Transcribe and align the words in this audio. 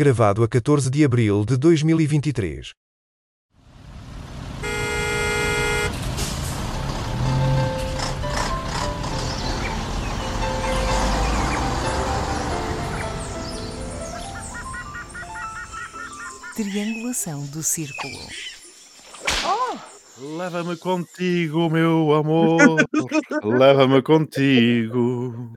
Gravado 0.00 0.42
a 0.42 0.48
14 0.48 0.88
de 0.88 1.04
abril 1.04 1.44
de 1.44 1.58
2023. 1.58 2.72
Triangulação 16.56 17.44
do 17.48 17.62
círculo. 17.62 18.14
Leva-me 20.16 20.78
contigo, 20.78 21.68
meu 21.68 22.14
amor. 22.14 22.58
Leva-me 23.44 24.00
contigo. 24.00 25.52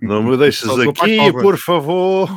Não 0.00 0.22
me 0.22 0.38
deixes 0.38 0.70
aqui, 0.70 1.18
por 1.34 1.58
favor. 1.58 2.30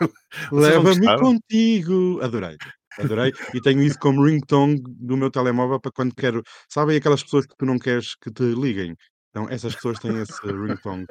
Leva-me 0.52 1.18
contigo. 1.18 2.20
Adorei. 2.22 2.56
Adorei. 2.98 3.32
E 3.54 3.60
tenho 3.60 3.82
isso 3.82 3.98
como 3.98 4.24
ringtone 4.24 4.80
do 4.86 5.16
meu 5.16 5.30
telemóvel 5.30 5.80
para 5.80 5.92
quando 5.92 6.14
quero. 6.14 6.42
Sabem 6.68 6.96
aquelas 6.96 7.22
pessoas 7.22 7.46
que 7.46 7.56
tu 7.56 7.66
não 7.66 7.78
queres 7.78 8.14
que 8.16 8.30
te 8.30 8.42
liguem? 8.42 8.96
Então, 9.30 9.48
essas 9.50 9.74
pessoas 9.74 9.98
têm 9.98 10.16
esse 10.18 10.32
ringtone. 10.46 11.06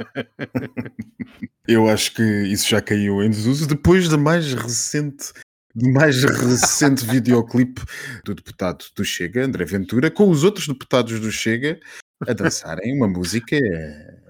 Eu 1.68 1.88
acho 1.88 2.14
que 2.16 2.24
isso 2.24 2.68
já 2.68 2.82
caiu 2.82 3.22
em 3.22 3.30
desuso 3.30 3.68
depois 3.68 4.10
da 4.10 4.18
mais 4.18 4.52
recente, 4.54 5.32
do 5.76 5.92
mais 5.92 6.24
recente 6.24 7.06
videoclipe 7.06 7.84
do 8.24 8.34
deputado 8.34 8.84
do 8.96 9.06
Chega, 9.06 9.46
André 9.46 9.66
Ventura, 9.66 10.10
com 10.10 10.30
os 10.30 10.44
outros 10.44 10.68
deputados 10.68 11.20
do 11.20 11.32
Chega 11.32 11.80
a 12.28 12.34
dançarem 12.34 12.96
uma 12.96 13.08
música. 13.08 13.58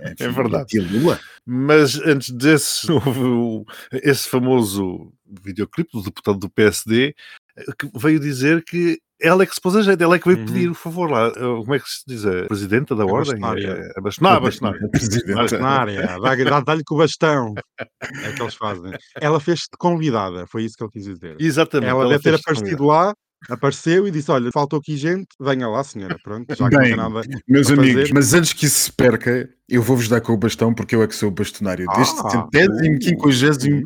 Enfim, 0.01 0.23
É 0.23 0.27
verdade. 0.29 0.65
de 0.67 0.79
Lula. 0.79 1.19
Mas 1.45 1.99
antes 2.01 2.31
desse, 2.31 2.87
houve 2.91 3.19
o- 3.23 3.65
esse 3.91 4.27
famoso 4.29 5.11
videoclipe 5.43 5.91
do 5.93 6.03
deputado 6.03 6.37
do 6.39 6.49
PSD 6.49 7.13
eh, 7.57 7.63
que 7.79 7.89
veio 7.97 8.19
dizer 8.19 8.63
que 8.63 8.99
ela 9.21 9.43
é 9.43 9.45
que 9.45 9.55
se 9.55 9.61
pôs 9.61 9.73
a 9.77 9.81
jeito, 9.81 10.03
ela 10.03 10.17
é 10.17 10.19
que 10.19 10.27
veio 10.27 10.39
Uhum. 10.39 10.45
pedir 10.45 10.69
o 10.69 10.73
favor 10.75 11.09
lá. 11.09 11.27
Eh, 11.27 11.39
Como 11.39 11.73
é 11.73 11.79
que 11.79 11.89
se 11.89 12.03
diz? 12.05 12.25
A 12.25 12.45
presidenta 12.47 12.93
da 12.95 13.03
A 13.03 13.05
ordem? 13.05 13.39
bastonária. 13.39 13.91
A 13.95 14.01
bastonária. 14.01 14.37
A 14.37 15.35
bastonária. 15.35 16.15
A 16.15 16.19
dá- 16.19 16.59
dá-lhe 16.59 16.83
com 16.83 16.95
o 16.95 16.97
bastão. 16.97 17.53
É 17.79 18.31
que 18.33 18.41
eles 18.41 18.55
fazem. 18.55 18.91
Ela 19.19 19.39
fez-te 19.39 19.69
convidada, 19.79 20.45
foi 20.47 20.63
isso 20.65 20.75
que 20.77 20.83
ele 20.83 20.91
quis 20.91 21.05
dizer. 21.05 21.37
Exatamente. 21.39 21.89
Ela 21.89 22.09
deve 22.09 22.23
ter 22.23 22.35
aparecido 22.35 22.83
lá, 22.83 23.13
apareceu 23.49 24.07
e 24.07 24.11
disse: 24.11 24.31
Olha, 24.31 24.51
faltou 24.51 24.79
aqui 24.79 24.97
gente, 24.97 25.27
venha 25.39 25.67
lá, 25.67 25.83
senhora. 25.83 26.17
Pronto, 26.23 26.45
já 26.55 26.69
que 26.69 26.75
não 26.75 26.81
Bem, 26.81 26.89
tem 26.89 26.95
nada. 26.97 27.21
Meus 27.47 27.69
amigos, 27.69 28.01
fazer. 28.01 28.13
mas 28.13 28.33
antes 28.33 28.53
que 28.53 28.65
isso 28.65 28.79
se 28.79 28.91
perca, 28.91 29.49
eu 29.67 29.81
vou-vos 29.81 30.07
dar 30.07 30.21
com 30.21 30.33
o 30.33 30.37
bastão 30.37 30.73
porque 30.73 30.95
eu 30.95 31.01
é 31.01 31.07
que 31.07 31.15
sou 31.15 31.29
o 31.29 31.31
bastonário 31.31 31.87
deste 31.95 32.19
Ah, 32.23 32.29
centésimo, 32.29 32.95
uh, 32.95 32.99
quinquagésimo 32.99 33.83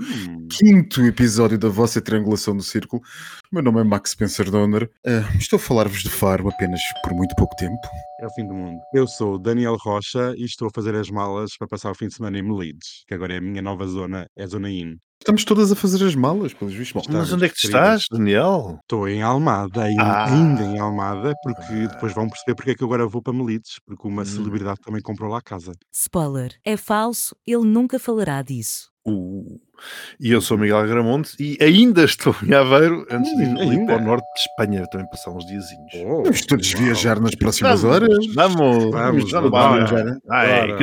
quinto 0.50 1.06
episódio 1.06 1.58
da 1.58 1.70
vossa 1.70 2.02
triangulação 2.02 2.56
do 2.56 2.64
círculo. 2.64 3.02
O 3.52 3.56
meu 3.56 3.64
nome 3.64 3.82
é 3.82 3.84
Max 3.84 4.12
Spencer 4.12 4.50
Donner. 4.50 4.90
Ah, 5.06 5.24
estou 5.38 5.58
a 5.58 5.60
falar-vos 5.60 6.02
de 6.04 6.10
Faro 6.10 6.50
apenas 6.50 6.82
por 7.04 7.14
muito 7.14 7.36
pouco 7.36 7.56
tempo. 7.56 7.78
É 8.22 8.26
o 8.26 8.30
fim 8.32 8.46
do 8.48 8.54
mundo. 8.54 8.78
Eu 8.94 9.08
sou 9.08 9.40
Daniel 9.40 9.78
Rocha 9.80 10.34
e 10.38 10.44
estou 10.44 10.68
a 10.68 10.72
fazer 10.74 10.94
as 10.96 11.10
malas 11.10 11.52
para 11.58 11.68
passar 11.68 11.92
o 11.92 11.96
fim 11.96 12.08
de 12.08 12.16
semana 12.16 12.38
em 12.38 12.42
Melides, 12.44 13.04
que 13.08 13.14
agora 13.14 13.34
é 13.34 13.38
a 13.38 13.42
minha 13.42 13.62
nova 13.62 13.88
zona, 13.88 14.28
é 14.38 14.44
a 14.44 14.48
Zona 14.48 14.70
IN. 14.70 14.98
Estamos 15.22 15.44
todas 15.44 15.70
a 15.70 15.76
fazer 15.76 16.04
as 16.06 16.16
malas, 16.16 16.54
pelos 16.54 16.74
vistos. 16.74 16.94
Mas 16.96 17.04
Estamos 17.04 17.34
onde 17.34 17.46
é 17.46 17.50
que 17.50 17.56
tu 17.56 17.66
estás, 17.68 18.06
Daniel? 18.10 18.80
Estou 18.82 19.06
em 19.06 19.22
Almada, 19.22 19.84
ainda, 19.84 20.02
Ah. 20.02 20.26
ainda 20.34 20.64
em 20.64 20.80
Almada, 20.80 21.34
porque 21.44 21.88
depois 21.88 22.14
vão 22.14 22.30
perceber 22.30 22.56
porque 22.56 22.72
é 22.72 22.76
que 22.76 22.82
eu 22.82 22.88
agora 22.88 23.06
vou 23.06 23.22
para 23.22 23.34
Melides, 23.34 23.80
porque 23.86 24.08
uma 24.08 24.22
Hum. 24.22 24.26
celebridade 24.26 24.80
também 24.80 25.02
comprou 25.02 25.30
lá 25.30 25.40
a 25.40 25.42
casa. 25.42 25.74
Spoiler. 25.94 26.56
É 26.64 26.78
falso, 26.78 27.36
ele 27.46 27.66
nunca 27.66 28.00
falará 28.00 28.42
disso. 28.42 28.90
Uh, 29.10 29.60
E 30.20 30.32
eu 30.32 30.42
sou 30.42 30.58
o 30.58 30.60
Miguel 30.60 30.86
Gramonte 30.88 31.36
e 31.40 31.58
ainda 31.64 32.04
estou 32.04 32.36
em 32.44 32.54
Aveiro 32.54 33.06
antes 33.10 33.36
de 33.36 33.44
ir 33.44 33.60
ali 33.60 33.86
para 33.86 33.98
o 33.98 34.02
norte 34.04 34.26
de 34.36 34.42
Espanha 34.42 34.86
também 34.92 35.10
passar 35.10 35.32
uns 35.32 35.46
diazinhos. 35.46 35.92
Vamos 36.24 36.46
todos 36.46 36.74
viajar 36.74 37.20
nas 37.20 37.36
próximas 37.36 37.82
Vamos, 37.82 37.96
horas. 37.96 38.26
Vamos, 38.36 38.92
Vamos, 38.92 39.32
vamos, 39.32 39.32
vamos, 39.32 39.92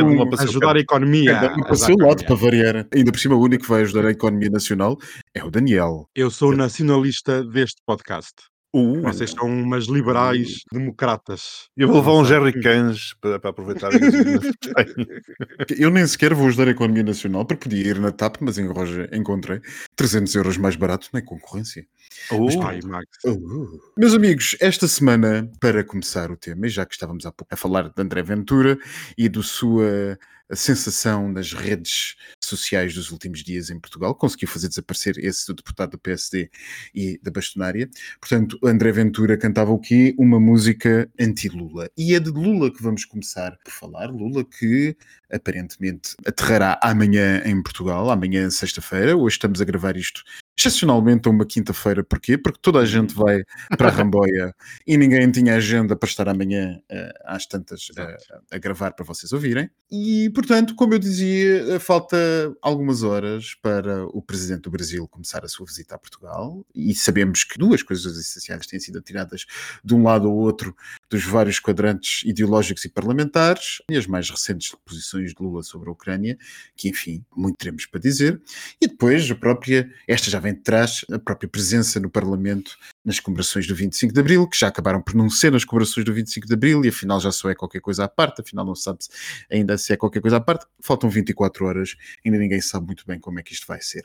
uma 0.02 0.26
para 0.26 0.34
o 0.34 0.38
seu 0.38 0.48
Ajudar 0.48 0.76
a 0.76 0.80
economia. 0.80 1.34
Cada 1.34 1.54
um 1.54 1.62
para 1.62 1.72
o 1.72 1.76
seu 1.76 1.96
lado, 1.96 2.24
para 2.24 2.34
variar. 2.34 2.86
Ainda 2.94 3.12
por 3.12 3.18
cima, 3.18 3.34
o 3.34 3.40
único 3.40 3.64
que 3.64 3.70
vai 3.70 3.82
ajudar 3.82 4.06
a 4.06 4.10
economia 4.10 4.50
nacional 4.50 4.96
é 5.34 5.44
o 5.44 5.50
Daniel. 5.50 6.08
Eu 6.14 6.30
sou 6.30 6.50
o 6.52 6.56
nacionalista 6.56 7.44
deste 7.44 7.82
podcast. 7.84 8.32
Uh, 8.76 9.00
Vocês 9.00 9.30
são 9.30 9.48
umas 9.48 9.86
liberais 9.86 10.60
democratas. 10.70 11.70
eu 11.74 11.88
vou 11.88 11.96
levar 11.96 12.12
um 12.12 12.26
sei. 12.26 12.34
Jerry 12.34 12.60
Cans 12.60 13.14
para, 13.22 13.38
para 13.38 13.48
aproveitar. 13.48 13.90
Eu 15.78 15.90
nem 15.90 16.06
sequer 16.06 16.34
vou 16.34 16.46
ajudar 16.48 16.68
a 16.68 16.72
economia 16.72 17.02
nacional, 17.02 17.46
porque 17.46 17.70
podia 17.70 17.86
ir 17.88 17.98
na 17.98 18.12
TAP, 18.12 18.36
mas 18.40 18.58
em 18.58 18.66
Roja 18.66 19.08
encontrei 19.14 19.62
300 19.96 20.34
euros 20.34 20.58
mais 20.58 20.76
barato 20.76 21.08
na 21.10 21.22
concorrência. 21.22 21.86
Uh, 22.30 22.62
Ai, 22.62 22.80
Max. 22.84 23.06
Uh. 23.24 23.80
Meus 23.96 24.12
amigos, 24.12 24.54
esta 24.60 24.86
semana, 24.86 25.50
para 25.58 25.82
começar 25.82 26.30
o 26.30 26.36
tema, 26.36 26.66
e 26.66 26.68
já 26.68 26.84
que 26.84 26.92
estávamos 26.92 27.24
há 27.24 27.32
pouco 27.32 27.54
a 27.54 27.56
falar 27.56 27.88
de 27.88 28.02
André 28.02 28.22
Ventura 28.22 28.76
e 29.16 29.26
da 29.26 29.42
sua 29.42 30.18
sensação 30.54 31.28
nas 31.28 31.52
redes 31.52 32.14
sociais 32.40 32.94
dos 32.94 33.10
últimos 33.10 33.42
dias 33.42 33.70
em 33.70 33.80
Portugal, 33.80 34.14
conseguiu 34.14 34.48
fazer 34.48 34.68
desaparecer 34.68 35.18
esse 35.18 35.46
do 35.46 35.54
deputado 35.54 35.92
do 35.92 35.98
PSD 35.98 36.50
e 36.94 37.18
da 37.22 37.30
bastonária. 37.30 37.88
Portanto, 38.20 38.58
André 38.62 38.92
Ventura 38.92 39.36
cantava 39.36 39.72
o 39.72 39.78
quê? 39.78 40.14
Uma 40.18 40.38
música 40.38 41.10
anti-Lula. 41.18 41.90
E 41.96 42.14
é 42.14 42.20
de 42.20 42.30
Lula 42.30 42.70
que 42.70 42.82
vamos 42.82 43.04
começar 43.04 43.56
por 43.64 43.72
falar. 43.72 44.10
Lula 44.10 44.44
que 44.44 44.96
aparentemente 45.32 46.14
aterrará 46.24 46.78
amanhã 46.82 47.42
em 47.44 47.60
Portugal, 47.62 48.10
amanhã 48.10 48.48
sexta-feira. 48.50 49.16
Hoje 49.16 49.36
estamos 49.36 49.60
a 49.60 49.64
gravar 49.64 49.96
isto 49.96 50.22
excepcionalmente 50.58 51.28
a 51.28 51.30
uma 51.30 51.44
quinta-feira. 51.44 52.02
Porquê? 52.02 52.38
Porque 52.38 52.58
toda 52.62 52.78
a 52.78 52.86
gente 52.86 53.14
vai 53.14 53.42
para 53.76 53.88
a 53.88 53.90
Ramboia 53.92 54.54
e 54.86 54.96
ninguém 54.96 55.30
tinha 55.30 55.54
agenda 55.54 55.94
para 55.94 56.08
estar 56.08 56.28
amanhã 56.28 56.80
eh, 56.88 57.12
às 57.24 57.46
tantas 57.46 57.88
eh, 57.96 58.16
a 58.50 58.58
gravar 58.58 58.92
para 58.92 59.04
vocês 59.04 59.32
ouvirem. 59.32 59.70
E, 59.90 60.30
portanto, 60.30 60.74
como 60.74 60.94
eu 60.94 60.98
dizia, 60.98 61.74
eh, 61.74 61.78
falta 61.78 62.16
algumas 62.62 63.02
horas 63.02 63.54
para 63.62 64.06
o 64.06 64.22
presidente 64.22 64.62
do 64.62 64.70
Brasil 64.70 65.06
começar 65.06 65.44
a 65.44 65.48
sua 65.48 65.66
visita 65.66 65.94
a 65.94 65.98
Portugal 65.98 66.64
e 66.74 66.94
sabemos 66.94 67.44
que 67.44 67.58
duas 67.58 67.82
coisas 67.82 68.18
essenciais 68.18 68.66
têm 68.66 68.80
sido 68.80 68.98
atiradas 68.98 69.44
de 69.84 69.94
um 69.94 70.02
lado 70.02 70.26
ao 70.26 70.34
outro 70.34 70.74
dos 71.10 71.24
vários 71.24 71.60
quadrantes 71.60 72.22
ideológicos 72.24 72.84
e 72.84 72.88
parlamentares 72.88 73.82
e 73.90 73.96
as 73.96 74.06
mais 74.06 74.30
recentes 74.30 74.74
posições 74.84 75.34
de 75.34 75.42
Lula 75.42 75.62
sobre 75.62 75.88
a 75.88 75.92
Ucrânia, 75.92 76.38
que, 76.74 76.88
enfim, 76.88 77.24
muito 77.36 77.58
teremos 77.58 77.86
para 77.86 78.00
dizer. 78.00 78.40
E 78.80 78.88
depois 78.88 79.30
a 79.30 79.34
própria, 79.34 79.90
esta 80.08 80.30
já 80.30 80.40
vem 80.46 80.54
trás, 80.54 81.04
a 81.10 81.18
própria 81.18 81.48
presença 81.48 81.98
no 81.98 82.08
Parlamento 82.08 82.76
nas 83.04 83.18
comemorações 83.18 83.66
do 83.66 83.74
25 83.74 84.14
de 84.14 84.20
Abril, 84.20 84.48
que 84.48 84.56
já 84.56 84.68
acabaram 84.68 85.02
por 85.02 85.14
não 85.14 85.28
ser 85.28 85.50
nas 85.50 85.64
comemorações 85.64 86.04
do 86.04 86.14
25 86.14 86.46
de 86.46 86.54
Abril 86.54 86.84
e 86.84 86.88
afinal 86.88 87.20
já 87.20 87.32
só 87.32 87.50
é 87.50 87.54
qualquer 87.54 87.80
coisa 87.80 88.04
à 88.04 88.08
parte, 88.08 88.40
afinal 88.40 88.64
não 88.64 88.74
sabe 88.74 88.98
-se 89.02 89.10
ainda 89.50 89.76
se 89.76 89.92
é 89.92 89.96
qualquer 89.96 90.20
coisa 90.20 90.36
à 90.36 90.40
parte. 90.40 90.66
Faltam 90.80 91.10
24 91.10 91.66
horas, 91.66 91.96
ainda 92.24 92.38
ninguém 92.38 92.60
sabe 92.60 92.86
muito 92.86 93.04
bem 93.06 93.18
como 93.18 93.40
é 93.40 93.42
que 93.42 93.52
isto 93.52 93.66
vai 93.66 93.80
ser. 93.80 94.04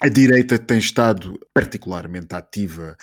A 0.00 0.08
direita 0.08 0.58
tem 0.58 0.78
estado 0.78 1.38
particularmente 1.52 2.34
ativa 2.34 2.96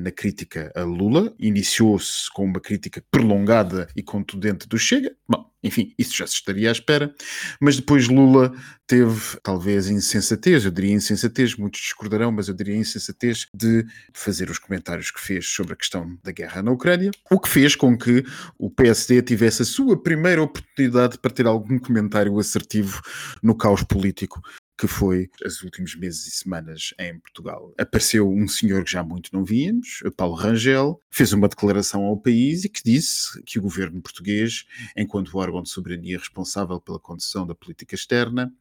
na 0.00 0.10
crítica 0.10 0.72
a 0.74 0.82
Lula, 0.82 1.34
iniciou-se 1.38 2.30
com 2.32 2.44
uma 2.44 2.60
crítica 2.60 3.02
prolongada 3.10 3.88
e 3.96 4.02
contundente 4.02 4.68
do 4.68 4.78
Chega. 4.78 5.14
Bom, 5.28 5.50
enfim, 5.62 5.94
isso 5.98 6.16
já 6.16 6.26
se 6.26 6.34
estaria 6.34 6.68
à 6.68 6.72
espera, 6.72 7.14
mas 7.60 7.76
depois 7.76 8.08
Lula 8.08 8.52
teve 8.86 9.38
talvez 9.42 9.88
insensatez, 9.88 10.64
eu 10.64 10.70
diria 10.70 10.92
insensatez, 10.92 11.56
muitos 11.56 11.80
discordarão, 11.80 12.32
mas 12.32 12.48
eu 12.48 12.54
diria 12.54 12.76
insensatez 12.76 13.46
de 13.54 13.86
fazer 14.12 14.50
os 14.50 14.58
comentários 14.58 15.10
que 15.10 15.20
fez 15.20 15.46
sobre 15.46 15.72
a 15.72 15.76
questão 15.76 16.18
da 16.22 16.32
guerra 16.32 16.62
na 16.62 16.72
Ucrânia, 16.72 17.10
o 17.30 17.38
que 17.38 17.48
fez 17.48 17.76
com 17.76 17.96
que 17.96 18.24
o 18.58 18.70
PSD 18.70 19.22
tivesse 19.22 19.62
a 19.62 19.64
sua 19.64 20.00
primeira 20.00 20.42
oportunidade 20.42 21.18
para 21.18 21.30
ter 21.30 21.46
algum 21.46 21.78
comentário 21.78 22.38
assertivo 22.38 23.00
no 23.42 23.56
caos 23.56 23.82
político 23.82 24.42
que 24.76 24.86
foi 24.86 25.30
os 25.44 25.62
últimos 25.62 25.94
meses 25.94 26.26
e 26.26 26.30
semanas 26.30 26.94
em 26.98 27.18
Portugal. 27.18 27.72
Apareceu 27.78 28.28
um 28.28 28.48
senhor 28.48 28.84
que 28.84 28.92
já 28.92 29.02
muito 29.02 29.30
não 29.32 29.44
víamos, 29.44 30.02
Paulo 30.16 30.34
Rangel, 30.34 31.00
fez 31.10 31.32
uma 31.32 31.48
declaração 31.48 32.04
ao 32.04 32.16
país 32.16 32.64
e 32.64 32.68
que 32.68 32.82
disse 32.84 33.40
que 33.44 33.58
o 33.58 33.62
governo 33.62 34.00
português, 34.00 34.64
enquanto 34.96 35.36
órgão 35.36 35.62
de 35.62 35.68
soberania 35.68 36.18
responsável 36.18 36.80
pela 36.80 36.98
condução 36.98 37.46
da 37.46 37.54
política 37.54 37.94
externa, 37.94 38.52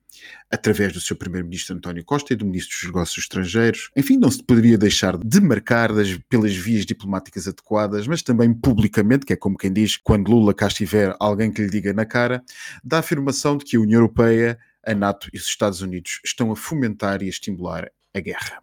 através 0.49 0.91
do 0.91 0.99
seu 0.99 1.15
primeiro-ministro 1.15 1.75
António 1.75 2.03
Costa 2.03 2.33
e 2.33 2.35
do 2.35 2.45
ministro 2.45 2.75
dos 2.75 2.85
Negócios 2.85 3.23
Estrangeiros, 3.23 3.89
enfim, 3.95 4.17
não 4.17 4.29
se 4.29 4.43
poderia 4.43 4.77
deixar 4.77 5.17
de 5.17 5.39
marcar 5.39 5.93
das, 5.93 6.17
pelas 6.29 6.55
vias 6.55 6.85
diplomáticas 6.85 7.47
adequadas, 7.47 8.07
mas 8.07 8.21
também 8.21 8.53
publicamente, 8.53 9.25
que 9.25 9.33
é 9.33 9.35
como 9.35 9.57
quem 9.57 9.71
diz, 9.71 9.97
quando 9.97 10.29
Lula 10.29 10.53
cá 10.53 10.67
estiver, 10.67 11.15
alguém 11.19 11.51
que 11.51 11.61
lhe 11.61 11.69
diga 11.69 11.93
na 11.93 12.05
cara, 12.05 12.43
da 12.83 12.99
afirmação 12.99 13.57
de 13.57 13.65
que 13.65 13.77
a 13.77 13.79
União 13.79 13.99
Europeia 14.01 14.59
a 14.85 14.93
NATO 14.93 15.29
e 15.33 15.37
os 15.37 15.45
Estados 15.45 15.81
Unidos 15.81 16.19
estão 16.25 16.51
a 16.51 16.55
fomentar 16.55 17.21
e 17.21 17.25
a 17.25 17.29
estimular 17.29 17.91
a 18.13 18.19
guerra. 18.19 18.61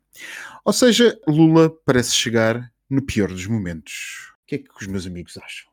Ou 0.64 0.72
seja, 0.72 1.18
Lula 1.26 1.70
parece 1.84 2.14
chegar 2.14 2.70
no 2.88 3.02
pior 3.02 3.28
dos 3.28 3.46
momentos. 3.46 4.32
O 4.42 4.46
que 4.46 4.54
é 4.56 4.58
que 4.58 4.68
os 4.80 4.86
meus 4.86 5.06
amigos 5.06 5.36
acham? 5.36 5.68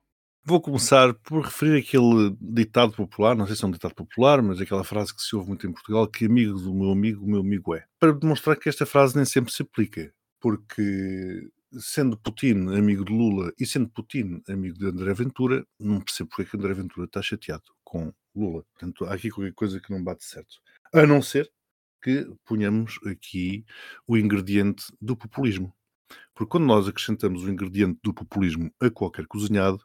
Vou 0.48 0.62
começar 0.62 1.14
por 1.16 1.44
referir 1.44 1.80
aquele 1.80 2.36
ditado 2.40 2.94
popular, 2.94 3.36
não 3.36 3.48
sei 3.48 3.56
se 3.56 3.64
é 3.64 3.68
um 3.68 3.72
ditado 3.72 3.96
popular, 3.96 4.44
mas 4.44 4.62
aquela 4.62 4.84
frase 4.84 5.16
que 5.16 5.22
se 5.22 5.36
ouve 5.36 5.48
muito 5.48 5.66
em 5.66 5.72
Portugal, 5.72 6.08
que 6.08 6.26
amigo 6.26 6.60
do 6.60 6.74
meu 6.74 6.92
amigo, 6.92 7.26
o 7.26 7.28
meu 7.28 7.40
amigo 7.40 7.74
é. 7.74 7.84
Para 8.00 8.14
demonstrar 8.14 8.56
que 8.56 8.70
esta 8.70 8.86
frase 8.86 9.16
nem 9.16 9.26
sempre 9.26 9.52
se 9.52 9.64
aplica, 9.64 10.14
porque 10.40 11.50
sendo 11.80 12.16
Putin 12.18 12.68
amigo 12.78 13.04
de 13.04 13.12
Lula 13.12 13.52
e 13.60 13.66
sendo 13.66 13.90
Putin 13.90 14.42
amigo 14.48 14.78
de 14.78 14.86
André 14.86 15.14
Ventura, 15.16 15.66
não 15.80 16.00
percebo 16.00 16.30
porque 16.30 16.44
é 16.44 16.46
que 16.46 16.58
André 16.58 16.74
Ventura 16.74 17.06
está 17.06 17.22
chateado 17.24 17.64
com 17.84 18.14
Lula. 18.36 18.64
Portanto, 18.74 19.06
há 19.06 19.14
aqui 19.14 19.30
qualquer 19.30 19.54
coisa 19.54 19.80
que 19.80 19.92
não 19.92 20.04
bate 20.04 20.24
certo. 20.24 20.58
A 20.94 21.06
não 21.06 21.22
ser 21.22 21.52
que 22.02 22.28
ponhamos 22.46 23.00
aqui 23.06 23.66
o 24.08 24.18
ingrediente 24.18 24.86
do 25.02 25.18
populismo. 25.18 25.74
Porque 26.34 26.52
quando 26.52 26.66
nós 26.66 26.88
acrescentamos 26.88 27.44
o 27.44 27.50
ingrediente 27.50 28.00
do 28.04 28.14
populismo 28.14 28.72
a 28.80 28.90
qualquer 28.90 29.26
cozinhado, 29.26 29.84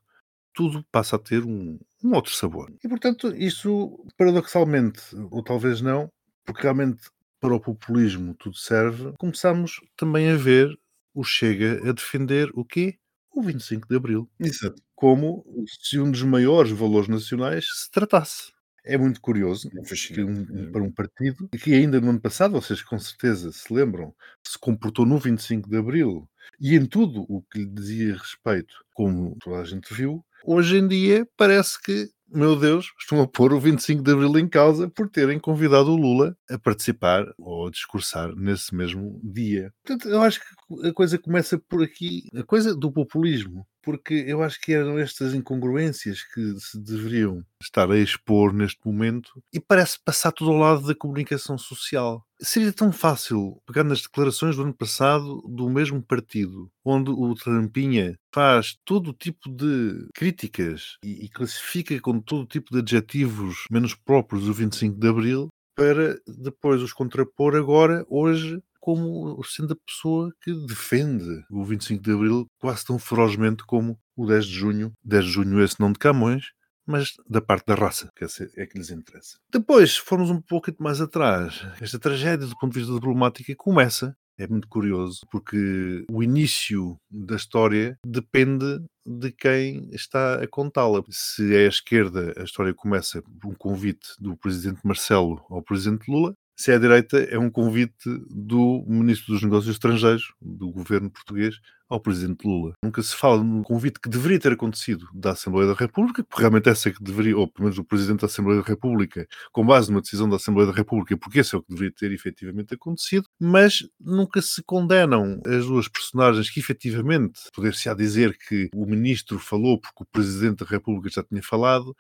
tudo 0.52 0.84
passa 0.90 1.16
a 1.16 1.18
ter 1.18 1.44
um, 1.44 1.78
um 2.02 2.14
outro 2.14 2.34
sabor. 2.34 2.72
E, 2.84 2.88
portanto, 2.88 3.34
isso, 3.34 4.04
paradoxalmente, 4.16 5.00
ou 5.30 5.42
talvez 5.42 5.80
não, 5.80 6.10
porque 6.44 6.62
realmente 6.62 7.08
para 7.40 7.54
o 7.54 7.60
populismo 7.60 8.34
tudo 8.34 8.56
serve, 8.56 9.14
começamos 9.18 9.80
também 9.96 10.30
a 10.30 10.36
ver 10.36 10.78
o 11.14 11.24
Chega 11.24 11.88
a 11.88 11.92
defender 11.92 12.50
o 12.54 12.64
quê? 12.64 12.98
O 13.32 13.42
25 13.42 13.86
de 13.88 13.96
Abril. 13.96 14.28
Exato. 14.38 14.82
Como 14.94 15.44
se 15.66 15.98
um 15.98 16.10
dos 16.10 16.22
maiores 16.22 16.72
valores 16.72 17.08
nacionais 17.08 17.64
se 17.84 17.90
tratasse. 17.90 18.52
É 18.84 18.96
muito 18.96 19.20
curioso 19.20 19.68
É 19.76 19.82
que 20.14 20.22
um- 20.24 20.72
para 20.72 20.82
um 20.82 20.90
partido 20.90 21.48
que 21.62 21.74
ainda 21.74 22.00
no 22.00 22.10
ano 22.10 22.20
passado, 22.20 22.52
vocês 22.60 22.82
com 22.82 22.98
certeza 22.98 23.52
se 23.52 23.72
lembram, 23.72 24.14
se 24.46 24.58
comportou 24.58 25.04
no 25.04 25.18
25 25.18 25.68
de 25.68 25.76
Abril 25.76 26.26
e 26.58 26.74
em 26.74 26.86
tudo 26.86 27.26
o 27.28 27.42
que 27.42 27.58
lhe 27.58 27.66
dizia 27.66 28.14
respeito, 28.16 28.74
como 28.94 29.36
toda 29.40 29.58
a 29.60 29.64
gente 29.64 29.92
viu, 29.92 30.24
hoje 30.44 30.78
em 30.78 30.88
dia 30.88 31.28
parece 31.36 31.80
que, 31.82 32.08
meu 32.32 32.56
Deus, 32.56 32.92
estão 32.98 33.20
a 33.20 33.26
pôr 33.26 33.52
o 33.52 33.60
25 33.60 34.02
de 34.02 34.12
Abril 34.12 34.38
em 34.38 34.48
causa 34.48 34.88
por 34.88 35.08
terem 35.08 35.38
convidado 35.38 35.92
o 35.92 35.96
Lula 35.96 36.36
a 36.48 36.58
participar 36.58 37.24
ou 37.38 37.66
a 37.66 37.70
discursar 37.70 38.34
nesse 38.36 38.74
mesmo 38.74 39.20
dia. 39.22 39.72
Portanto, 39.84 40.08
eu 40.08 40.22
acho 40.22 40.40
que 40.40 40.88
a 40.88 40.92
coisa 40.92 41.18
começa 41.18 41.58
por 41.58 41.82
aqui, 41.82 42.22
a 42.34 42.42
coisa 42.42 42.74
do 42.74 42.92
populismo, 42.92 43.66
porque 43.82 44.14
eu 44.26 44.42
acho 44.42 44.60
que 44.60 44.72
eram 44.72 44.98
estas 44.98 45.34
incongruências 45.34 46.22
que 46.22 46.58
se 46.58 46.78
deveriam 46.78 47.44
estar 47.62 47.90
a 47.90 47.98
expor 47.98 48.52
neste 48.52 48.80
momento 48.84 49.42
e 49.52 49.60
parece 49.60 49.98
passar 50.02 50.32
tudo 50.32 50.50
ao 50.50 50.56
lado 50.56 50.86
da 50.86 50.94
comunicação 50.94 51.58
social. 51.58 52.24
Seria 52.40 52.72
tão 52.72 52.90
fácil 52.90 53.60
pegar 53.66 53.84
nas 53.84 54.02
declarações 54.02 54.56
do 54.56 54.62
ano 54.62 54.72
passado 54.72 55.42
do 55.42 55.68
mesmo 55.68 56.02
partido, 56.02 56.70
onde 56.84 57.10
o 57.10 57.34
Trampinha 57.34 58.18
faz 58.32 58.78
todo 58.84 59.10
o 59.10 59.14
tipo 59.14 59.50
de 59.50 60.08
críticas 60.14 60.96
e, 61.04 61.24
e 61.24 61.28
classifica 61.28 61.98
com 62.00 62.18
todo 62.20 62.42
o 62.42 62.46
tipo 62.46 62.72
de 62.72 62.78
adjetivos 62.78 63.64
menos 63.70 63.94
próprios 63.94 64.46
do 64.46 64.54
25 64.54 64.98
de 64.98 65.08
Abril, 65.08 65.48
para 65.74 66.18
depois 66.26 66.82
os 66.82 66.92
contrapor 66.92 67.56
agora, 67.56 68.04
hoje, 68.08 68.62
como 68.80 69.42
sendo 69.44 69.74
a 69.74 69.76
pessoa 69.86 70.32
que 70.42 70.52
defende 70.66 71.44
o 71.50 71.64
25 71.64 72.02
de 72.02 72.12
Abril 72.12 72.46
quase 72.58 72.84
tão 72.84 72.98
ferozmente 72.98 73.64
como 73.64 73.98
o 74.16 74.26
10 74.26 74.46
de 74.46 74.52
junho. 74.52 74.92
10 75.04 75.24
de 75.24 75.30
junho 75.30 75.62
esse 75.62 75.78
não 75.78 75.92
de 75.92 75.98
Camões, 75.98 76.46
mas 76.86 77.12
da 77.28 77.40
parte 77.40 77.66
da 77.66 77.74
raça, 77.74 78.10
que 78.16 78.24
é 78.24 78.66
que 78.66 78.78
lhes 78.78 78.90
interessa. 78.90 79.38
Depois, 79.52 79.96
formos 79.96 80.30
um 80.30 80.40
pouco 80.40 80.72
mais 80.80 81.00
atrás, 81.00 81.64
esta 81.80 81.98
tragédia 81.98 82.46
do 82.46 82.56
ponto 82.58 82.72
de 82.72 82.80
vista 82.80 82.94
diplomático 82.94 83.54
começa, 83.56 84.14
é 84.38 84.46
muito 84.48 84.68
curioso, 84.68 85.20
porque 85.30 86.04
o 86.10 86.22
início 86.22 86.96
da 87.10 87.36
história 87.36 87.98
depende 88.04 88.80
de 89.06 89.30
quem 89.32 89.88
está 89.92 90.42
a 90.42 90.48
contá-la. 90.48 91.02
Se 91.10 91.54
é 91.54 91.66
a 91.66 91.68
esquerda, 91.68 92.32
a 92.38 92.44
história 92.44 92.72
começa 92.72 93.22
por 93.22 93.50
um 93.50 93.54
convite 93.54 94.08
do 94.18 94.36
presidente 94.36 94.80
Marcelo 94.82 95.44
ao 95.50 95.62
presidente 95.62 96.10
Lula. 96.10 96.34
Se 96.60 96.70
é 96.70 96.74
a 96.74 96.78
direita, 96.78 97.16
é 97.16 97.38
um 97.38 97.48
convite 97.48 98.04
do 98.28 98.84
ministro 98.86 99.32
dos 99.32 99.42
Negócios 99.42 99.74
Estrangeiros, 99.74 100.34
do 100.42 100.70
governo 100.70 101.10
português, 101.10 101.58
ao 101.88 101.98
presidente 101.98 102.46
Lula. 102.46 102.74
Nunca 102.84 103.02
se 103.02 103.16
fala 103.16 103.42
num 103.42 103.62
convite 103.62 103.98
que 103.98 104.10
deveria 104.10 104.38
ter 104.38 104.52
acontecido 104.52 105.08
da 105.14 105.30
Assembleia 105.30 105.68
da 105.68 105.72
República, 105.72 106.22
porque 106.22 106.42
realmente 106.42 106.68
essa 106.68 106.90
que 106.90 107.02
deveria, 107.02 107.34
ou 107.34 107.48
pelo 107.48 107.64
menos 107.64 107.78
o 107.78 107.82
presidente 107.82 108.20
da 108.20 108.26
Assembleia 108.26 108.60
da 108.60 108.68
República, 108.68 109.26
com 109.50 109.64
base 109.64 109.90
numa 109.90 110.02
decisão 110.02 110.28
da 110.28 110.36
Assembleia 110.36 110.70
da 110.70 110.76
República, 110.76 111.16
porque 111.16 111.38
esse 111.38 111.54
é 111.54 111.58
o 111.58 111.62
que 111.62 111.70
deveria 111.70 111.94
ter 111.94 112.12
efetivamente 112.12 112.74
acontecido, 112.74 113.24
mas 113.40 113.78
nunca 113.98 114.42
se 114.42 114.62
condenam 114.62 115.40
as 115.46 115.64
duas 115.64 115.88
personagens 115.88 116.50
que 116.50 116.60
efetivamente, 116.60 117.40
poder-se-á 117.54 117.94
dizer 117.94 118.36
que 118.36 118.68
o 118.74 118.84
ministro 118.84 119.38
falou 119.38 119.80
porque 119.80 120.02
o 120.02 120.06
presidente 120.12 120.62
da 120.62 120.66
República 120.66 121.08
já 121.08 121.24
tinha 121.24 121.42
falado, 121.42 121.96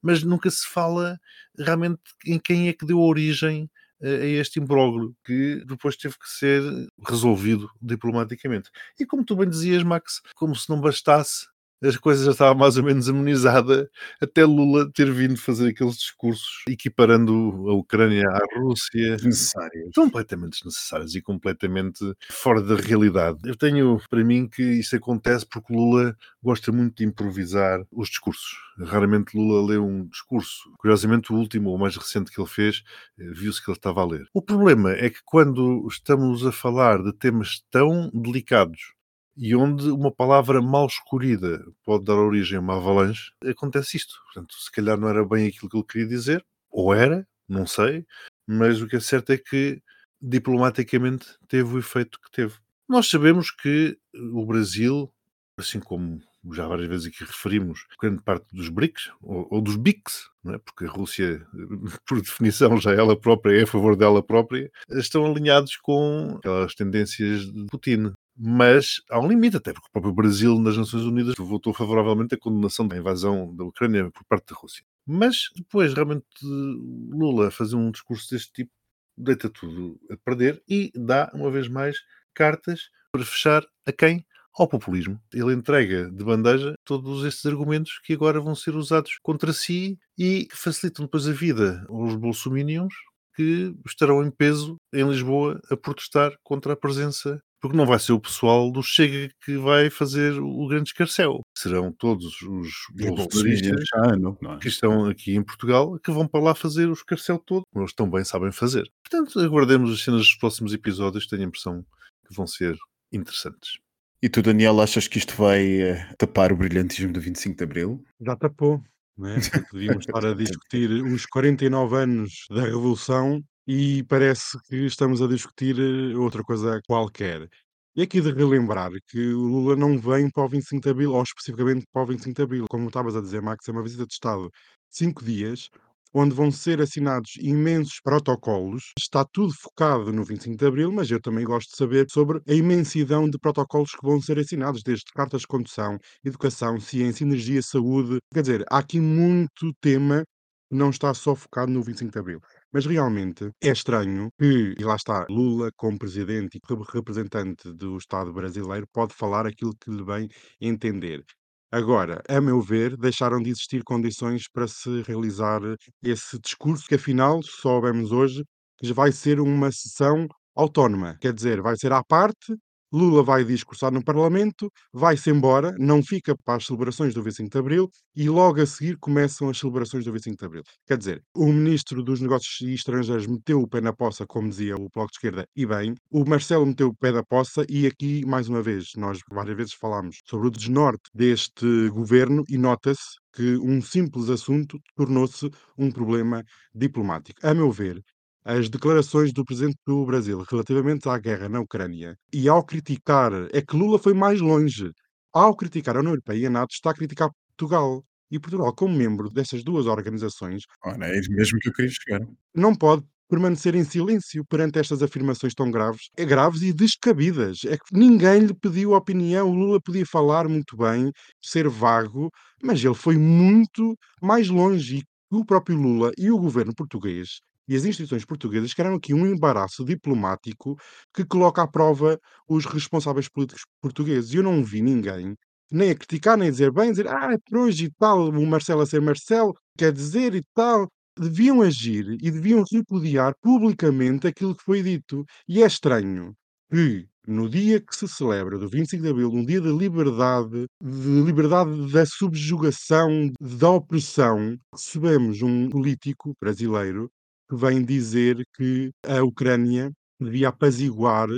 mas 0.00 0.22
nunca 0.22 0.48
se 0.48 0.64
fala 0.64 1.18
realmente 1.58 2.00
em 2.24 2.38
quem 2.38 2.68
é 2.68 2.72
que 2.72 2.86
deu 2.86 3.00
origem 3.00 3.68
a 4.02 4.24
este 4.26 4.60
imbróglio 4.60 5.14
que 5.24 5.64
depois 5.66 5.96
teve 5.96 6.14
que 6.18 6.28
ser 6.28 6.62
resolvido 7.06 7.70
diplomaticamente. 7.80 8.70
E 8.98 9.06
como 9.06 9.24
tu 9.24 9.36
bem 9.36 9.48
dizias, 9.48 9.82
Max, 9.82 10.20
como 10.34 10.54
se 10.54 10.68
não 10.68 10.80
bastasse, 10.80 11.46
as 11.82 11.96
coisas 11.96 12.24
já 12.24 12.32
estavam 12.32 12.56
mais 12.56 12.76
ou 12.76 12.84
menos 12.84 13.08
amenizada 13.08 13.90
até 14.20 14.44
Lula 14.44 14.90
ter 14.92 15.10
vindo 15.12 15.36
fazer 15.36 15.68
aqueles 15.68 15.96
discursos 15.96 16.62
equiparando 16.68 17.32
a 17.68 17.74
Ucrânia 17.74 18.24
à 18.28 18.58
Rússia 18.58 19.16
Necessárias. 19.22 19.90
completamente 19.94 20.52
desnecessários 20.52 21.14
e 21.14 21.22
completamente 21.22 22.00
fora 22.30 22.62
da 22.62 22.76
realidade. 22.76 23.38
Eu 23.44 23.56
tenho 23.56 24.00
para 24.08 24.24
mim 24.24 24.48
que 24.48 24.62
isso 24.62 24.96
acontece 24.96 25.46
porque 25.46 25.72
Lula 25.72 26.16
gosta 26.42 26.72
muito 26.72 26.96
de 26.96 27.04
improvisar 27.04 27.84
os 27.92 28.08
discursos. 28.08 28.56
Raramente 28.78 29.36
Lula 29.36 29.66
lê 29.66 29.78
um 29.78 30.06
discurso. 30.06 30.70
Curiosamente, 30.78 31.32
o 31.32 31.36
último, 31.36 31.70
ou 31.70 31.78
mais 31.78 31.96
recente 31.96 32.30
que 32.30 32.40
ele 32.40 32.48
fez, 32.48 32.82
eh, 33.18 33.30
viu-se 33.32 33.62
que 33.62 33.70
ele 33.70 33.76
estava 33.78 34.02
a 34.02 34.06
ler. 34.06 34.26
O 34.34 34.42
problema 34.42 34.92
é 34.92 35.08
que 35.10 35.20
quando 35.24 35.86
estamos 35.88 36.46
a 36.46 36.52
falar 36.52 37.02
de 37.02 37.12
temas 37.12 37.62
tão 37.70 38.10
delicados 38.12 38.95
e 39.36 39.54
onde 39.54 39.90
uma 39.90 40.10
palavra 40.10 40.62
mal 40.62 40.86
escolhida 40.86 41.64
pode 41.84 42.04
dar 42.04 42.14
origem 42.14 42.56
a 42.56 42.60
uma 42.60 42.76
avalanche, 42.76 43.32
acontece 43.44 43.96
isto. 43.96 44.14
Portanto, 44.24 44.54
se 44.54 44.70
calhar 44.72 44.98
não 44.98 45.08
era 45.08 45.24
bem 45.24 45.46
aquilo 45.46 45.68
que 45.68 45.76
ele 45.76 45.84
queria 45.84 46.08
dizer, 46.08 46.44
ou 46.70 46.94
era, 46.94 47.26
não 47.48 47.66
sei, 47.66 48.06
mas 48.46 48.80
o 48.80 48.88
que 48.88 48.96
é 48.96 49.00
certo 49.00 49.32
é 49.32 49.38
que 49.38 49.82
diplomaticamente 50.20 51.26
teve 51.48 51.74
o 51.74 51.78
efeito 51.78 52.18
que 52.20 52.30
teve. 52.30 52.54
Nós 52.88 53.08
sabemos 53.08 53.50
que 53.50 53.98
o 54.14 54.46
Brasil, 54.46 55.12
assim 55.58 55.80
como 55.80 56.20
já 56.52 56.66
várias 56.66 56.88
vezes 56.88 57.06
aqui 57.06 57.24
referimos, 57.24 57.86
grande 58.00 58.22
parte 58.22 58.46
dos 58.54 58.68
BRICS, 58.68 59.10
ou, 59.20 59.48
ou 59.50 59.60
dos 59.60 59.76
BICS, 59.76 60.30
não 60.44 60.54
é? 60.54 60.58
porque 60.58 60.84
a 60.84 60.88
Rússia, 60.88 61.46
por 62.06 62.20
definição, 62.20 62.80
já 62.80 62.92
ela 62.92 63.18
própria 63.18 63.58
é 63.58 63.62
a 63.64 63.66
favor 63.66 63.96
dela 63.96 64.22
própria, 64.22 64.70
estão 64.90 65.26
alinhados 65.26 65.76
com 65.76 66.36
aquelas 66.38 66.74
tendências 66.74 67.50
de 67.52 67.66
Putin. 67.66 68.12
Mas 68.38 69.00
há 69.10 69.18
um 69.18 69.28
limite, 69.28 69.56
até 69.56 69.72
porque 69.72 69.88
o 69.88 69.92
próprio 69.92 70.12
Brasil, 70.12 70.58
nas 70.58 70.76
Nações 70.76 71.04
Unidas, 71.04 71.34
votou 71.38 71.72
favoravelmente 71.72 72.34
à 72.34 72.38
condenação 72.38 72.86
da 72.86 72.96
invasão 72.96 73.54
da 73.54 73.64
Ucrânia 73.64 74.10
por 74.10 74.24
parte 74.24 74.52
da 74.52 74.60
Rússia. 74.60 74.84
Mas 75.06 75.48
depois, 75.56 75.94
realmente, 75.94 76.26
Lula 76.42 77.50
fazer 77.50 77.76
um 77.76 77.90
discurso 77.90 78.30
deste 78.30 78.52
tipo 78.52 78.70
deita 79.16 79.48
tudo 79.48 79.98
a 80.10 80.16
perder 80.18 80.62
e 80.68 80.92
dá, 80.94 81.30
uma 81.32 81.50
vez 81.50 81.68
mais, 81.68 81.96
cartas 82.34 82.90
para 83.10 83.24
fechar 83.24 83.64
a 83.86 83.92
quem? 83.92 84.26
Ao 84.58 84.68
populismo. 84.68 85.20
Ele 85.32 85.52
entrega 85.52 86.10
de 86.10 86.24
bandeja 86.24 86.74
todos 86.84 87.24
estes 87.24 87.44
argumentos 87.46 87.98
que 88.04 88.12
agora 88.12 88.40
vão 88.40 88.54
ser 88.54 88.74
usados 88.74 89.18
contra 89.22 89.52
si 89.52 89.98
e 90.18 90.46
que 90.46 90.56
facilitam 90.56 91.04
depois 91.04 91.28
a 91.28 91.32
vida 91.32 91.84
aos 91.88 92.14
bolsominions 92.16 92.92
que 93.34 93.74
estarão 93.86 94.24
em 94.24 94.30
peso 94.30 94.76
em 94.94 95.06
Lisboa 95.06 95.60
a 95.70 95.76
protestar 95.76 96.34
contra 96.42 96.72
a 96.72 96.76
presença 96.76 97.38
porque 97.66 97.76
não 97.76 97.86
vai 97.86 97.98
ser 97.98 98.12
o 98.12 98.20
pessoal 98.20 98.70
do 98.70 98.82
Chega 98.82 99.28
que 99.44 99.56
vai 99.56 99.90
fazer 99.90 100.38
o 100.38 100.66
grande 100.68 100.90
escarcel. 100.90 101.40
Serão 101.56 101.92
todos 101.92 102.40
os 102.42 102.70
bolsonaristas 102.94 103.86
não 104.18 104.36
é? 104.52 104.58
que 104.58 104.68
estão 104.68 105.06
aqui 105.06 105.34
em 105.34 105.42
Portugal 105.42 105.98
que 105.98 106.10
vão 106.10 106.28
para 106.28 106.40
lá 106.40 106.54
fazer 106.54 106.88
o 106.88 106.92
escarcel 106.92 107.38
todo, 107.38 107.62
como 107.72 107.84
eles 107.84 107.94
tão 107.94 108.08
bem 108.08 108.24
sabem 108.24 108.52
fazer. 108.52 108.88
Portanto, 109.04 109.40
aguardemos 109.40 109.92
as 109.92 110.02
cenas 110.02 110.20
dos 110.20 110.34
próximos 110.36 110.72
episódios, 110.72 111.26
tenho 111.26 111.42
a 111.42 111.46
impressão 111.46 111.84
que 112.26 112.34
vão 112.34 112.46
ser 112.46 112.76
interessantes. 113.12 113.78
E 114.22 114.28
tu, 114.28 114.42
Daniel, 114.42 114.80
achas 114.80 115.08
que 115.08 115.18
isto 115.18 115.34
vai 115.36 115.80
eh, 115.80 116.14
tapar 116.16 116.52
o 116.52 116.56
brilhantismo 116.56 117.12
do 117.12 117.20
25 117.20 117.56
de 117.56 117.64
Abril? 117.64 118.04
Já 118.20 118.34
tapou, 118.34 118.82
é? 119.24 119.40
Porque 119.40 119.66
Devíamos 119.72 120.06
estar 120.06 120.24
a 120.24 120.34
discutir 120.34 120.90
os 120.90 121.26
49 121.26 121.96
anos 121.96 122.46
da 122.50 122.62
Revolução 122.62 123.42
e 123.66 124.02
parece 124.04 124.58
que 124.68 124.86
estamos 124.86 125.20
a 125.20 125.26
discutir 125.26 125.76
eh, 125.78 126.16
outra 126.16 126.42
coisa 126.44 126.80
qualquer. 126.86 127.48
E 127.96 128.02
aqui 128.02 128.20
de 128.20 128.30
relembrar 128.30 128.92
que 129.08 129.32
o 129.32 129.40
Lula 129.40 129.74
não 129.74 129.98
vem 129.98 130.30
para 130.30 130.44
o 130.44 130.48
25 130.48 130.82
de 130.82 130.90
Abril, 130.90 131.12
ou 131.14 131.22
especificamente 131.22 131.86
para 131.92 132.02
o 132.02 132.06
25 132.06 132.36
de 132.36 132.42
Abril. 132.42 132.66
Como 132.68 132.88
estavas 132.88 133.16
a 133.16 133.20
dizer, 133.20 133.40
Max, 133.42 133.66
é 133.68 133.72
uma 133.72 133.82
visita 133.82 134.06
de 134.06 134.12
Estado 134.12 134.50
de 134.50 134.50
5 134.90 135.24
dias, 135.24 135.70
onde 136.12 136.34
vão 136.34 136.50
ser 136.52 136.80
assinados 136.80 137.32
imensos 137.40 138.00
protocolos. 138.02 138.92
Está 138.98 139.24
tudo 139.24 139.52
focado 139.54 140.12
no 140.12 140.24
25 140.24 140.56
de 140.56 140.66
Abril, 140.66 140.92
mas 140.92 141.10
eu 141.10 141.20
também 141.20 141.44
gosto 141.44 141.70
de 141.70 141.76
saber 141.76 142.06
sobre 142.10 142.40
a 142.48 142.52
imensidão 142.52 143.28
de 143.28 143.38
protocolos 143.38 143.92
que 143.92 144.06
vão 144.06 144.20
ser 144.20 144.38
assinados, 144.38 144.82
desde 144.82 145.06
cartas 145.14 145.40
de 145.42 145.46
condução, 145.46 145.98
educação, 146.24 146.78
ciência, 146.78 147.24
energia, 147.24 147.62
saúde. 147.62 148.18
Quer 148.32 148.42
dizer, 148.42 148.64
há 148.70 148.78
aqui 148.78 149.00
muito 149.00 149.72
tema 149.80 150.24
que 150.70 150.76
não 150.76 150.90
está 150.90 151.14
só 151.14 151.34
focado 151.34 151.72
no 151.72 151.82
25 151.82 152.12
de 152.12 152.18
Abril. 152.18 152.40
Mas 152.76 152.84
realmente 152.84 153.50
é 153.62 153.70
estranho 153.70 154.28
que, 154.38 154.74
e 154.78 154.84
lá 154.84 154.96
está, 154.96 155.24
Lula, 155.30 155.70
como 155.76 155.98
presidente 155.98 156.58
e 156.58 156.60
representante 156.92 157.72
do 157.72 157.96
Estado 157.96 158.30
brasileiro, 158.34 158.86
pode 158.92 159.14
falar 159.14 159.46
aquilo 159.46 159.72
que 159.80 159.90
lhe 159.90 160.04
bem 160.04 160.28
entender. 160.60 161.24
Agora, 161.72 162.22
a 162.28 162.38
meu 162.38 162.60
ver, 162.60 162.94
deixaram 162.98 163.40
de 163.40 163.48
existir 163.48 163.82
condições 163.82 164.42
para 164.52 164.68
se 164.68 165.00
realizar 165.06 165.62
esse 166.02 166.38
discurso, 166.38 166.86
que 166.86 166.96
afinal, 166.96 167.40
soubemos 167.42 168.12
hoje, 168.12 168.44
que 168.76 168.92
vai 168.92 169.10
ser 169.10 169.40
uma 169.40 169.72
sessão 169.72 170.26
autónoma. 170.54 171.16
Quer 171.18 171.32
dizer, 171.32 171.62
vai 171.62 171.78
ser 171.78 171.94
à 171.94 172.04
parte, 172.04 172.54
Lula 172.96 173.22
vai 173.22 173.44
discursar 173.44 173.92
no 173.92 174.02
Parlamento, 174.02 174.72
vai-se 174.90 175.28
embora, 175.28 175.74
não 175.78 176.02
fica 176.02 176.34
para 176.34 176.56
as 176.56 176.64
celebrações 176.64 177.12
do 177.12 177.22
25 177.22 177.50
de 177.50 177.58
Abril 177.58 177.90
e 178.16 178.26
logo 178.30 178.58
a 178.58 178.66
seguir 178.66 178.96
começam 178.98 179.50
as 179.50 179.58
celebrações 179.58 180.04
do 180.06 180.12
25 180.12 180.38
de 180.38 180.44
Abril. 180.46 180.62
Quer 180.86 180.96
dizer, 180.96 181.22
o 181.34 181.52
Ministro 181.52 182.02
dos 182.02 182.22
Negócios 182.22 182.58
Estrangeiros 182.62 183.26
meteu 183.26 183.60
o 183.60 183.68
pé 183.68 183.82
na 183.82 183.92
poça, 183.92 184.24
como 184.26 184.48
dizia 184.48 184.76
o 184.76 184.88
Bloco 184.88 185.10
de 185.10 185.16
Esquerda, 185.18 185.46
e 185.54 185.66
bem. 185.66 185.94
O 186.10 186.24
Marcelo 186.24 186.64
meteu 186.64 186.88
o 186.88 186.96
pé 186.96 187.12
na 187.12 187.22
poça 187.22 187.66
e 187.68 187.86
aqui, 187.86 188.24
mais 188.24 188.48
uma 188.48 188.62
vez, 188.62 188.92
nós 188.96 189.20
várias 189.30 189.56
vezes 189.56 189.74
falámos 189.74 190.22
sobre 190.24 190.48
o 190.48 190.50
desnorte 190.50 191.10
deste 191.14 191.90
governo 191.90 192.44
e 192.48 192.56
nota-se 192.56 193.16
que 193.34 193.58
um 193.58 193.82
simples 193.82 194.30
assunto 194.30 194.80
tornou-se 194.94 195.50
um 195.76 195.90
problema 195.90 196.42
diplomático. 196.74 197.38
A 197.46 197.52
meu 197.52 197.70
ver, 197.70 198.02
as 198.46 198.68
declarações 198.70 199.32
do 199.32 199.44
presidente 199.44 199.76
do 199.84 200.06
Brasil 200.06 200.44
relativamente 200.48 201.08
à 201.08 201.18
guerra 201.18 201.48
na 201.48 201.60
Ucrânia 201.60 202.16
e 202.32 202.48
ao 202.48 202.64
criticar, 202.64 203.32
é 203.52 203.60
que 203.60 203.76
Lula 203.76 203.98
foi 203.98 204.14
mais 204.14 204.40
longe. 204.40 204.92
Ao 205.32 205.54
criticar 205.56 205.96
a 205.96 205.98
União 205.98 206.12
Europeia 206.12 206.38
e 206.38 206.46
a 206.46 206.50
NATO, 206.50 206.72
está 206.72 206.90
a 206.90 206.94
criticar 206.94 207.28
Portugal. 207.56 208.04
E 208.30 208.38
Portugal, 208.40 208.72
como 208.74 208.96
membro 208.96 209.28
dessas 209.30 209.62
duas 209.64 209.86
organizações, 209.86 210.62
Ora, 210.84 211.06
é 211.08 211.20
mesmo 211.28 211.58
que 211.60 211.68
eu 211.68 211.72
queria 211.72 211.90
chegar. 211.90 212.20
não 212.54 212.74
pode 212.74 213.04
permanecer 213.28 213.74
em 213.74 213.82
silêncio 213.84 214.44
perante 214.48 214.78
estas 214.78 215.02
afirmações 215.02 215.52
tão 215.54 215.70
graves, 215.70 216.08
é 216.16 216.24
graves 216.24 216.62
e 216.62 216.72
descabidas. 216.72 217.64
É 217.64 217.76
que 217.76 217.84
ninguém 217.92 218.40
lhe 218.46 218.54
pediu 218.54 218.92
opinião. 218.92 219.50
O 219.50 219.54
Lula 219.54 219.80
podia 219.80 220.06
falar 220.06 220.48
muito 220.48 220.76
bem, 220.76 221.10
ser 221.42 221.68
vago, 221.68 222.30
mas 222.62 222.84
ele 222.84 222.94
foi 222.94 223.16
muito 223.16 223.96
mais 224.22 224.48
longe. 224.48 225.02
E 225.32 225.36
o 225.36 225.44
próprio 225.44 225.76
Lula 225.76 226.12
e 226.16 226.30
o 226.30 226.38
governo 226.38 226.72
português 226.74 227.40
e 227.68 227.76
as 227.76 227.84
instituições 227.84 228.24
portuguesas 228.24 228.72
criaram 228.74 228.96
aqui 228.96 229.12
um 229.14 229.26
embaraço 229.26 229.84
diplomático 229.84 230.76
que 231.14 231.24
coloca 231.24 231.62
à 231.62 231.66
prova 231.66 232.18
os 232.48 232.64
responsáveis 232.64 233.28
políticos 233.28 233.64
portugueses. 233.80 234.32
E 234.32 234.36
eu 234.36 234.42
não 234.42 234.62
vi 234.64 234.82
ninguém 234.82 235.34
nem 235.70 235.90
a 235.90 235.94
criticar, 235.94 236.36
nem 236.36 236.48
a 236.48 236.50
dizer 236.50 236.72
bem, 236.72 236.90
dizer, 236.90 237.08
ah, 237.08 237.32
é 237.32 237.38
por 237.38 237.58
hoje 237.58 237.86
e 237.86 237.90
tal, 237.98 238.28
o 238.28 238.46
Marcelo 238.46 238.82
a 238.82 238.86
ser 238.86 239.00
Marcelo, 239.00 239.54
quer 239.76 239.92
dizer 239.92 240.34
e 240.34 240.42
tal. 240.54 240.88
Deviam 241.18 241.62
agir 241.62 242.06
e 242.22 242.30
deviam 242.30 242.62
repudiar 242.70 243.34
publicamente 243.40 244.26
aquilo 244.26 244.54
que 244.54 244.62
foi 244.62 244.82
dito. 244.82 245.24
E 245.48 245.62
é 245.62 245.66
estranho 245.66 246.34
que, 246.70 247.06
no 247.26 247.48
dia 247.48 247.80
que 247.80 247.96
se 247.96 248.06
celebra, 248.06 248.58
do 248.58 248.68
25 248.68 249.02
de 249.02 249.10
Abril, 249.10 249.30
um 249.32 249.44
dia 249.44 249.60
de 249.60 249.72
liberdade, 249.72 250.66
de 250.82 251.22
liberdade 251.22 251.90
da 251.90 252.04
subjugação, 252.04 253.32
da 253.40 253.70
opressão, 253.70 254.56
recebemos 254.72 255.40
um 255.42 255.70
político 255.70 256.34
brasileiro 256.40 257.10
que 257.48 257.56
vem 257.56 257.84
dizer 257.84 258.44
que 258.54 258.90
a 259.04 259.22
Ucrânia 259.22 259.92
devia 260.20 260.48
apaziguar 260.48 261.28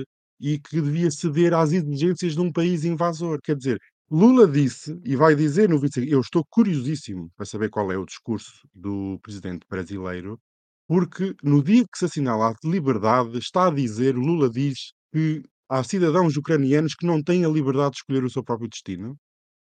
e 0.40 0.58
que 0.58 0.80
devia 0.80 1.10
ceder 1.10 1.54
às 1.54 1.72
exigências 1.72 2.34
de 2.34 2.40
um 2.40 2.52
país 2.52 2.84
invasor. 2.84 3.40
Quer 3.42 3.56
dizer, 3.56 3.78
Lula 4.10 4.46
disse 4.48 4.98
e 5.04 5.16
vai 5.16 5.34
dizer 5.34 5.68
no 5.68 5.78
25 5.78 6.06
eu 6.08 6.20
estou 6.20 6.44
curiosíssimo 6.48 7.30
para 7.36 7.44
saber 7.46 7.68
qual 7.70 7.92
é 7.92 7.98
o 7.98 8.06
discurso 8.06 8.66
do 8.74 9.18
presidente 9.22 9.66
brasileiro, 9.68 10.40
porque 10.86 11.34
no 11.42 11.62
dia 11.62 11.84
que 11.84 11.98
se 11.98 12.06
assinala 12.06 12.50
a 12.50 12.54
liberdade, 12.68 13.38
está 13.38 13.68
a 13.68 13.70
dizer, 13.70 14.16
Lula 14.16 14.48
diz 14.48 14.92
que 15.12 15.42
há 15.68 15.84
cidadãos 15.84 16.36
ucranianos 16.36 16.94
que 16.94 17.06
não 17.06 17.22
têm 17.22 17.44
a 17.44 17.48
liberdade 17.48 17.92
de 17.92 17.96
escolher 17.98 18.24
o 18.24 18.30
seu 18.30 18.42
próprio 18.42 18.68
destino. 18.70 19.16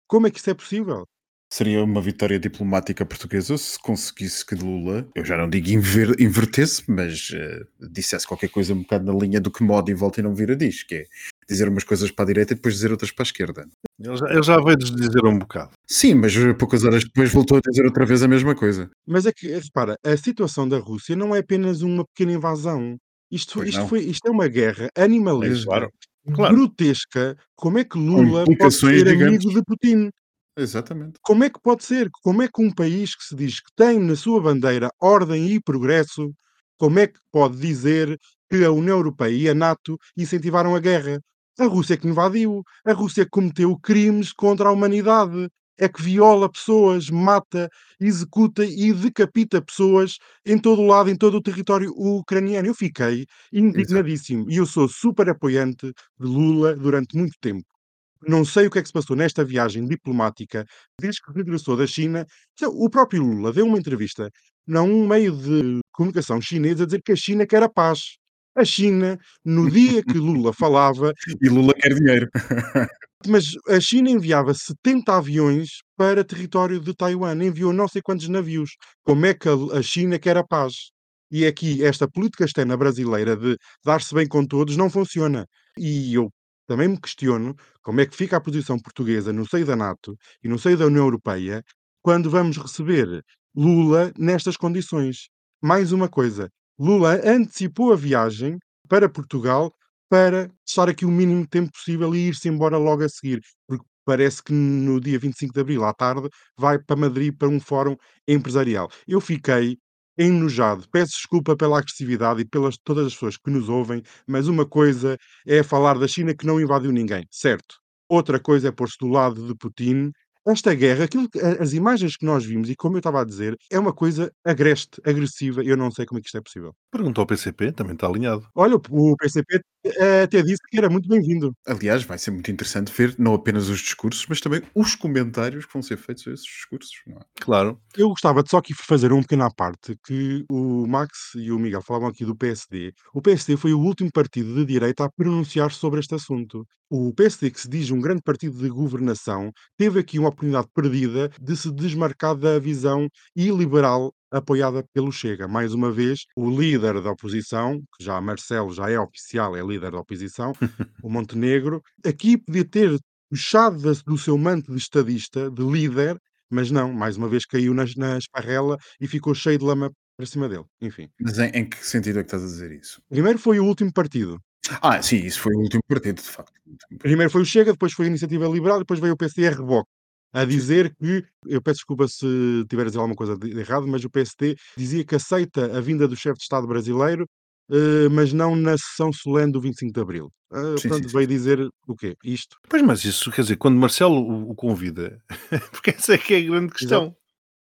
Como 0.09 0.26
é 0.26 0.30
que 0.30 0.38
isso 0.40 0.50
é 0.50 0.54
possível? 0.54 1.07
Seria 1.50 1.83
uma 1.83 2.02
vitória 2.02 2.38
diplomática 2.38 3.07
portuguesa 3.07 3.57
se 3.57 3.78
conseguisse 3.78 4.45
que 4.45 4.55
Lula, 4.55 5.09
eu 5.14 5.25
já 5.25 5.37
não 5.37 5.49
digo 5.49 5.71
inver, 5.71 6.14
invertesse, 6.21 6.83
mas 6.87 7.31
uh, 7.31 7.67
dissesse 7.90 8.26
qualquer 8.26 8.49
coisa 8.49 8.75
um 8.75 8.83
bocado 8.83 9.11
na 9.11 9.19
linha 9.19 9.40
do 9.40 9.50
que 9.50 9.62
modo 9.62 9.90
e 9.90 9.95
volta 9.95 10.21
e 10.21 10.23
não 10.23 10.35
vira 10.35 10.55
diz, 10.55 10.83
que 10.83 10.95
é 10.95 11.05
dizer 11.49 11.67
umas 11.69 11.85
coisas 11.85 12.11
para 12.11 12.25
a 12.25 12.26
direita 12.26 12.52
e 12.52 12.57
depois 12.57 12.75
dizer 12.75 12.90
outras 12.90 13.11
para 13.11 13.23
a 13.23 13.28
esquerda. 13.28 13.67
Ele 13.99 14.17
já, 14.17 14.26
ele 14.26 14.43
já 14.43 14.61
veio 14.61 14.76
dizer 14.76 15.25
um 15.25 15.38
bocado. 15.38 15.71
Sim, 15.87 16.14
mas 16.14 16.35
poucas 16.59 16.85
horas 16.85 17.02
depois 17.02 17.33
voltou 17.33 17.57
a 17.57 17.61
dizer 17.67 17.87
outra 17.87 18.05
vez 18.05 18.23
a 18.23 18.28
mesma 18.28 18.55
coisa. 18.55 18.90
Mas 19.07 19.25
é 19.25 19.33
que, 19.33 19.49
repara, 19.49 19.97
a 20.05 20.17
situação 20.19 20.69
da 20.69 20.78
Rússia 20.78 21.17
não 21.17 21.35
é 21.35 21.38
apenas 21.38 21.81
uma 21.81 22.05
pequena 22.05 22.37
invasão. 22.37 22.99
Isto, 23.31 23.64
isto, 23.64 23.87
foi, 23.88 24.00
isto 24.00 24.26
é 24.28 24.31
uma 24.31 24.49
guerra 24.49 24.88
animalesca, 24.97 25.64
Claro. 25.64 25.90
Claro. 26.35 26.55
grotesca. 26.55 27.37
Como 27.57 27.78
é 27.78 27.85
que 27.85 27.99
Lula 27.99 28.45
pode 28.59 28.75
ser 28.75 29.09
amigo 29.09 29.49
de 29.50 29.62
Putin? 29.62 30.11
Exatamente. 30.59 31.19
Como 31.23 31.45
é 31.45 31.50
que 31.50 31.61
pode 31.61 31.85
ser? 31.85 32.09
Como 32.23 32.43
é 32.43 32.49
que 32.49 32.61
um 32.61 32.73
país 32.73 33.15
que 33.15 33.23
se 33.25 33.37
diz 33.37 33.61
que 33.61 33.71
tem 33.77 33.99
na 34.00 34.17
sua 34.17 34.41
bandeira 34.41 34.91
ordem 35.00 35.53
e 35.53 35.61
progresso, 35.61 36.33
como 36.77 36.99
é 36.99 37.07
que 37.07 37.19
pode 37.31 37.57
dizer 37.59 38.19
que 38.50 38.65
a 38.65 38.73
União 38.73 38.97
Europeia 38.97 39.37
e 39.37 39.49
a 39.49 39.55
NATO 39.55 39.97
incentivaram 40.17 40.75
a 40.75 40.81
guerra? 40.81 41.21
A 41.59 41.65
Rússia 41.67 41.95
é 41.95 41.97
que 41.97 42.09
invadiu, 42.09 42.62
a 42.85 42.93
Rússia 42.93 43.27
cometeu 43.31 43.77
crimes 43.79 44.33
contra 44.33 44.69
a 44.69 44.73
humanidade, 44.73 45.49
é 45.79 45.88
que 45.88 46.03
viola 46.03 46.50
pessoas, 46.50 47.09
mata, 47.11 47.69
executa 48.00 48.65
e 48.65 48.93
decapita 48.93 49.62
pessoas 49.62 50.17
em 50.45 50.59
todo 50.59 50.83
o 50.83 50.87
lado, 50.87 51.09
em 51.11 51.17
todo 51.17 51.37
o 51.37 51.43
território 51.43 51.93
ucraniano. 51.97 52.67
Eu 52.69 52.75
fiquei 52.75 53.27
indignadíssimo 53.53 54.50
e 54.50 54.57
eu 54.57 54.67
sou 54.67 54.88
super 54.88 55.29
apoiante 55.29 55.87
de 56.19 56.27
Lula 56.27 56.75
durante 56.77 57.17
muito 57.17 57.37
tempo. 57.41 57.78
Não 58.27 58.45
sei 58.45 58.67
o 58.67 58.71
que 58.71 58.79
é 58.79 58.83
que 58.83 58.89
se 58.89 58.93
passou 58.93 59.17
nesta 59.17 59.45
viagem 59.45 59.87
diplomática 59.87 60.65
desde 61.01 61.21
que 61.23 61.33
regressou 61.33 61.77
da 61.77 61.87
China. 61.87 62.27
O 62.63 62.91
próprio 62.91 63.23
Lula 63.23 63.53
deu 63.53 63.67
uma 63.67 63.79
entrevista 63.79 64.31
a 64.75 64.83
um 64.83 65.07
meio 65.07 65.37
de 65.37 65.81
comunicação 65.93 66.41
chinês 66.41 66.81
a 66.81 66.85
dizer 66.85 67.03
que 67.03 67.13
a 67.13 67.17
China 67.17 67.47
quer 67.47 67.63
a 67.63 67.69
paz. 67.69 68.17
A 68.57 68.65
China, 68.65 69.17
no 69.45 69.71
dia 69.71 70.03
que 70.03 70.19
Lula 70.19 70.53
falava, 70.53 71.13
E 71.41 71.49
Lula 71.49 71.73
quer 71.75 71.95
dinheiro. 71.95 72.29
mas 73.27 73.53
a 73.69 73.81
China 73.81 74.11
enviava 74.11 74.53
70 74.55 75.17
aviões 75.17 75.69
para 75.97 76.25
território 76.25 76.81
de 76.81 76.95
Taiwan, 76.95 77.43
enviou 77.45 77.73
não 77.73 77.89
sei 77.89 78.03
quantos 78.03 78.29
navios. 78.29 78.71
Como 79.05 79.27
é 79.27 79.35
que 79.35 79.49
a 79.49 79.55
a 79.79 79.83
China 79.83 80.19
quer 80.19 80.37
a 80.37 80.45
paz? 80.45 80.91
E 81.31 81.47
aqui 81.47 81.85
esta 81.85 82.09
política 82.09 82.45
externa 82.45 82.77
brasileira 82.77 83.37
de 83.37 83.57
dar-se 83.85 84.15
bem 84.15 84.27
com 84.27 84.45
todos 84.47 84.77
não 84.77 84.91
funciona. 84.91 85.47
E 85.79 86.15
eu 86.15 86.31
também 86.69 86.87
me 86.87 87.01
questiono 87.01 87.57
como 87.83 88.01
é 88.01 88.07
que 88.07 88.15
fica 88.15 88.37
a 88.37 88.41
posição 88.41 88.79
portuguesa 88.79 89.33
no 89.33 89.49
seio 89.49 89.67
da 89.67 89.75
NATO 89.75 90.17
e 90.45 90.49
no 90.49 90.59
seio 90.59 90.77
da 90.77 90.87
União 90.87 91.05
Europeia 91.05 91.65
quando 92.03 92.31
vamos 92.31 92.59
receber 92.59 93.25
Lula 93.57 94.13
nestas 94.17 94.57
condições. 94.57 95.29
Mais 95.61 95.91
uma 95.91 96.09
coisa, 96.09 96.49
Lula 96.79 97.21
antecipou 97.25 97.93
a 97.93 97.97
viagem 97.97 98.59
para 98.89 99.09
Portugal 99.09 99.73
para 100.09 100.51
estar 100.67 100.89
aqui 100.89 101.05
o 101.05 101.11
mínimo 101.11 101.47
tempo 101.47 101.73
possível 101.73 102.15
e 102.15 102.29
ir-se 102.29 102.49
embora 102.49 102.77
logo 102.79 103.03
a 103.03 103.09
seguir, 103.09 103.41
porque 103.67 103.85
parece 104.05 104.43
que 104.43 104.53
no 104.53 105.01
dia 105.01 105.19
25 105.19 105.53
de 105.53 105.61
Abril, 105.61 105.85
à 105.85 105.93
tarde, 105.93 106.29
vai 106.57 106.79
para 106.79 106.97
Madrid 106.97 107.35
para 107.37 107.49
um 107.49 107.61
fórum 107.61 107.97
empresarial. 108.27 108.89
Eu 109.07 109.21
fiquei 109.21 109.79
enojado. 110.19 110.85
Peço 110.91 111.13
desculpa 111.13 111.57
pela 111.57 111.79
agressividade 111.79 112.43
e 112.43 112.45
pelas 112.45 112.77
todas 112.77 113.07
as 113.07 113.15
pessoas 113.15 113.37
que 113.37 113.51
nos 113.51 113.69
ouvem, 113.69 114.03
mas 114.27 114.49
uma 114.49 114.67
coisa 114.67 115.17
é 115.47 115.63
falar 115.63 115.99
da 115.99 116.09
China 116.09 116.35
que 116.35 116.47
não 116.47 116.61
invadiu 116.61 116.93
ninguém, 116.93 117.25
certo? 117.31 117.77
Outra 118.09 118.41
coisa 118.41 118.69
é 118.69 118.73
pôr-se 118.73 118.97
do 119.01 119.09
lado 119.09 119.47
de 119.47 119.55
Putin. 119.55 120.11
Esta 120.47 120.75
guerra, 120.75 121.05
aquilo 121.05 121.29
as 121.61 121.73
imagens 121.75 122.17
que 122.17 122.25
nós 122.25 122.45
vimos, 122.45 122.71
e 122.71 122.77
como 122.77 122.97
eu 122.97 123.01
estava 123.01 123.21
a 123.21 123.25
dizer, 123.25 123.57
é 123.71 123.79
uma 123.79 123.93
coisa 123.93 124.33
agreste, 124.45 125.01
agressiva, 125.05 125.63
e 125.63 125.69
eu 125.69 125.77
não 125.77 125.91
sei 125.91 126.07
como 126.07 126.19
é 126.19 126.23
que 126.23 126.29
isto 126.29 126.39
é 126.39 126.41
possível. 126.43 126.75
Perguntou 126.90 127.23
ao 127.23 127.26
PCP, 127.26 127.73
também 127.73 127.92
está 127.92 128.07
alinhado. 128.07 128.49
Olha, 128.54 128.76
o 128.76 129.16
PCP 129.16 129.61
eh, 129.85 130.23
até 130.23 130.42
disse 130.42 130.62
que 130.71 130.78
era 130.78 130.88
muito 130.88 131.07
bem-vindo. 131.07 131.52
Aliás, 131.66 132.02
vai 132.02 132.16
ser 132.18 132.30
muito 132.30 132.50
interessante 132.50 132.90
ver 132.90 133.14
não 133.18 133.35
apenas 133.35 133.68
os 133.68 133.80
discursos, 133.80 134.25
mas 134.26 134.40
também 134.40 134.62
os 134.75 134.95
comentários 134.95 135.66
que 135.66 135.73
vão 135.73 135.83
ser 135.83 135.99
feitos 135.99 136.26
a 136.26 136.33
esses 136.33 136.47
discursos. 136.47 136.92
Não 137.07 137.18
é? 137.18 137.21
Claro. 137.40 137.78
Eu 137.95 138.09
gostava 138.09 138.42
de 138.42 138.49
só 138.50 138.57
aqui 138.57 138.73
fazer 138.73 139.12
um 139.12 139.21
pequeno 139.21 139.45
à 139.45 139.50
parte 139.50 139.99
que 140.07 140.47
o 140.50 140.87
Max 140.87 141.33
e 141.37 141.52
o 141.52 141.59
Miguel 141.59 141.83
falavam 141.83 142.09
aqui 142.09 142.25
do 142.25 142.35
PSD. 142.35 142.95
O 143.12 143.21
PSD 143.21 143.57
foi 143.59 143.75
o 143.75 143.80
último 143.80 144.11
partido 144.11 144.54
de 144.54 144.64
direita 144.64 145.04
a 145.04 145.11
pronunciar 145.11 145.71
sobre 145.73 146.00
este 146.00 146.14
assunto. 146.14 146.66
O 146.90 147.12
PSD, 147.12 147.50
que 147.50 147.61
se 147.61 147.68
diz 147.68 147.90
um 147.90 148.00
grande 148.00 148.23
partido 148.23 148.57
de 148.59 148.68
governação, 148.71 149.52
teve 149.76 150.00
aqui 150.00 150.18
uma 150.18 150.30
oportunidade 150.30 150.68
perdida 150.75 151.30
de 151.38 151.54
se 151.54 151.71
desmarcar 151.71 152.35
da 152.35 152.59
visão 152.59 153.09
iliberal 153.37 154.14
apoiada 154.31 154.85
pelo 154.93 155.13
Chega. 155.13 155.49
Mais 155.49 155.75
uma 155.75 155.91
vez, 155.91 156.21
o 156.37 156.51
líder 156.51 157.01
da 157.01 157.11
oposição, 157.11 157.81
que 157.97 158.05
já 158.05 158.21
Marcelo 158.21 158.73
já 158.73 158.91
é 158.91 158.99
oficial, 158.99 159.57
é 159.57 159.63
líder 159.63 159.93
da 159.93 160.01
oposição, 160.01 160.53
o 161.03 161.11
Montenegro, 161.11 161.83
aqui 162.05 162.37
podia 162.37 162.65
ter 162.65 162.99
puxado 163.31 163.95
do 164.05 164.19
seu 164.19 164.39
manto 164.39 164.73
de 164.73 164.79
estadista, 164.79 165.51
de 165.51 165.63
líder, 165.63 166.19
mas 166.51 166.71
não, 166.71 166.93
mais 166.93 167.17
uma 167.17 167.29
vez 167.29 167.45
caiu 167.45 167.75
na, 167.75 167.85
na 167.97 168.19
esparrela 168.19 168.79
e 169.01 169.07
ficou 169.07 169.35
cheio 169.35 169.59
de 169.59 169.65
lama 169.65 169.91
para 170.17 170.27
cima 170.27 170.49
dele. 170.49 170.65
Enfim. 170.81 171.09
Mas 171.21 171.39
em, 171.39 171.51
em 171.51 171.69
que 171.69 171.85
sentido 171.85 172.19
é 172.19 172.23
que 172.23 172.29
estás 172.29 172.43
a 172.43 172.47
dizer 172.47 172.73
isso? 172.73 173.01
Primeiro 173.09 173.39
foi 173.39 173.61
o 173.61 173.65
último 173.65 173.93
partido. 173.93 174.41
Ah, 174.83 175.01
sim, 175.01 175.17
isso 175.17 175.41
foi 175.41 175.55
o 175.55 175.61
último 175.61 175.83
partido, 175.89 176.21
de 176.21 176.29
facto. 176.29 176.53
Primeiro 176.99 177.31
foi 177.31 177.43
o 177.43 177.45
Chega, 177.45 177.73
depois 177.73 177.93
foi 177.93 178.07
a 178.07 178.09
Iniciativa 178.09 178.47
Liberal, 178.47 178.79
depois 178.79 179.01
veio 179.01 179.15
o 179.15 179.51
Reboque. 179.57 179.89
A 180.33 180.45
dizer 180.45 180.95
que, 180.97 181.25
eu 181.47 181.63
peço 181.63 181.79
desculpa 181.79 182.07
se 182.07 182.65
tiver 182.69 182.83
a 182.83 182.87
dizer 182.87 182.99
alguma 182.99 183.17
coisa 183.17 183.37
de 183.37 183.49
de 183.49 183.61
errado, 183.61 183.87
mas 183.87 184.05
o 184.05 184.11
PSD 184.11 184.57
dizia 184.77 185.05
que 185.05 185.15
aceita 185.15 185.77
a 185.77 185.81
vinda 185.81 186.07
do 186.07 186.15
chefe 186.17 186.37
de 186.37 186.43
Estado 186.43 186.67
brasileiro, 186.67 187.27
eh, 187.71 188.09
mas 188.11 188.33
não 188.33 188.55
na 188.55 188.77
sessão 188.77 189.13
solene 189.13 189.53
do 189.53 189.61
25 189.61 189.93
de 189.93 190.01
Abril. 190.01 190.33
Ah, 190.51 190.77
Sim, 190.79 190.89
portanto, 190.89 191.09
sim, 191.09 191.15
veio 191.17 191.27
dizer 191.27 191.69
o 191.87 191.95
quê? 191.95 192.17
Isto. 192.25 192.57
Pois, 192.69 192.83
mas 192.83 193.05
isso 193.05 193.31
quer 193.31 193.43
dizer, 193.43 193.57
quando 193.57 193.79
Marcelo 193.79 194.21
o, 194.21 194.51
o 194.51 194.55
convida, 194.55 195.19
porque 195.73 195.91
essa 195.91 196.15
é 196.15 196.19
que 196.19 196.35
é 196.35 196.39
a 196.39 196.43
grande 196.43 196.73
questão. 196.73 197.15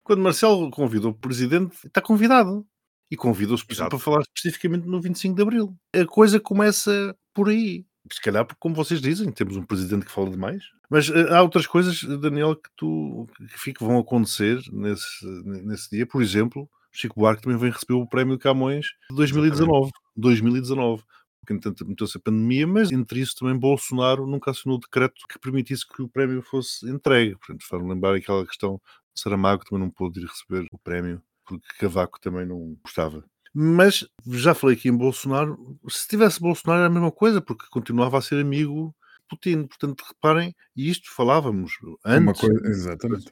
Quando 0.03 0.21
Marcelo 0.21 0.69
convida 0.69 1.07
o 1.07 1.13
presidente, 1.13 1.75
está 1.87 2.01
convidado. 2.01 2.65
E 3.09 3.15
exemplo, 3.15 3.65
Exato. 3.69 3.89
para 3.89 3.99
falar 3.99 4.21
especificamente 4.21 4.87
no 4.87 4.99
25 4.99 5.35
de 5.35 5.41
Abril. 5.41 5.75
A 5.95 6.05
coisa 6.05 6.39
começa 6.39 7.15
por 7.33 7.49
aí. 7.49 7.85
Se 8.11 8.21
calhar, 8.21 8.45
porque, 8.45 8.59
como 8.59 8.75
vocês 8.75 9.01
dizem, 9.01 9.31
temos 9.31 9.57
um 9.57 9.63
presidente 9.63 10.05
que 10.05 10.11
fala 10.11 10.29
demais. 10.29 10.63
Mas 10.89 11.09
eh, 11.09 11.33
há 11.33 11.41
outras 11.41 11.65
coisas, 11.65 12.01
Daniel, 12.19 12.55
que, 12.55 12.69
tu, 12.75 13.27
que 13.37 13.59
fico- 13.59 13.85
vão 13.85 13.97
acontecer 13.97 14.61
nesse, 14.71 15.25
nesse 15.43 15.89
dia. 15.89 16.05
Por 16.05 16.21
exemplo, 16.21 16.69
Chico 16.91 17.19
Buarque 17.19 17.41
também 17.41 17.57
vem 17.57 17.71
receber 17.71 17.93
o 17.93 18.07
prémio 18.07 18.37
Camões 18.37 18.85
de 19.09 19.15
2019. 19.15 19.91
2019 20.15 21.03
porque 21.41 21.53
entretanto 21.53 21.87
meteu-se 21.87 22.17
a 22.17 22.21
pandemia, 22.21 22.65
mas 22.65 22.91
entre 22.91 23.19
isso 23.19 23.35
também 23.35 23.55
Bolsonaro 23.55 24.25
nunca 24.25 24.49
assinou 24.49 24.77
o 24.77 24.79
decreto 24.79 25.13
que 25.29 25.37
permitisse 25.37 25.87
que 25.87 26.01
o 26.01 26.07
prémio 26.09 26.41
fosse 26.41 26.89
entregue. 26.89 27.35
Portanto, 27.35 27.63
para 27.69 27.83
lembrar 27.83 28.15
aquela 28.15 28.43
questão 28.47 28.81
de 29.13 29.21
Saramago 29.21 29.63
também 29.63 29.83
não 29.85 29.91
pôde 29.91 30.21
ir 30.21 30.25
receber 30.25 30.65
o 30.71 30.79
prémio, 30.79 31.21
porque 31.45 31.67
Cavaco 31.77 32.19
também 32.19 32.47
não 32.47 32.75
gostava. 32.83 33.23
Mas 33.57 34.05
já 34.27 34.53
falei 34.53 34.75
aqui 34.75 34.89
em 34.89 34.97
Bolsonaro, 34.97 35.79
se 35.87 36.05
tivesse 36.09 36.41
Bolsonaro 36.41 36.79
era 36.79 36.87
a 36.87 36.93
mesma 36.93 37.09
coisa, 37.11 37.39
porque 37.39 37.65
continuava 37.71 38.17
a 38.17 38.21
ser 38.21 38.41
amigo 38.41 38.93
de 39.21 39.27
Putin. 39.29 39.65
Portanto, 39.65 40.03
reparem, 40.05 40.53
e 40.75 40.89
isto 40.89 41.09
falávamos 41.09 41.71
Uma 41.81 41.97
antes. 42.03 42.41
coisa, 42.41 42.67
exatamente. 42.67 43.31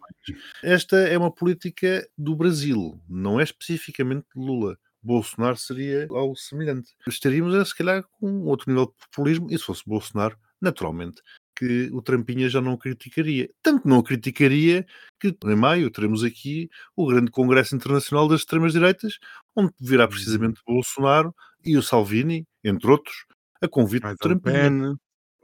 Esta 0.64 0.96
é 0.96 1.18
uma 1.18 1.30
política 1.30 2.08
do 2.18 2.38
Brasil, 2.38 3.02
não 3.10 3.38
é 3.38 3.44
especificamente 3.44 4.26
de 4.34 4.42
Lula. 4.42 4.78
Bolsonaro 5.02 5.58
seria 5.58 6.08
algo 6.10 6.38
semelhante. 6.38 6.94
Estaríamos, 7.06 7.54
a, 7.56 7.66
se 7.66 7.76
calhar, 7.76 8.06
com 8.20 8.46
outro 8.46 8.72
nível 8.72 8.86
de 8.86 8.94
populismo, 9.08 9.48
e 9.52 9.58
se 9.58 9.66
fosse 9.66 9.84
Bolsonaro, 9.86 10.38
naturalmente, 10.62 11.22
que 11.64 11.90
o 11.94 12.02
Trampinha 12.02 12.50
já 12.50 12.60
não 12.60 12.76
criticaria. 12.76 13.50
Tanto 13.62 13.88
não 13.88 14.04
criticaria 14.04 14.86
que 15.20 15.36
em 15.46 15.56
maio 15.56 15.90
teremos 15.90 16.24
aqui 16.24 16.70
o 16.96 17.08
grande 17.08 17.32
Congresso 17.32 17.74
Internacional 17.74 18.28
das 18.28 18.42
Extremas-Direitas, 18.42 19.18
onde 19.56 19.72
virá 19.80 20.08
precisamente 20.08 20.62
Bolsonaro 20.68 21.34
e 21.64 21.78
o 21.78 21.82
Salvini, 21.82 22.46
entre 22.64 22.92
outros, 22.92 23.16
a 23.62 23.68
convite 23.68 24.04
Mais 24.04 24.18
do 24.18 24.20
Trampinha. 24.20 24.70
Pen. 24.70 24.96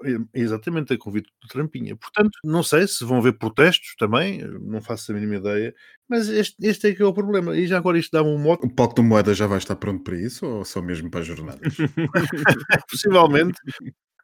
É, 0.02 0.42
Exatamente, 0.42 0.94
a 0.94 0.98
convite 0.98 1.30
do 1.42 1.48
Trampinha. 1.48 1.96
Portanto, 1.96 2.32
não 2.44 2.64
sei 2.64 2.88
se 2.88 3.04
vão 3.04 3.18
haver 3.18 3.38
protestos 3.38 3.96
também, 3.98 4.42
não 4.62 4.82
faço 4.82 5.12
a 5.12 5.16
mínima 5.16 5.36
ideia, 5.36 5.74
mas 6.08 6.30
este, 6.30 6.56
este 6.62 6.88
é 6.88 6.96
que 6.96 7.02
é 7.02 7.06
o 7.06 7.14
problema. 7.14 7.56
E 7.56 7.68
já 7.68 7.78
agora 7.78 8.00
isto 8.00 8.12
dá-me 8.12 8.30
um 8.30 8.38
mote, 8.38 8.66
O 8.66 8.70
palco 8.70 8.96
da 8.96 9.04
moeda 9.04 9.34
já 9.34 9.46
vai 9.48 9.58
estar 9.58 9.76
pronto 9.76 10.04
para 10.04 10.18
isso 10.18 10.46
ou 10.46 10.66
só 10.66 10.82
mesmo 10.82 11.10
para 11.10 11.22
as 11.22 11.28
jornadas? 11.28 11.76
possivelmente, 12.90 13.60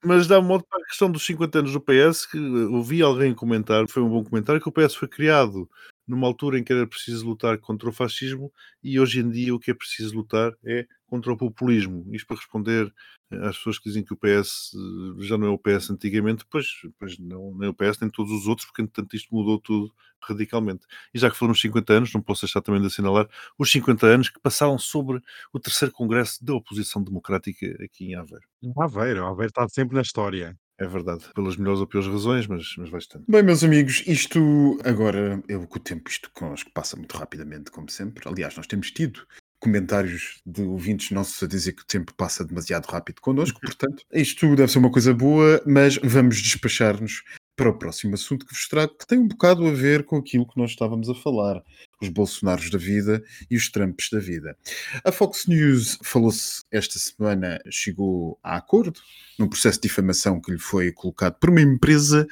mas 0.06 0.28
dá-me 0.28 0.48
mote 0.48 0.66
para 0.70 0.82
a 0.82 0.86
questão 0.86 1.12
dos 1.12 1.26
50 1.26 1.60
anos 1.60 1.74
do 1.74 1.82
PS, 1.82 2.30
que 2.30 2.38
eh, 2.38 2.66
ouvi 2.68 3.02
alguém 3.02 3.34
comentar, 3.34 3.86
foi 3.90 4.04
um 4.04 4.10
bom 4.10 4.24
comentário, 4.24 4.62
que 4.62 4.70
o 4.70 4.72
PS 4.72 4.96
foi 4.96 5.08
criado 5.08 5.70
numa 6.08 6.28
altura 6.28 6.60
em 6.60 6.64
que 6.64 6.74
era 6.74 6.88
preciso 6.88 7.26
lutar 7.26 7.58
contra 7.58 7.90
o 7.90 7.94
fascismo 7.94 8.52
e 8.84 9.00
hoje 9.00 9.20
em 9.20 9.30
dia 9.30 9.54
o 9.54 9.60
que 9.60 9.72
é 9.72 9.74
preciso 9.74 10.16
lutar 10.16 10.54
é 10.64 10.88
contra 11.08 11.32
o 11.32 11.38
populismo. 11.38 12.06
Isto 12.12 12.28
para 12.28 12.38
responder 12.38 12.94
eh, 13.32 13.48
às 13.48 13.58
pessoas 13.58 13.80
que 13.80 13.90
dizem 13.90 14.04
que 14.04 14.14
o 14.14 14.18
PS 14.18 14.72
eh, 14.76 15.24
já 15.24 15.38
não 15.38 15.48
é 15.48 15.50
o 15.50 15.58
PS 15.58 15.90
antigamente, 15.92 16.46
pois, 16.50 16.68
pois 17.00 17.18
não, 17.18 17.56
nem 17.58 17.70
o 17.70 17.74
PS, 17.74 18.00
nem 18.02 18.10
todos 18.10 18.32
os 18.32 18.48
outros, 18.48 18.66
porque 18.66 18.82
entretanto 18.82 19.16
isto 19.16 19.34
mudou 19.34 19.60
tudo 19.60 19.94
radicalmente. 20.22 20.86
E 21.14 21.20
já 21.20 21.30
que 21.30 21.38
falamos 21.38 21.62
50 21.62 21.94
anos, 21.94 22.14
não 22.14 22.22
posso 22.22 22.46
deixar 22.46 22.62
também 22.62 22.82
de 22.82 22.88
assinalar 22.88 23.28
os 23.58 23.72
50 23.72 24.06
anos 24.08 24.30
que 24.30 24.40
passaram 24.40 24.78
sobre 24.78 25.22
o 25.54 25.60
terceiro 25.60 25.94
congresso 25.94 26.44
da 26.44 26.54
oposição 26.54 27.04
democrática 27.04 27.66
aqui 27.84 28.06
em 28.06 28.16
Aveiro. 28.16 28.46
Aveiro, 28.78 29.26
Aveiro 29.26 29.50
está 29.50 29.68
sempre 29.70 29.96
na 29.96 30.02
história. 30.02 30.58
É 30.78 30.86
verdade, 30.86 31.26
pelas 31.34 31.56
melhores 31.56 31.80
ou 31.80 31.88
piores 31.88 32.10
razões, 32.10 32.48
mas, 32.48 32.76
mas 32.78 32.90
bastante. 32.90 33.24
Bem, 33.30 33.42
meus 33.42 33.64
amigos, 33.64 34.04
isto 34.06 34.78
agora, 34.84 35.42
eu 35.48 35.66
com 35.68 35.80
o 35.80 35.82
tempo, 35.82 36.10
isto 36.10 36.30
connosco 36.34 36.70
passa 36.74 36.98
muito 36.98 37.16
rapidamente, 37.16 37.72
como 37.72 37.90
sempre. 37.90 38.28
Aliás, 38.28 38.56
nós 38.58 38.68
temos 38.68 38.92
tido 38.92 39.26
comentários 39.58 40.42
de 40.46 40.64
ouvintes 40.64 41.12
nossos 41.12 41.42
a 41.42 41.48
dizer 41.48 41.74
que 41.74 41.82
o 41.82 41.86
tempo 41.86 42.14
passa 42.16 42.44
demasiado 42.44 42.86
rápido 42.86 43.22
connosco, 43.22 43.60
portanto, 43.62 44.04
isto 44.12 44.54
deve 44.56 44.72
ser 44.72 44.80
uma 44.80 44.92
coisa 44.92 45.14
boa, 45.14 45.62
mas 45.66 45.98
vamos 46.04 46.42
despachar-nos 46.42 47.24
para 47.56 47.70
o 47.70 47.78
próximo 47.78 48.16
assunto 48.16 48.46
que 48.46 48.54
vos 48.54 48.68
trago, 48.68 48.98
que 48.98 49.08
tem 49.08 49.18
um 49.18 49.28
bocado 49.28 49.66
a 49.66 49.72
ver 49.72 50.04
com 50.04 50.18
aquilo 50.18 50.48
que 50.48 50.58
nós 50.58 50.72
estávamos 50.72 51.10
a 51.10 51.16
falar, 51.16 51.64
os 52.02 52.10
Bolsonaros 52.10 52.70
da 52.70 52.78
vida 52.78 53.24
e 53.50 53.56
os 53.56 53.70
Trumps 53.70 54.10
da 54.12 54.20
vida. 54.20 54.58
A 55.04 55.12
Fox 55.12 55.48
News 55.48 55.98
falou-se 56.04 56.64
esta 56.72 57.00
semana, 57.00 57.60
chegou 57.70 58.38
a 58.44 58.58
acordo 58.58 59.00
num 59.40 59.48
processo 59.48 59.80
de 59.80 59.88
difamação 59.88 60.42
que 60.42 60.52
lhe 60.52 60.60
foi 60.60 60.92
colocado 60.92 61.36
por 61.40 61.50
uma 61.50 61.62
empresa 61.62 62.28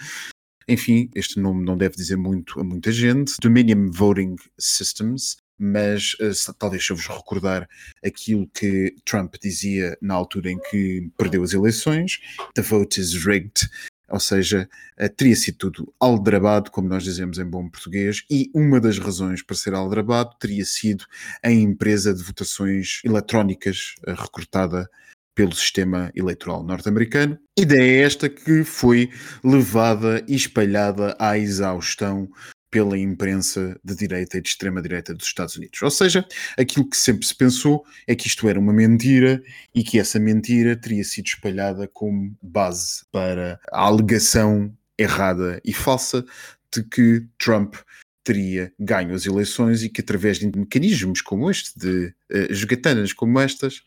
enfim, 0.68 1.10
este 1.14 1.40
nome 1.40 1.66
não 1.66 1.78
deve 1.78 1.96
dizer 1.96 2.16
muito 2.16 2.60
a 2.60 2.64
muita 2.64 2.92
gente. 2.92 3.34
Dominion 3.42 3.92
Voting 3.92 4.36
Systems, 4.58 5.38
mas 5.58 6.16
eh, 6.20 6.32
talvez 6.58 6.88
eu 6.90 6.96
vos 6.96 7.08
recordar 7.08 7.68
aquilo 8.04 8.48
que 8.48 8.96
Trump 9.06 9.36
dizia 9.42 9.98
na 10.02 10.14
altura 10.14 10.52
em 10.52 10.60
que 10.70 11.10
perdeu 11.18 11.44
as 11.44 11.54
eleições: 11.54 12.20
The 12.56 12.62
vote 12.62 13.00
is 13.00 13.26
rigged. 13.26 13.70
Ou 14.14 14.20
seja, 14.20 14.70
eh, 14.96 15.10
teria 15.10 15.36
sido 15.36 15.58
tudo 15.58 15.94
aldrabado, 16.00 16.70
como 16.70 16.88
nós 16.88 17.04
dizemos 17.04 17.40
em 17.40 17.46
bom 17.46 17.68
português, 17.68 18.24
e 18.30 18.48
uma 18.54 18.80
das 18.80 19.00
razões 19.00 19.42
para 19.42 19.56
ser 19.56 19.74
aldrabado 19.74 20.36
teria 20.40 20.64
sido 20.66 21.04
a 21.42 21.52
empresa 21.52 22.14
de 22.14 22.22
votações 22.22 23.02
eletrónicas 23.04 23.96
eh, 24.06 24.14
recrutada 24.14 24.88
pelo 25.34 25.52
sistema 25.56 26.12
eleitoral 26.14 26.64
norte-americano. 26.64 27.40
Ideia 27.58 28.06
esta 28.06 28.30
que 28.30 28.64
foi 28.64 29.10
levada 29.44 30.24
e 30.28 30.36
espalhada 30.36 31.16
à 31.18 31.36
exaustão 31.36 32.30
pela 32.74 32.98
imprensa 32.98 33.80
de 33.84 33.96
direita 33.96 34.40
e 34.40 34.42
de 34.42 34.50
extrema-direita 34.50 35.14
dos 35.14 35.28
Estados 35.28 35.56
Unidos. 35.56 35.80
Ou 35.80 35.92
seja, 35.92 36.26
aquilo 36.58 36.90
que 36.90 36.98
sempre 36.98 37.24
se 37.24 37.36
pensou 37.36 37.86
é 38.08 38.16
que 38.16 38.26
isto 38.26 38.50
era 38.50 38.60
uma 38.60 38.74
mentira 38.74 39.44
e 39.76 39.84
que 39.84 40.00
essa 40.00 40.20
mentira 40.20 40.76
teria 40.76 41.04
sido 41.04 41.28
espalhada 41.28 41.88
como 41.88 42.36
base 42.42 43.06
para 43.12 43.60
a 43.72 43.82
alegação 43.82 44.76
errada 44.98 45.62
e 45.64 45.72
falsa 45.72 46.26
de 46.74 46.82
que 46.84 47.28
Trump 47.38 47.76
teria 48.24 48.74
ganho 48.80 49.14
as 49.14 49.28
eleições 49.28 49.84
e 49.84 49.90
que 49.90 50.02
através 50.02 50.40
de 50.40 50.48
mecanismos 50.48 51.22
como 51.22 51.52
este, 51.52 51.78
de 51.78 52.08
uh, 52.32 52.52
jogatanas 52.52 53.14
como 53.14 53.40
estas, 53.40 53.84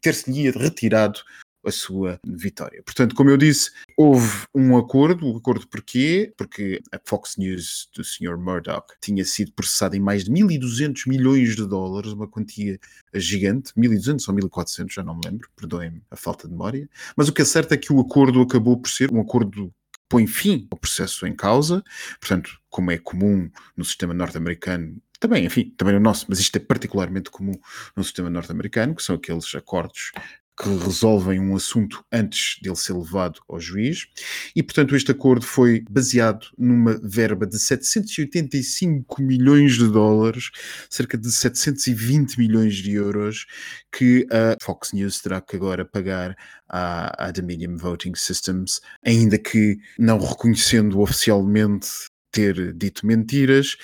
ter-se-lhe 0.00 0.50
retirado 0.50 1.20
a 1.64 1.70
sua 1.70 2.18
vitória. 2.24 2.82
Portanto, 2.82 3.14
como 3.14 3.30
eu 3.30 3.36
disse, 3.36 3.70
houve 3.96 4.46
um 4.54 4.76
acordo. 4.76 5.26
O 5.26 5.36
acordo 5.36 5.66
porquê? 5.68 6.32
Porque 6.36 6.80
a 6.92 6.98
Fox 7.04 7.36
News 7.36 7.88
do 7.94 8.02
Sr. 8.02 8.36
Murdoch 8.38 8.94
tinha 9.00 9.24
sido 9.24 9.52
processada 9.52 9.96
em 9.96 10.00
mais 10.00 10.24
de 10.24 10.30
1.200 10.30 11.08
milhões 11.08 11.56
de 11.56 11.66
dólares, 11.66 12.12
uma 12.12 12.28
quantia 12.28 12.78
gigante, 13.14 13.72
1.200 13.74 14.28
ou 14.28 14.34
1.400, 14.34 14.92
já 14.92 15.02
não 15.02 15.14
me 15.14 15.20
lembro, 15.24 15.48
perdoem-me 15.56 16.02
a 16.10 16.16
falta 16.16 16.46
de 16.46 16.52
memória. 16.52 16.88
Mas 17.16 17.28
o 17.28 17.32
que 17.32 17.42
é 17.42 17.44
certo 17.44 17.72
é 17.72 17.76
que 17.76 17.92
o 17.92 18.00
acordo 18.00 18.40
acabou 18.40 18.78
por 18.80 18.88
ser 18.88 19.12
um 19.12 19.20
acordo 19.20 19.72
que 19.92 20.00
põe 20.08 20.26
fim 20.26 20.66
ao 20.70 20.78
processo 20.78 21.26
em 21.26 21.34
causa, 21.34 21.82
portanto, 22.18 22.58
como 22.68 22.90
é 22.90 22.98
comum 22.98 23.50
no 23.76 23.84
sistema 23.84 24.14
norte-americano, 24.14 25.00
também, 25.20 25.44
enfim, 25.44 25.74
também 25.76 25.94
no 25.94 26.00
nosso, 26.00 26.24
mas 26.28 26.40
isto 26.40 26.56
é 26.56 26.58
particularmente 26.58 27.30
comum 27.30 27.52
no 27.94 28.02
sistema 28.02 28.30
norte-americano, 28.30 28.94
que 28.94 29.02
são 29.02 29.16
aqueles 29.16 29.54
acordos 29.54 30.12
que 30.60 30.68
resolvem 30.68 31.40
um 31.40 31.56
assunto 31.56 32.04
antes 32.12 32.58
dele 32.60 32.76
ser 32.76 32.92
levado 32.92 33.40
ao 33.48 33.58
juiz. 33.58 34.06
E, 34.54 34.62
portanto, 34.62 34.94
este 34.94 35.10
acordo 35.10 35.46
foi 35.46 35.82
baseado 35.88 36.46
numa 36.58 37.00
verba 37.02 37.46
de 37.46 37.58
785 37.58 39.22
milhões 39.22 39.78
de 39.78 39.88
dólares, 39.88 40.50
cerca 40.90 41.16
de 41.16 41.32
720 41.32 42.38
milhões 42.38 42.74
de 42.74 42.92
euros, 42.92 43.46
que 43.90 44.26
a 44.30 44.54
Fox 44.62 44.92
News 44.92 45.22
terá 45.22 45.40
que 45.40 45.56
agora 45.56 45.82
pagar 45.82 46.36
à, 46.68 47.28
à 47.28 47.30
Dominion 47.30 47.76
Voting 47.78 48.14
Systems, 48.14 48.82
ainda 49.02 49.38
que 49.38 49.78
não 49.98 50.18
reconhecendo 50.18 51.00
oficialmente 51.00 51.88
ter 52.30 52.74
dito 52.74 53.06
mentiras. 53.06 53.78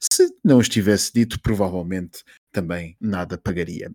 Se 0.00 0.28
não 0.44 0.60
estivesse 0.60 1.12
dito, 1.12 1.40
provavelmente 1.40 2.22
também 2.52 2.96
nada 3.00 3.36
pagaria. 3.36 3.90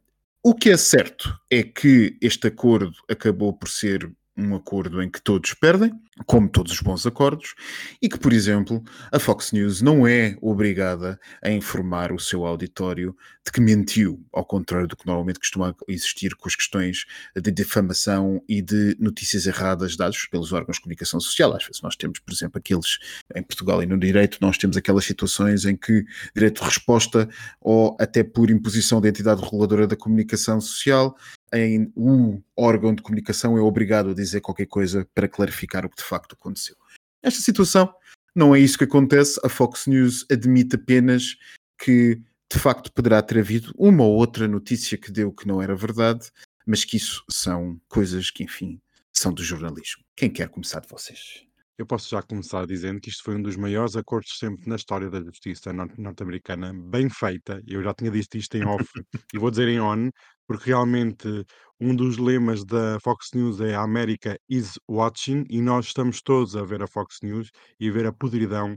O 0.47 0.53
que 0.53 0.69
é 0.69 0.77
certo 0.77 1.35
é 1.49 1.63
que 1.63 2.19
este 2.21 2.49
acordo 2.49 2.93
acabou 3.09 3.51
por 3.51 3.67
ser 3.67 4.07
um 4.37 4.55
acordo 4.55 5.01
em 5.01 5.09
que 5.09 5.21
todos 5.21 5.53
perdem, 5.53 5.91
como 6.25 6.49
todos 6.49 6.71
os 6.71 6.81
bons 6.81 7.05
acordos, 7.05 7.55
e 8.01 8.09
que, 8.09 8.17
por 8.17 8.33
exemplo, 8.33 8.83
a 9.11 9.19
Fox 9.19 9.51
News 9.51 9.81
não 9.81 10.07
é 10.07 10.37
obrigada 10.41 11.19
a 11.41 11.49
informar 11.49 12.11
o 12.11 12.19
seu 12.19 12.45
auditório 12.45 13.15
de 13.45 13.51
que 13.51 13.61
mentiu, 13.61 14.25
ao 14.33 14.45
contrário 14.45 14.87
do 14.87 14.95
que 14.95 15.05
normalmente 15.05 15.39
costuma 15.39 15.75
existir 15.87 16.35
com 16.35 16.47
as 16.47 16.55
questões 16.55 17.05
de 17.35 17.51
difamação 17.51 18.41
e 18.47 18.61
de 18.61 18.95
notícias 18.99 19.45
erradas 19.45 19.95
dadas 19.95 20.25
pelos 20.25 20.51
órgãos 20.51 20.77
de 20.77 20.81
comunicação 20.81 21.19
social. 21.19 21.55
Às 21.55 21.65
vezes 21.65 21.81
nós 21.81 21.95
temos, 21.95 22.19
por 22.19 22.33
exemplo, 22.33 22.57
aqueles 22.57 22.97
em 23.35 23.43
Portugal 23.43 23.83
e 23.83 23.85
no 23.85 23.97
direito, 23.97 24.37
nós 24.41 24.57
temos 24.57 24.75
aquelas 24.77 25.05
situações 25.05 25.65
em 25.65 25.75
que 25.75 26.05
direito 26.33 26.61
de 26.61 26.67
resposta 26.67 27.29
ou 27.61 27.95
até 27.99 28.23
por 28.23 28.49
imposição 28.49 28.99
da 28.99 29.09
entidade 29.09 29.41
reguladora 29.41 29.87
da 29.87 29.95
comunicação 29.95 30.59
social 30.59 31.15
em 31.57 31.91
um 31.95 32.41
órgão 32.55 32.93
de 32.93 33.01
comunicação 33.01 33.57
é 33.57 33.61
obrigado 33.61 34.09
a 34.09 34.13
dizer 34.13 34.41
qualquer 34.41 34.65
coisa 34.65 35.07
para 35.13 35.27
clarificar 35.27 35.85
o 35.85 35.89
que 35.89 35.97
de 35.97 36.03
facto 36.03 36.33
aconteceu. 36.33 36.75
Esta 37.21 37.41
situação 37.41 37.93
não 38.35 38.53
é 38.53 38.59
isso 38.59 38.77
que 38.77 38.83
acontece. 38.83 39.39
A 39.43 39.49
Fox 39.49 39.87
News 39.87 40.25
admite 40.29 40.75
apenas 40.75 41.37
que 41.77 42.21
de 42.51 42.59
facto 42.59 42.91
poderá 42.91 43.21
ter 43.21 43.39
havido 43.39 43.73
uma 43.77 44.03
ou 44.03 44.15
outra 44.15 44.47
notícia 44.47 44.97
que 44.97 45.11
deu 45.11 45.31
que 45.31 45.47
não 45.47 45.61
era 45.61 45.75
verdade, 45.75 46.29
mas 46.65 46.83
que 46.85 46.97
isso 46.97 47.23
são 47.29 47.79
coisas 47.87 48.29
que, 48.29 48.43
enfim, 48.43 48.79
são 49.11 49.33
do 49.33 49.43
jornalismo. 49.43 50.03
Quem 50.15 50.29
quer 50.29 50.49
começar 50.49 50.81
de 50.81 50.87
vocês? 50.87 51.45
Eu 51.77 51.85
posso 51.85 52.09
já 52.09 52.21
começar 52.21 52.65
dizendo 52.65 53.01
que 53.01 53.09
isto 53.09 53.23
foi 53.23 53.35
um 53.35 53.41
dos 53.41 53.57
maiores 53.57 53.97
acordos 53.97 54.37
sempre 54.39 54.67
na 54.69 54.77
história 54.77 55.09
da 55.09 55.21
justiça 55.21 55.73
norte-americana, 55.73 56.73
bem 56.73 57.09
feita. 57.09 57.61
Eu 57.67 57.83
já 57.83 57.93
tinha 57.93 58.09
dito 58.09 58.37
isto 58.37 58.55
em 58.55 58.65
off 58.65 58.87
e 59.33 59.37
vou 59.37 59.51
dizer 59.51 59.67
em 59.67 59.81
on, 59.81 60.09
porque 60.47 60.69
realmente 60.69 61.45
um 61.79 61.95
dos 61.95 62.17
lemas 62.17 62.63
da 62.65 62.99
Fox 63.01 63.29
News 63.33 63.59
é 63.59 63.75
a 63.75 63.81
América 63.81 64.37
is 64.49 64.79
watching 64.89 65.45
e 65.49 65.61
nós 65.61 65.87
estamos 65.87 66.21
todos 66.21 66.55
a 66.55 66.63
ver 66.63 66.81
a 66.81 66.87
Fox 66.87 67.17
News 67.23 67.49
e 67.79 67.89
a 67.89 67.91
ver 67.91 68.05
a 68.05 68.13
podridão 68.13 68.75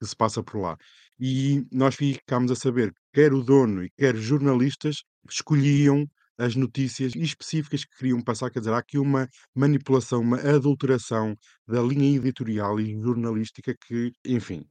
que 0.00 0.06
se 0.06 0.16
passa 0.16 0.42
por 0.42 0.60
lá. 0.60 0.76
E 1.18 1.64
nós 1.70 1.94
ficámos 1.94 2.50
a 2.50 2.56
saber 2.56 2.92
que 2.92 3.00
quer 3.14 3.32
o 3.32 3.42
dono 3.42 3.84
e 3.84 3.90
quer 3.90 4.16
jornalistas 4.16 5.02
escolhiam 5.28 6.06
as 6.38 6.56
notícias 6.56 7.14
específicas 7.14 7.84
que 7.84 7.96
queriam 7.98 8.20
passar, 8.22 8.50
quer 8.50 8.60
dizer, 8.60 8.72
há 8.72 8.78
aqui 8.78 8.98
uma 8.98 9.28
manipulação, 9.54 10.22
uma 10.22 10.38
adulteração 10.38 11.36
da 11.68 11.82
linha 11.82 12.16
editorial 12.16 12.80
e 12.80 12.98
jornalística 12.98 13.74
que, 13.86 14.12
enfim, 14.24 14.64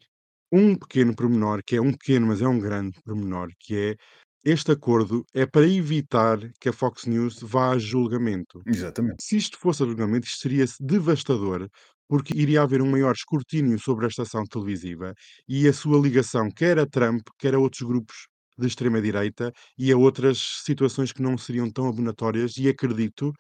um 0.52 0.76
pequeno 0.76 1.16
pormenor, 1.16 1.62
que 1.64 1.76
é 1.76 1.82
um 1.82 1.92
pequeno, 1.92 2.28
mas 2.28 2.42
é 2.42 2.48
um 2.48 2.60
grande 2.60 3.00
pormenor, 3.04 3.50
que 3.60 3.76
é 3.78 3.96
este 4.44 4.72
acordo 4.72 5.26
é 5.34 5.46
para 5.46 5.68
evitar 5.68 6.38
que 6.60 6.70
a 6.70 6.74
Fox 6.74 7.06
News 7.06 7.40
vá 7.42 7.72
a 7.72 7.78
julgamento. 7.78 8.62
Exatamente. 8.66 9.24
Se 9.24 9.38
isto 9.38 9.58
fosse 9.58 9.84
a 9.84 9.86
julgamento, 9.86 10.28
isto 10.28 10.40
seria 10.42 10.66
devastador, 10.80 11.70
porque 12.08 12.36
iria 12.36 12.62
haver 12.62 12.82
um 12.82 12.90
maior 12.90 13.14
escrutínio 13.14 13.78
sobre 13.80 14.06
a 14.06 14.08
estação 14.08 14.44
televisiva 14.46 15.14
e 15.48 15.68
a 15.68 15.74
sua 15.74 16.00
ligação, 16.00 16.50
quer 16.50 16.80
a 16.80 16.86
Trump, 16.86 17.22
quer 17.38 17.54
a 17.54 17.60
outros 17.60 17.82
grupos 17.82 18.28
de 18.58 18.68
extrema-direita 18.68 19.52
e 19.78 19.92
a 19.92 19.98
outras 19.98 20.40
situações 20.64 21.12
que 21.12 21.22
não 21.22 21.38
seriam 21.38 21.70
tão 21.72 21.88
abonatórias. 21.88 22.58
E 22.58 22.68
acredito, 22.68 23.32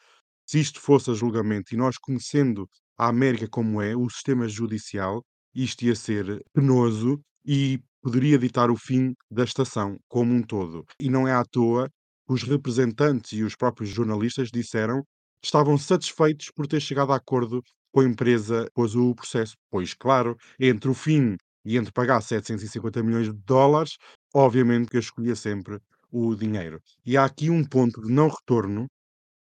se 0.45 0.59
isto 0.59 0.79
fosse 0.79 1.11
a 1.11 1.13
julgamento 1.13 1.73
e 1.73 1.77
nós 1.77 1.97
conhecendo 1.97 2.69
a 2.97 3.07
América 3.07 3.47
como 3.49 3.81
é, 3.81 3.95
o 3.95 4.09
sistema 4.09 4.47
judicial, 4.47 5.23
isto 5.53 5.83
ia 5.83 5.95
ser 5.95 6.43
penoso 6.53 7.19
e 7.45 7.79
poderia 8.01 8.37
ditar 8.37 8.71
o 8.71 8.77
fim 8.77 9.13
da 9.29 9.43
estação 9.43 9.97
como 10.07 10.33
um 10.33 10.41
todo. 10.41 10.85
E 10.99 11.09
não 11.09 11.27
é 11.27 11.33
à 11.33 11.43
toa 11.43 11.89
os 12.27 12.43
representantes 12.43 13.31
e 13.33 13.43
os 13.43 13.55
próprios 13.55 13.89
jornalistas 13.89 14.49
disseram 14.51 15.01
que 15.41 15.47
estavam 15.47 15.77
satisfeitos 15.77 16.51
por 16.51 16.67
ter 16.67 16.79
chegado 16.79 17.11
a 17.11 17.15
acordo 17.15 17.63
com 17.91 18.01
a 18.01 18.05
empresa 18.05 18.67
pôs 18.73 18.95
o 18.95 19.15
processo. 19.15 19.55
Pois, 19.69 19.93
claro, 19.93 20.37
entre 20.59 20.89
o 20.89 20.93
fim 20.93 21.35
e 21.65 21.77
entre 21.77 21.91
pagar 21.91 22.21
750 22.21 23.03
milhões 23.03 23.27
de 23.27 23.33
dólares, 23.45 23.97
obviamente 24.33 24.89
que 24.89 24.97
eu 24.97 25.01
escolhia 25.01 25.35
sempre 25.35 25.79
o 26.11 26.35
dinheiro. 26.35 26.79
E 27.05 27.17
há 27.17 27.25
aqui 27.25 27.49
um 27.49 27.63
ponto 27.63 28.01
de 28.01 28.11
não 28.11 28.27
retorno, 28.27 28.87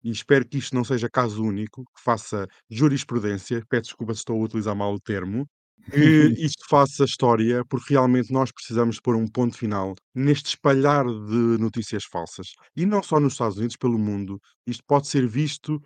e 0.02 0.10
espero 0.10 0.46
que 0.46 0.58
isto 0.58 0.74
não 0.74 0.84
seja 0.84 1.08
caso 1.10 1.42
único, 1.42 1.84
que 1.84 2.02
faça 2.02 2.46
jurisprudência, 2.70 3.62
peço 3.68 3.84
desculpa 3.90 4.14
se 4.14 4.20
estou 4.20 4.40
a 4.40 4.44
utilizar 4.44 4.74
mal 4.74 4.94
o 4.94 5.00
termo, 5.00 5.46
que 5.92 6.34
isto 6.38 6.64
faça 6.68 7.04
história, 7.04 7.64
porque 7.68 7.94
realmente 7.94 8.32
nós 8.32 8.52
precisamos 8.52 9.00
pôr 9.00 9.16
um 9.16 9.26
ponto 9.26 9.56
final 9.56 9.94
neste 10.14 10.48
espalhar 10.50 11.04
de 11.06 11.58
notícias 11.58 12.04
falsas. 12.04 12.48
E 12.76 12.86
não 12.86 13.02
só 13.02 13.18
nos 13.20 13.34
Estados 13.34 13.56
Unidos, 13.58 13.76
pelo 13.76 13.98
mundo. 13.98 14.40
Isto 14.66 14.84
pode 14.86 15.08
ser 15.08 15.26
visto 15.26 15.80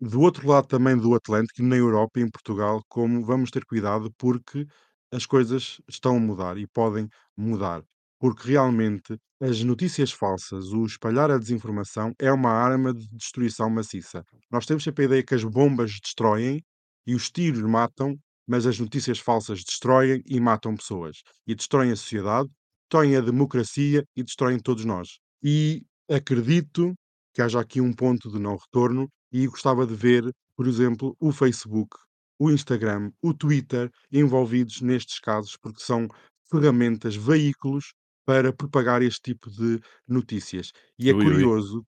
do 0.00 0.20
outro 0.20 0.48
lado 0.48 0.66
também 0.68 0.96
do 0.96 1.14
Atlântico, 1.14 1.62
na 1.62 1.76
Europa 1.76 2.20
e 2.20 2.22
em 2.22 2.30
Portugal, 2.30 2.82
como 2.88 3.24
vamos 3.24 3.50
ter 3.50 3.64
cuidado 3.64 4.12
porque 4.18 4.66
as 5.12 5.26
coisas 5.26 5.80
estão 5.88 6.16
a 6.16 6.20
mudar 6.20 6.58
e 6.58 6.66
podem 6.66 7.08
mudar. 7.36 7.82
Porque 8.18 8.48
realmente 8.48 9.16
as 9.40 9.62
notícias 9.62 10.10
falsas, 10.12 10.72
o 10.72 10.84
espalhar 10.86 11.30
a 11.30 11.38
desinformação 11.38 12.12
é 12.18 12.32
uma 12.32 12.50
arma 12.50 12.92
de 12.94 13.06
destruição 13.12 13.70
maciça. 13.70 14.24
Nós 14.50 14.66
temos 14.66 14.82
sempre 14.84 15.04
a 15.04 15.06
ideia 15.06 15.22
que 15.24 15.34
as 15.34 15.44
bombas 15.44 15.92
destroem 16.02 16.62
e 17.06 17.14
os 17.14 17.30
tiros 17.30 17.62
matam, 17.62 18.16
mas 18.46 18.66
as 18.66 18.78
notícias 18.78 19.18
falsas 19.18 19.62
destroem 19.64 20.22
e 20.26 20.40
matam 20.40 20.76
pessoas. 20.76 21.18
E 21.46 21.54
destroem 21.54 21.92
a 21.92 21.96
sociedade, 21.96 22.48
destroem 22.82 23.16
a 23.16 23.20
democracia 23.20 24.04
e 24.16 24.22
destroem 24.22 24.58
todos 24.58 24.84
nós. 24.84 25.18
E 25.42 25.82
acredito 26.10 26.94
que 27.34 27.42
haja 27.42 27.60
aqui 27.60 27.80
um 27.80 27.92
ponto 27.92 28.30
de 28.30 28.38
não 28.38 28.56
retorno 28.56 29.08
e 29.32 29.46
gostava 29.46 29.86
de 29.86 29.94
ver, 29.94 30.30
por 30.56 30.66
exemplo, 30.66 31.16
o 31.20 31.32
Facebook, 31.32 31.96
o 32.38 32.50
Instagram, 32.50 33.10
o 33.22 33.34
Twitter 33.34 33.90
envolvidos 34.12 34.80
nestes 34.80 35.18
casos, 35.18 35.56
porque 35.60 35.80
são 35.80 36.06
ferramentas, 36.50 37.16
veículos 37.16 37.92
para 38.26 38.52
propagar 38.52 39.02
este 39.02 39.20
tipo 39.32 39.50
de 39.50 39.80
notícias. 40.06 40.70
E 40.98 41.10
é 41.10 41.14
Ui, 41.14 41.30
ui. 41.32 41.54
curioso, 41.54 41.84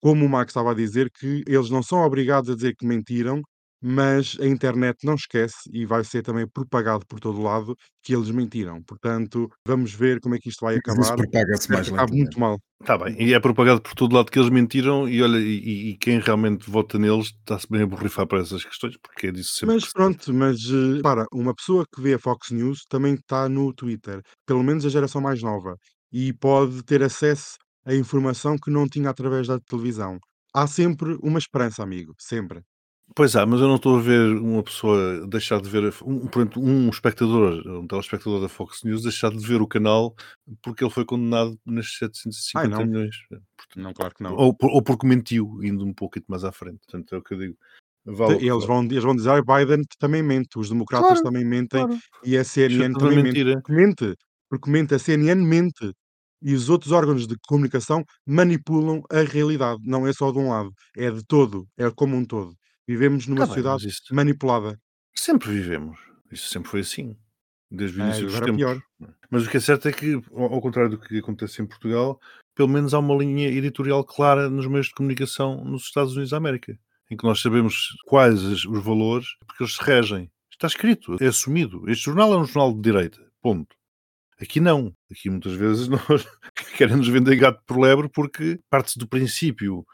como 0.00 0.24
o 0.26 0.28
Max 0.28 0.50
estava 0.50 0.72
a 0.72 0.74
dizer, 0.74 1.10
que 1.10 1.42
eles 1.46 1.70
não 1.70 1.82
são 1.82 2.00
obrigados 2.00 2.50
a 2.50 2.54
dizer 2.54 2.74
que 2.76 2.86
mentiram, 2.86 3.42
mas 3.80 4.36
a 4.40 4.46
internet 4.46 4.98
não 5.04 5.14
esquece 5.14 5.56
e 5.72 5.86
vai 5.86 6.04
ser 6.04 6.22
também 6.22 6.46
propagado 6.48 7.06
por 7.06 7.20
todo 7.20 7.40
lado 7.42 7.74
que 8.02 8.14
eles 8.14 8.30
mentiram. 8.30 8.82
Portanto, 8.84 9.48
vamos 9.66 9.92
ver 9.94 10.20
como 10.20 10.34
é 10.34 10.38
que 10.38 10.48
isto 10.48 10.64
vai 10.64 10.76
Mas 10.86 10.98
isso 10.98 11.12
acabar. 11.12 11.14
propaga-se 11.14 11.70
mais 11.70 11.88
lentamente. 11.88 12.12
muito 12.16 12.40
mal. 12.40 12.58
Está 12.80 12.96
bem, 12.98 13.16
e 13.20 13.34
é 13.34 13.40
propagado 13.40 13.82
por 13.82 13.94
todo 13.94 14.14
lado 14.14 14.30
que 14.30 14.38
eles 14.38 14.50
mentiram 14.50 15.08
e 15.08 15.22
olha, 15.22 15.38
e, 15.38 15.90
e 15.90 15.98
quem 15.98 16.20
realmente 16.20 16.70
vota 16.70 16.98
neles 16.98 17.26
está-se 17.28 17.66
bem 17.68 17.82
a 17.82 17.86
borrifar 17.86 18.26
para 18.26 18.40
essas 18.40 18.64
questões, 18.64 18.96
porque 18.98 19.26
é 19.28 19.32
disso 19.32 19.54
sempre 19.54 19.74
Mas 19.74 19.84
que 19.84 19.88
se 19.88 19.94
trata. 19.94 20.18
pronto, 20.18 20.32
mas 20.32 20.58
eh, 20.70 21.00
para, 21.02 21.26
uma 21.32 21.54
pessoa 21.54 21.84
que 21.92 22.00
vê 22.00 22.14
a 22.14 22.18
Fox 22.18 22.50
News 22.50 22.84
também 22.88 23.14
está 23.14 23.48
no 23.48 23.72
Twitter, 23.74 24.22
pelo 24.46 24.62
menos 24.62 24.86
a 24.86 24.88
geração 24.88 25.20
mais 25.20 25.42
nova, 25.42 25.76
e 26.12 26.32
pode 26.32 26.82
ter 26.84 27.02
acesso 27.02 27.56
a 27.84 27.94
informação 27.94 28.56
que 28.56 28.70
não 28.70 28.86
tinha 28.88 29.10
através 29.10 29.48
da 29.48 29.58
televisão. 29.60 30.18
Há 30.54 30.66
sempre 30.66 31.16
uma 31.22 31.38
esperança, 31.38 31.82
amigo, 31.82 32.14
sempre. 32.18 32.62
Pois 33.14 33.34
há, 33.34 33.46
mas 33.46 33.60
eu 33.60 33.66
não 33.68 33.76
estou 33.76 33.96
a 33.96 34.00
ver 34.00 34.36
uma 34.36 34.62
pessoa 34.62 35.26
deixar 35.26 35.60
de 35.60 35.68
ver, 35.68 35.92
um, 36.04 36.28
um 36.56 36.88
espectador, 36.90 37.66
um 37.66 37.86
telespectador 37.86 38.40
da 38.40 38.48
Fox 38.48 38.82
News 38.84 39.02
deixar 39.02 39.30
de 39.30 39.38
ver 39.44 39.60
o 39.62 39.66
canal 39.66 40.14
porque 40.62 40.84
ele 40.84 40.90
foi 40.90 41.04
condenado 41.04 41.58
nestes 41.66 41.98
750 41.98 42.76
Ai, 42.76 42.84
não. 42.84 42.86
milhões. 42.86 43.16
Portanto, 43.28 43.46
Não, 43.76 43.92
claro 43.94 44.14
que 44.14 44.22
não. 44.22 44.34
Ou, 44.36 44.56
ou 44.62 44.82
porque 44.82 45.06
mentiu, 45.06 45.58
indo 45.62 45.84
um 45.84 45.92
pouquinho 45.94 46.26
mais 46.28 46.44
à 46.44 46.52
frente. 46.52 46.78
Portanto, 46.86 47.14
é 47.14 47.18
o 47.18 47.22
que 47.22 47.34
eu 47.34 47.38
digo. 47.38 47.56
Vale 48.04 48.34
Eles 48.46 48.64
vão, 48.64 48.84
eles 48.84 49.02
vão 49.04 49.16
dizer, 49.16 49.30
"Ah, 49.30 49.42
Biden 49.42 49.82
também 49.98 50.22
mente, 50.22 50.58
os 50.58 50.68
democratas 50.68 51.20
Claro, 51.20 51.22
também 51.22 51.44
mentem 51.44 51.86
claro. 51.86 51.98
e 52.24 52.36
a 52.36 52.40
é 52.40 52.44
CNN 52.44 52.94
uma 52.94 52.98
também 52.98 53.18
mente. 53.22 53.24
mentira. 53.24 53.62
Porque 53.62 53.72
mente, 53.72 54.14
porque 54.50 54.70
mente, 54.70 54.94
a 54.94 54.98
CNN 54.98 55.42
mente. 55.44 55.92
E 56.40 56.54
os 56.54 56.68
outros 56.70 56.92
órgãos 56.92 57.26
de 57.26 57.34
comunicação 57.48 58.04
manipulam 58.24 59.02
a 59.10 59.22
realidade. 59.22 59.80
Não 59.84 60.06
é 60.06 60.12
só 60.12 60.30
de 60.30 60.38
um 60.38 60.50
lado, 60.50 60.70
é 60.96 61.10
de 61.10 61.24
todo, 61.26 61.66
é 61.76 61.90
como 61.90 62.16
um 62.16 62.24
todo. 62.24 62.54
Vivemos 62.88 63.26
numa 63.26 63.46
Tá 63.46 63.54
bem, 63.54 63.86
isso 63.86 64.02
manipulada. 64.14 64.80
sempre 65.14 65.50
vivemos. 65.52 65.98
Isso 66.32 66.48
sempre 66.48 66.70
foi 66.70 66.80
assim. 66.80 67.14
Desde 67.70 68.00
o 68.00 68.02
Ah, 68.02 68.06
início 68.06 68.24
dos 68.24 68.34
agora 68.34 68.46
tempos. 68.46 68.82
pior. 68.98 69.12
Mas 69.30 69.46
o 69.46 69.50
que 69.50 69.58
é 69.58 69.60
certo 69.60 69.88
é 69.88 69.92
que, 69.92 70.14
ao 70.32 70.60
contrário 70.62 70.90
do 70.90 70.98
que 70.98 71.18
acontece 71.18 71.60
em 71.60 71.66
Portugal, 71.66 72.18
pelo 72.54 72.68
menos 72.68 72.94
há 72.94 72.98
uma 72.98 73.14
linha 73.14 73.46
editorial 73.48 74.02
clara 74.02 74.48
nos 74.48 74.66
meios 74.66 74.86
de 74.86 74.94
comunicação 74.94 75.62
nos 75.64 75.82
Estados 75.84 76.12
Unidos 76.14 76.30
da 76.30 76.38
América, 76.38 76.78
em 77.10 77.16
que 77.16 77.24
nós 77.24 77.40
sabemos 77.42 77.88
quais 78.06 78.42
os 78.42 78.64
valores, 78.82 79.26
porque 79.46 79.62
eles 79.64 79.74
se 79.76 79.82
regem. 79.84 80.30
Está 80.50 80.66
escrito, 80.66 81.16
é 81.22 81.26
assumido. 81.26 81.88
Este 81.90 82.06
jornal 82.06 82.32
é 82.32 82.38
um 82.38 82.44
jornal 82.46 82.72
de 82.74 82.80
direita. 82.80 83.20
Ponto. 83.42 83.76
Aqui 84.40 84.60
não. 84.60 84.94
Aqui 85.10 85.28
muitas 85.28 85.52
vezes 85.52 85.88
nós 85.92 86.26
queremos 86.76 87.06
vender 87.06 87.36
gato 87.36 87.62
por 87.66 87.78
lebre 87.78 88.08
porque 88.08 88.58
parte-se 88.70 88.98
do 88.98 89.06
princípio 89.06 89.84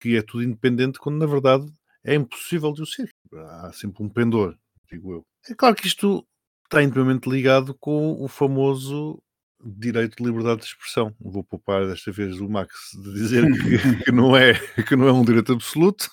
que 0.00 0.16
é 0.16 0.22
tudo 0.22 0.44
independente, 0.44 0.98
quando 0.98 1.16
na 1.18 1.26
verdade 1.26 1.66
é 2.04 2.14
impossível 2.14 2.72
de 2.72 2.82
o 2.82 2.86
ser. 2.86 3.10
Há 3.32 3.72
sempre 3.72 4.02
um 4.02 4.08
pendor, 4.08 4.56
digo 4.90 5.12
eu. 5.12 5.26
É 5.48 5.54
claro 5.54 5.74
que 5.74 5.86
isto 5.86 6.26
está 6.64 6.82
intimamente 6.82 7.28
ligado 7.28 7.74
com 7.74 8.22
o 8.22 8.28
famoso 8.28 9.22
direito 9.64 10.16
de 10.16 10.24
liberdade 10.24 10.60
de 10.60 10.66
expressão. 10.66 11.14
Vou 11.18 11.42
poupar 11.42 11.86
desta 11.86 12.12
vez 12.12 12.38
o 12.40 12.48
Max 12.48 12.90
de 12.94 13.14
dizer 13.14 13.44
que, 13.44 14.04
que 14.04 14.12
não, 14.12 14.36
é, 14.36 14.54
que 14.82 14.94
não 14.94 15.08
é 15.08 15.12
um 15.12 15.24
direito 15.24 15.52
absoluto. 15.52 16.10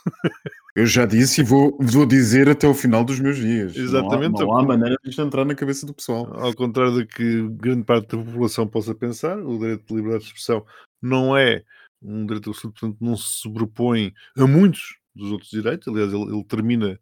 Eu 0.73 0.85
já 0.85 1.05
disse 1.05 1.41
e 1.41 1.43
vou, 1.43 1.77
vou 1.81 2.05
dizer 2.05 2.47
até 2.47 2.65
o 2.65 2.73
final 2.73 3.03
dos 3.03 3.19
meus 3.19 3.37
dias. 3.37 3.75
Exatamente. 3.75 4.39
Não 4.39 4.43
há, 4.43 4.45
não 4.45 4.57
há 4.57 4.63
maneira 4.63 4.97
de 5.03 5.09
isto 5.09 5.21
entrar 5.21 5.43
na 5.43 5.53
cabeça 5.53 5.85
do 5.85 5.93
pessoal. 5.93 6.31
Ao 6.33 6.53
contrário 6.53 6.93
do 6.93 7.05
que 7.05 7.49
grande 7.49 7.83
parte 7.83 8.15
da 8.15 8.23
população 8.23 8.65
possa 8.65 8.95
pensar, 8.95 9.37
o 9.37 9.59
direito 9.59 9.85
de 9.85 9.95
liberdade 9.95 10.23
de 10.23 10.29
expressão 10.29 10.65
não 11.01 11.35
é 11.35 11.63
um 12.01 12.25
direito 12.25 12.49
absoluto, 12.49 12.79
portanto 12.79 12.97
não 13.01 13.17
se 13.17 13.41
sobrepõe 13.41 14.13
a 14.37 14.47
muitos 14.47 15.00
dos 15.15 15.31
outros 15.31 15.51
direitos. 15.51 15.87
Aliás, 15.87 16.13
ele, 16.13 16.23
ele 16.23 16.43
termina 16.43 16.99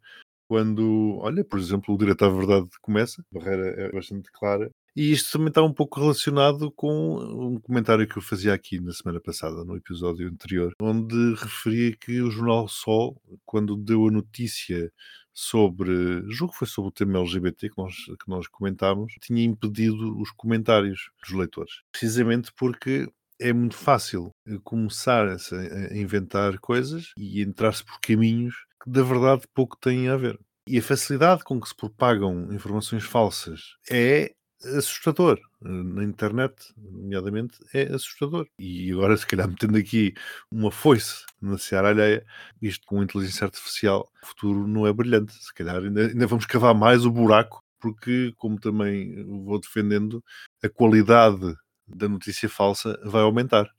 quando, 0.48 1.18
olha, 1.20 1.44
por 1.44 1.58
exemplo, 1.58 1.94
o 1.94 1.98
direito 1.98 2.24
à 2.24 2.28
verdade 2.28 2.68
começa, 2.80 3.22
a 3.22 3.38
barreira 3.38 3.68
é 3.82 3.92
bastante 3.92 4.30
clara, 4.32 4.70
e 4.96 5.12
isto 5.12 5.32
também 5.32 5.48
está 5.48 5.62
um 5.62 5.72
pouco 5.72 6.00
relacionado 6.00 6.70
com 6.72 7.16
um 7.18 7.60
comentário 7.60 8.08
que 8.08 8.18
eu 8.18 8.22
fazia 8.22 8.52
aqui 8.52 8.80
na 8.80 8.92
semana 8.92 9.20
passada, 9.20 9.64
no 9.64 9.76
episódio 9.76 10.28
anterior, 10.28 10.72
onde 10.82 11.34
referia 11.34 11.96
que 11.96 12.20
o 12.20 12.30
Jornal 12.30 12.66
Sol, 12.66 13.20
quando 13.46 13.76
deu 13.76 14.08
a 14.08 14.10
notícia 14.10 14.92
sobre, 15.32 15.92
julgo 16.28 16.52
que 16.52 16.58
foi 16.58 16.66
sobre 16.66 16.88
o 16.88 16.92
tema 16.92 17.20
LGBT 17.20 17.70
que 17.70 17.78
nós, 17.78 17.94
que 17.94 18.28
nós 18.28 18.48
comentámos, 18.48 19.14
tinha 19.22 19.44
impedido 19.44 20.20
os 20.20 20.32
comentários 20.32 21.10
dos 21.22 21.30
leitores. 21.30 21.82
Precisamente 21.92 22.52
porque 22.56 23.08
é 23.40 23.52
muito 23.52 23.76
fácil 23.76 24.30
começar 24.62 25.26
a 25.28 25.96
inventar 25.96 26.58
coisas 26.58 27.12
e 27.16 27.42
entrar-se 27.42 27.84
por 27.84 27.98
caminhos 28.00 28.54
que 28.82 28.90
da 28.90 29.02
verdade 29.02 29.42
pouco 29.54 29.76
têm 29.80 30.08
a 30.08 30.16
ver. 30.16 30.38
E 30.68 30.78
a 30.78 30.82
facilidade 30.82 31.42
com 31.42 31.60
que 31.60 31.68
se 31.68 31.74
propagam 31.74 32.52
informações 32.52 33.04
falsas 33.04 33.76
é 33.90 34.32
assustador. 34.62 35.40
Na 35.60 36.04
internet, 36.04 36.54
nomeadamente, 36.76 37.58
é 37.74 37.92
assustador. 37.94 38.46
E 38.58 38.92
agora, 38.92 39.16
se 39.16 39.26
calhar, 39.26 39.48
metendo 39.48 39.78
aqui 39.78 40.14
uma 40.50 40.70
foice 40.70 41.24
na 41.40 41.58
seara 41.58 41.88
alheia, 41.88 42.24
isto 42.60 42.86
com 42.86 43.02
inteligência 43.02 43.46
artificial, 43.46 44.10
o 44.22 44.26
futuro 44.26 44.66
não 44.66 44.86
é 44.86 44.92
brilhante. 44.92 45.32
Se 45.34 45.52
calhar 45.52 45.76
ainda, 45.76 46.08
ainda 46.08 46.26
vamos 46.26 46.46
cavar 46.46 46.74
mais 46.74 47.04
o 47.04 47.10
buraco, 47.10 47.62
porque, 47.78 48.32
como 48.36 48.60
também 48.60 49.24
vou 49.44 49.58
defendendo, 49.58 50.22
a 50.62 50.68
qualidade 50.68 51.54
da 51.94 52.08
notícia 52.08 52.48
falsa 52.48 52.98
vai 53.04 53.22
aumentar. 53.22 53.70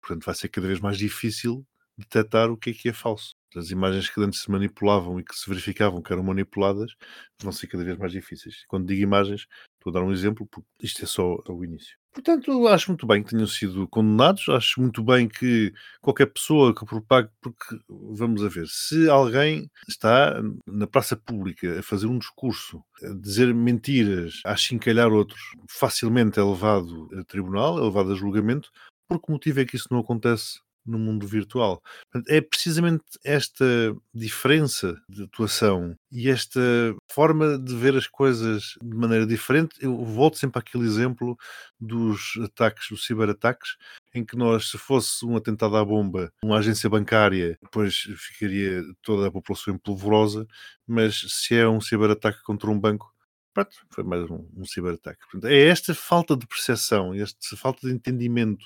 Portanto, 0.00 0.24
vai 0.24 0.34
ser 0.34 0.48
cada 0.48 0.66
vez 0.66 0.80
mais 0.80 0.98
difícil 0.98 1.66
detectar 1.98 2.50
o 2.50 2.56
que 2.56 2.70
é 2.70 2.72
que 2.74 2.88
é 2.88 2.92
falso. 2.92 3.34
As 3.54 3.70
imagens 3.70 4.08
que 4.08 4.20
antes 4.20 4.42
se 4.42 4.50
manipulavam 4.50 5.20
e 5.20 5.24
que 5.24 5.34
se 5.34 5.48
verificavam 5.48 6.02
que 6.02 6.12
eram 6.12 6.22
manipuladas 6.22 6.94
vão 7.42 7.52
ser 7.52 7.66
cada 7.66 7.84
vez 7.84 7.98
mais 7.98 8.12
difíceis. 8.12 8.64
Quando 8.68 8.86
digo 8.86 9.02
imagens, 9.02 9.46
estou 9.74 9.90
a 9.90 9.94
dar 9.94 10.02
um 10.02 10.12
exemplo, 10.12 10.46
porque 10.46 10.68
isto 10.82 11.02
é 11.04 11.06
só 11.06 11.36
o 11.48 11.64
início. 11.64 11.99
Portanto, 12.12 12.66
acho 12.66 12.90
muito 12.90 13.06
bem 13.06 13.22
que 13.22 13.30
tenham 13.30 13.46
sido 13.46 13.86
condenados, 13.86 14.48
acho 14.48 14.80
muito 14.80 15.02
bem 15.02 15.28
que 15.28 15.72
qualquer 16.00 16.26
pessoa 16.26 16.74
que 16.74 16.84
propague, 16.84 17.28
porque 17.40 17.78
vamos 17.88 18.44
a 18.44 18.48
ver, 18.48 18.66
se 18.66 19.08
alguém 19.08 19.70
está 19.88 20.42
na 20.66 20.88
praça 20.88 21.16
pública 21.16 21.78
a 21.78 21.82
fazer 21.84 22.06
um 22.06 22.18
discurso, 22.18 22.82
a 23.04 23.14
dizer 23.14 23.54
mentiras, 23.54 24.40
a 24.44 24.56
chincalhar 24.56 25.12
outros, 25.12 25.40
facilmente 25.68 26.40
é 26.40 26.42
levado 26.42 27.08
a 27.16 27.22
tribunal, 27.24 27.78
é 27.78 27.82
levado 27.82 28.12
a 28.12 28.16
julgamento, 28.16 28.70
por 29.08 29.20
que 29.20 29.30
motivo 29.30 29.60
é 29.60 29.64
que 29.64 29.76
isso 29.76 29.88
não 29.90 30.00
acontece 30.00 30.58
no 30.84 30.98
mundo 30.98 31.26
virtual. 31.26 31.82
É 32.28 32.40
precisamente 32.40 33.04
esta 33.24 33.64
diferença 34.14 35.00
de 35.08 35.24
atuação 35.24 35.96
e 36.10 36.28
esta 36.28 36.60
forma 37.10 37.58
de 37.58 37.74
ver 37.76 37.96
as 37.96 38.06
coisas 38.06 38.74
de 38.82 38.96
maneira 38.96 39.26
diferente. 39.26 39.76
Eu 39.80 39.96
volto 40.04 40.38
sempre 40.38 40.58
àquele 40.58 40.84
exemplo 40.84 41.36
dos 41.78 42.38
ataques, 42.42 42.88
dos 42.90 43.04
ciberataques, 43.04 43.76
em 44.14 44.24
que 44.24 44.36
nós, 44.36 44.70
se 44.70 44.78
fosse 44.78 45.24
um 45.24 45.36
atentado 45.36 45.76
à 45.76 45.84
bomba, 45.84 46.32
uma 46.42 46.58
agência 46.58 46.90
bancária, 46.90 47.58
depois 47.62 47.94
ficaria 48.16 48.82
toda 49.02 49.28
a 49.28 49.30
população 49.30 49.74
empolvorosa, 49.74 50.46
mas 50.86 51.24
se 51.28 51.54
é 51.54 51.68
um 51.68 51.80
ciberataque 51.80 52.42
contra 52.42 52.70
um 52.70 52.78
banco, 52.78 53.14
Pronto, 53.52 53.76
foi 53.90 54.04
mais 54.04 54.30
um, 54.30 54.46
um 54.56 54.64
ciberataque. 54.64 55.20
é 55.44 55.66
esta 55.66 55.94
falta 55.94 56.36
de 56.36 56.46
percepção, 56.46 57.12
esta 57.14 57.56
falta 57.56 57.86
de 57.86 57.92
entendimento 57.92 58.64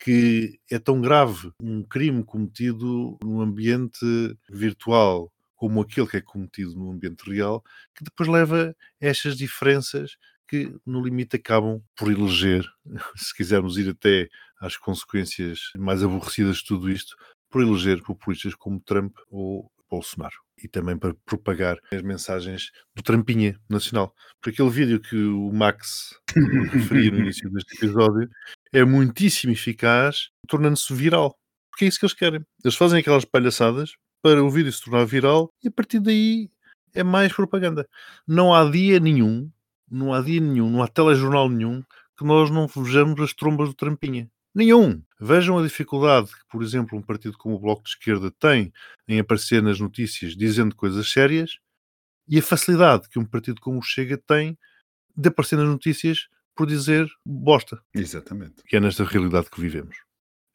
que 0.00 0.58
é 0.70 0.78
tão 0.78 1.00
grave 1.00 1.52
um 1.60 1.82
crime 1.82 2.24
cometido 2.24 3.18
num 3.22 3.40
ambiente 3.40 4.04
virtual 4.48 5.30
como 5.54 5.80
aquele 5.80 6.06
que 6.06 6.16
é 6.16 6.20
cometido 6.20 6.74
no 6.74 6.90
ambiente 6.90 7.22
real, 7.30 7.62
que 7.94 8.04
depois 8.04 8.28
leva 8.28 8.76
a 9.02 9.06
estas 9.06 9.36
diferenças 9.36 10.16
que, 10.46 10.74
no 10.84 11.02
limite, 11.02 11.36
acabam 11.36 11.82
por 11.96 12.10
eleger, 12.10 12.64
se 13.16 13.34
quisermos 13.34 13.78
ir 13.78 13.88
até 13.88 14.28
às 14.60 14.76
consequências 14.76 15.70
mais 15.76 16.02
aborrecidas 16.02 16.58
de 16.58 16.64
tudo 16.64 16.90
isto, 16.90 17.16
por 17.50 17.62
eleger 17.62 18.02
populistas 18.02 18.54
como 18.54 18.80
Trump 18.80 19.16
ou 19.30 19.70
Bolsonaro 19.94 20.34
e 20.62 20.68
também 20.68 20.96
para 20.96 21.14
propagar 21.24 21.76
as 21.92 22.02
mensagens 22.02 22.70
do 22.94 23.02
Trampinha 23.02 23.58
Nacional. 23.68 24.14
Porque 24.40 24.50
aquele 24.50 24.70
vídeo 24.70 25.00
que 25.00 25.16
o 25.16 25.52
Max 25.52 26.14
referia 26.72 27.10
no 27.10 27.18
início 27.18 27.50
deste 27.50 27.76
episódio 27.76 28.28
é 28.72 28.84
muitíssimo 28.84 29.52
eficaz, 29.52 30.30
tornando-se 30.48 30.92
viral. 30.92 31.36
Porque 31.70 31.84
é 31.84 31.88
isso 31.88 31.98
que 31.98 32.06
eles 32.06 32.14
querem. 32.14 32.40
Eles 32.64 32.76
fazem 32.76 33.00
aquelas 33.00 33.24
palhaçadas 33.24 33.92
para 34.22 34.42
o 34.42 34.50
vídeo 34.50 34.72
se 34.72 34.82
tornar 34.82 35.04
viral 35.04 35.50
e 35.62 35.68
a 35.68 35.70
partir 35.70 36.00
daí 36.00 36.48
é 36.94 37.02
mais 37.02 37.32
propaganda. 37.32 37.86
Não 38.26 38.54
há 38.54 38.68
dia 38.70 39.00
nenhum, 39.00 39.50
não 39.90 40.14
há 40.14 40.22
dia 40.22 40.40
nenhum, 40.40 40.70
não 40.70 40.82
há 40.82 40.88
telejornal 40.88 41.48
nenhum 41.48 41.82
que 42.16 42.24
nós 42.24 42.50
não 42.50 42.66
vejamos 42.68 43.20
as 43.20 43.34
trombas 43.34 43.68
do 43.68 43.74
Trampinha. 43.74 44.30
Nenhum. 44.54 45.02
Vejam 45.20 45.58
a 45.58 45.62
dificuldade 45.62 46.28
que, 46.28 46.46
por 46.48 46.62
exemplo, 46.62 46.96
um 46.96 47.02
partido 47.02 47.36
como 47.36 47.56
o 47.56 47.58
Bloco 47.58 47.82
de 47.82 47.90
Esquerda 47.90 48.30
tem 48.30 48.72
em 49.08 49.18
aparecer 49.18 49.62
nas 49.62 49.80
notícias 49.80 50.36
dizendo 50.36 50.76
coisas 50.76 51.10
sérias 51.10 51.58
e 52.28 52.38
a 52.38 52.42
facilidade 52.42 53.08
que 53.08 53.18
um 53.18 53.24
partido 53.24 53.60
como 53.60 53.78
o 53.78 53.82
Chega 53.82 54.16
tem 54.16 54.56
de 55.16 55.28
aparecer 55.28 55.56
nas 55.56 55.68
notícias 55.68 56.28
por 56.54 56.66
dizer 56.66 57.08
bosta. 57.26 57.80
Exatamente. 57.92 58.62
Que 58.64 58.76
é 58.76 58.80
nesta 58.80 59.04
realidade 59.04 59.50
que 59.50 59.60
vivemos. 59.60 59.96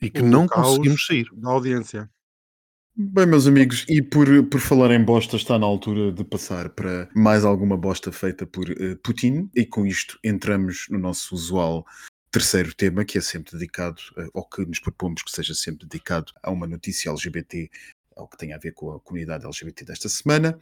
E 0.01 0.09
que 0.09 0.21
o 0.21 0.25
não 0.25 0.47
conseguimos 0.47 1.05
sair. 1.05 1.27
Da 1.33 1.49
audiência. 1.49 2.09
Bem, 2.95 3.25
meus 3.25 3.47
amigos, 3.47 3.85
e 3.88 4.01
por, 4.01 4.27
por 4.49 4.59
falar 4.59 4.91
em 4.91 5.03
bosta, 5.03 5.38
está 5.38 5.57
na 5.57 5.65
altura 5.65 6.12
de 6.12 6.23
passar 6.23 6.69
para 6.69 7.09
mais 7.15 7.45
alguma 7.45 7.77
bosta 7.77 8.12
feita 8.12 8.45
por 8.45 8.69
uh, 8.69 8.97
Putin, 9.01 9.49
e 9.55 9.65
com 9.65 9.85
isto 9.85 10.19
entramos 10.23 10.85
no 10.89 10.99
nosso 10.99 11.33
usual 11.33 11.85
terceiro 12.32 12.74
tema, 12.74 13.04
que 13.04 13.18
é 13.18 13.22
sempre 13.22 13.54
dedicado, 13.54 14.02
eh, 14.18 14.28
ou 14.34 14.44
que 14.46 14.65
nos 14.65 14.80
propomos 14.80 15.24
que 15.24 15.32
seja 15.32 15.54
sempre 15.54 15.88
dedicado 15.88 16.32
a 16.44 16.52
uma 16.52 16.68
notícia 16.68 17.10
LGBT, 17.10 17.70
ao 18.15 18.28
que 18.28 18.38
tem 18.38 18.54
a 18.54 18.58
ver 18.58 18.74
com 18.74 18.92
a 18.92 19.00
comunidade 19.00 19.46
LGBT 19.46 19.86
desta 19.86 20.10
semana. 20.10 20.60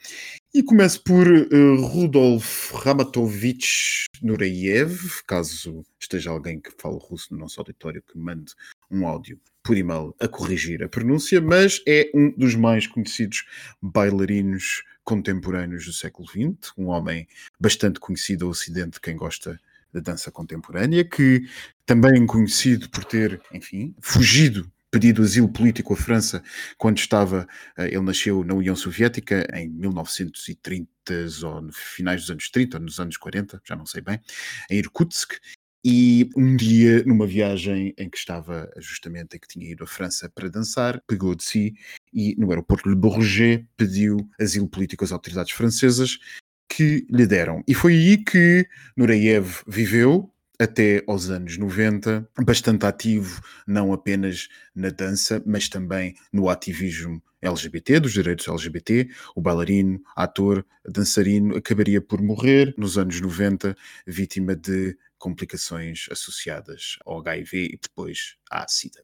E 0.53 0.61
começo 0.61 1.03
por 1.03 1.27
uh, 1.27 1.81
Rudolf 1.81 2.71
Ramatovich 2.71 4.05
Nureyev, 4.21 5.23
caso 5.25 5.83
esteja 5.99 6.29
alguém 6.29 6.59
que 6.59 6.71
fale 6.79 6.97
russo 7.01 7.33
no 7.33 7.39
nosso 7.39 7.59
auditório 7.59 8.03
que 8.03 8.17
mande 8.17 8.53
um 8.89 9.07
áudio 9.07 9.39
por 9.63 9.75
e-mail 9.75 10.15
a 10.19 10.27
corrigir 10.27 10.83
a 10.83 10.87
pronúncia, 10.87 11.41
mas 11.41 11.81
é 11.87 12.09
um 12.13 12.31
dos 12.31 12.55
mais 12.55 12.87
conhecidos 12.87 13.45
bailarinos 13.81 14.83
contemporâneos 15.03 15.85
do 15.85 15.93
século 15.93 16.27
XX, 16.27 16.73
um 16.77 16.87
homem 16.87 17.27
bastante 17.59 17.99
conhecido 17.99 18.45
ao 18.45 18.51
Ocidente, 18.51 19.01
quem 19.01 19.15
gosta 19.15 19.59
da 19.93 19.99
dança 19.99 20.31
contemporânea, 20.31 21.03
que 21.03 21.47
também 21.85 22.25
conhecido 22.25 22.89
por 22.89 23.05
ter, 23.05 23.41
enfim, 23.53 23.95
fugido 24.01 24.71
pedido 24.89 25.21
asilo 25.21 25.49
político 25.49 25.93
à 25.93 25.97
França 25.97 26.41
quando 26.77 26.97
estava, 26.97 27.47
eh, 27.77 27.87
ele 27.87 28.01
nasceu 28.01 28.43
na 28.43 28.53
União 28.53 28.75
Soviética 28.75 29.45
em 29.53 29.69
1930 29.69 30.87
ou 31.43 31.61
no 31.61 31.73
finais 31.73 32.21
dos 32.21 32.31
anos 32.31 32.49
30 32.49 32.77
ou 32.77 32.83
nos 32.83 32.99
anos 32.99 33.17
40, 33.17 33.61
já 33.65 33.75
não 33.75 33.85
sei 33.85 34.01
bem, 34.01 34.19
em 34.69 34.77
Irkutsk. 34.77 35.33
E 35.85 36.29
um 36.35 36.55
dia, 36.55 37.03
numa 37.05 37.25
viagem 37.25 37.93
em 37.97 38.09
que 38.09 38.17
estava 38.17 38.69
justamente 38.77 39.37
em 39.37 39.39
que 39.39 39.47
tinha 39.47 39.69
ido 39.69 39.83
à 39.83 39.87
França 39.87 40.29
para 40.29 40.49
dançar, 40.49 41.01
pegou 41.07 41.33
de 41.35 41.43
si 41.43 41.75
e 42.13 42.35
no 42.37 42.49
aeroporto 42.49 42.83
de 42.83 42.89
Le 42.89 42.95
Bourget 42.95 43.65
pediu 43.77 44.17
asilo 44.39 44.67
político 44.67 45.05
às 45.05 45.11
autoridades 45.11 45.53
francesas 45.53 46.19
que 46.77 47.07
lhe 47.09 47.25
deram. 47.25 47.63
E 47.67 47.73
foi 47.73 47.93
aí 47.93 48.17
que 48.23 48.67
Nureyev 48.95 49.63
viveu 49.67 50.31
até 50.59 51.03
aos 51.07 51.27
anos 51.27 51.57
90, 51.57 52.29
bastante 52.45 52.85
ativo 52.85 53.41
não 53.65 53.91
apenas 53.91 54.47
na 54.75 54.89
dança, 54.89 55.41
mas 55.43 55.67
também 55.67 56.13
no 56.31 56.47
ativismo 56.47 57.19
LGBT, 57.41 57.99
dos 57.99 58.13
direitos 58.13 58.47
LGBT. 58.47 59.09
O 59.35 59.41
bailarino, 59.41 59.99
ator, 60.15 60.63
dançarino 60.87 61.57
acabaria 61.57 61.99
por 61.99 62.21
morrer 62.21 62.75
nos 62.77 62.95
anos 62.95 63.19
90, 63.19 63.75
vítima 64.05 64.55
de 64.55 64.95
complicações 65.17 66.05
associadas 66.11 66.99
ao 67.07 67.19
HIV 67.21 67.69
e 67.73 67.79
depois 67.81 68.35
à 68.51 68.67
SIDA. 68.67 69.03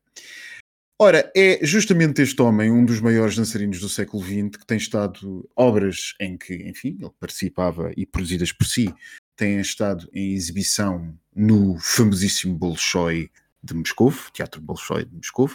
Ora, 0.99 1.32
é 1.36 1.60
justamente 1.65 2.21
este 2.21 2.41
homem, 2.41 2.71
um 2.71 2.86
dos 2.86 3.01
maiores 3.01 3.36
dançarinos 3.36 3.79
do 3.79 3.89
século 3.89 4.23
XX, 4.23 4.58
que 4.58 4.65
tem 4.65 4.77
estado 4.77 5.49
obras 5.56 6.13
em 6.19 6.38
que, 6.38 6.53
enfim, 6.67 6.97
ele 6.99 7.12
participava 7.19 7.91
e 7.97 8.06
produzidas 8.06 8.51
por 8.51 8.65
si 8.65 8.93
têm 9.36 9.60
estado 9.60 10.08
em 10.13 10.34
exibição 10.34 11.17
no 11.36 11.77
famosíssimo 11.79 12.56
Bolshoi 12.56 13.29
de 13.63 13.73
Moscou, 13.73 14.13
Teatro 14.34 14.62
Bolshoi 14.62 15.06
de 15.06 15.15
Moscou, 15.15 15.49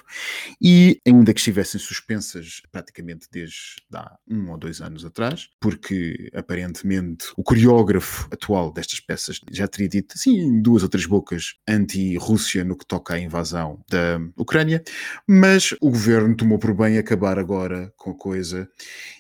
e 0.61 1.01
ainda 1.07 1.35
que 1.35 1.41
estivessem 1.41 1.81
suspensas 1.81 2.63
praticamente 2.73 3.29
desde 3.31 3.77
há 3.93 4.17
um 4.29 4.51
ou 4.51 4.59
dois 4.59 4.81
anos 4.81 5.05
atrás, 5.05 5.49
porque 5.61 6.31
aparentemente 6.35 7.27
o 7.37 7.43
coreógrafo 7.43 8.29
atual 8.33 8.73
destas 8.73 9.01
peças 9.01 9.41
já 9.51 9.69
teria 9.69 9.89
dito 9.89 10.15
assim 10.15 10.61
duas 10.63 10.83
ou 10.83 10.89
três 10.89 11.07
bocas 11.07 11.55
anti-Rússia 11.69 12.65
no 12.65 12.77
que 12.77 12.87
toca 12.87 13.15
à 13.15 13.19
invasão 13.19 13.85
da 13.91 14.19
Ucrânia, 14.37 14.83
mas 15.27 15.75
o 15.81 15.91
governo 15.91 16.37
tomou 16.37 16.59
por 16.59 16.75
bem 16.75 16.99
acabar 16.99 17.39
agora 17.39 17.93
com 17.97 18.11
a 18.11 18.15
coisa 18.15 18.69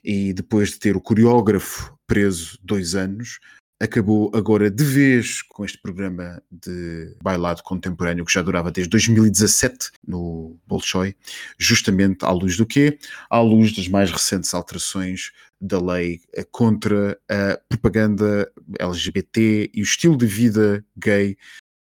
e 0.03 0.33
depois 0.33 0.71
de 0.71 0.79
ter 0.79 0.97
o 0.97 1.01
coreógrafo 1.01 1.97
preso 2.07 2.59
dois 2.63 2.95
anos, 2.95 3.39
acabou 3.81 4.31
agora 4.35 4.71
de 4.71 4.85
vez 4.85 5.43
com 5.43 5.65
este 5.65 5.79
programa 5.79 6.43
de 6.51 7.17
bailado 7.23 7.63
contemporâneo 7.63 8.25
que 8.25 8.33
já 8.33 8.43
durava 8.43 8.71
desde 8.71 8.91
2017 8.91 9.91
no 10.07 10.59
Bolshoi, 10.67 11.15
justamente 11.59 12.25
à 12.25 12.31
luz 12.31 12.57
do 12.57 12.67
quê? 12.67 12.99
À 13.31 13.41
luz 13.41 13.75
das 13.75 13.89
mais 13.89 14.11
recentes 14.11 14.53
alterações 14.53 15.31
da 15.61 15.81
lei 15.81 16.21
contra 16.51 17.19
a 17.29 17.59
propaganda 17.69 18.51
LGBT 18.79 19.71
e 19.73 19.81
o 19.81 19.85
estilo 19.85 20.17
de 20.17 20.27
vida 20.27 20.85
gay, 20.97 21.37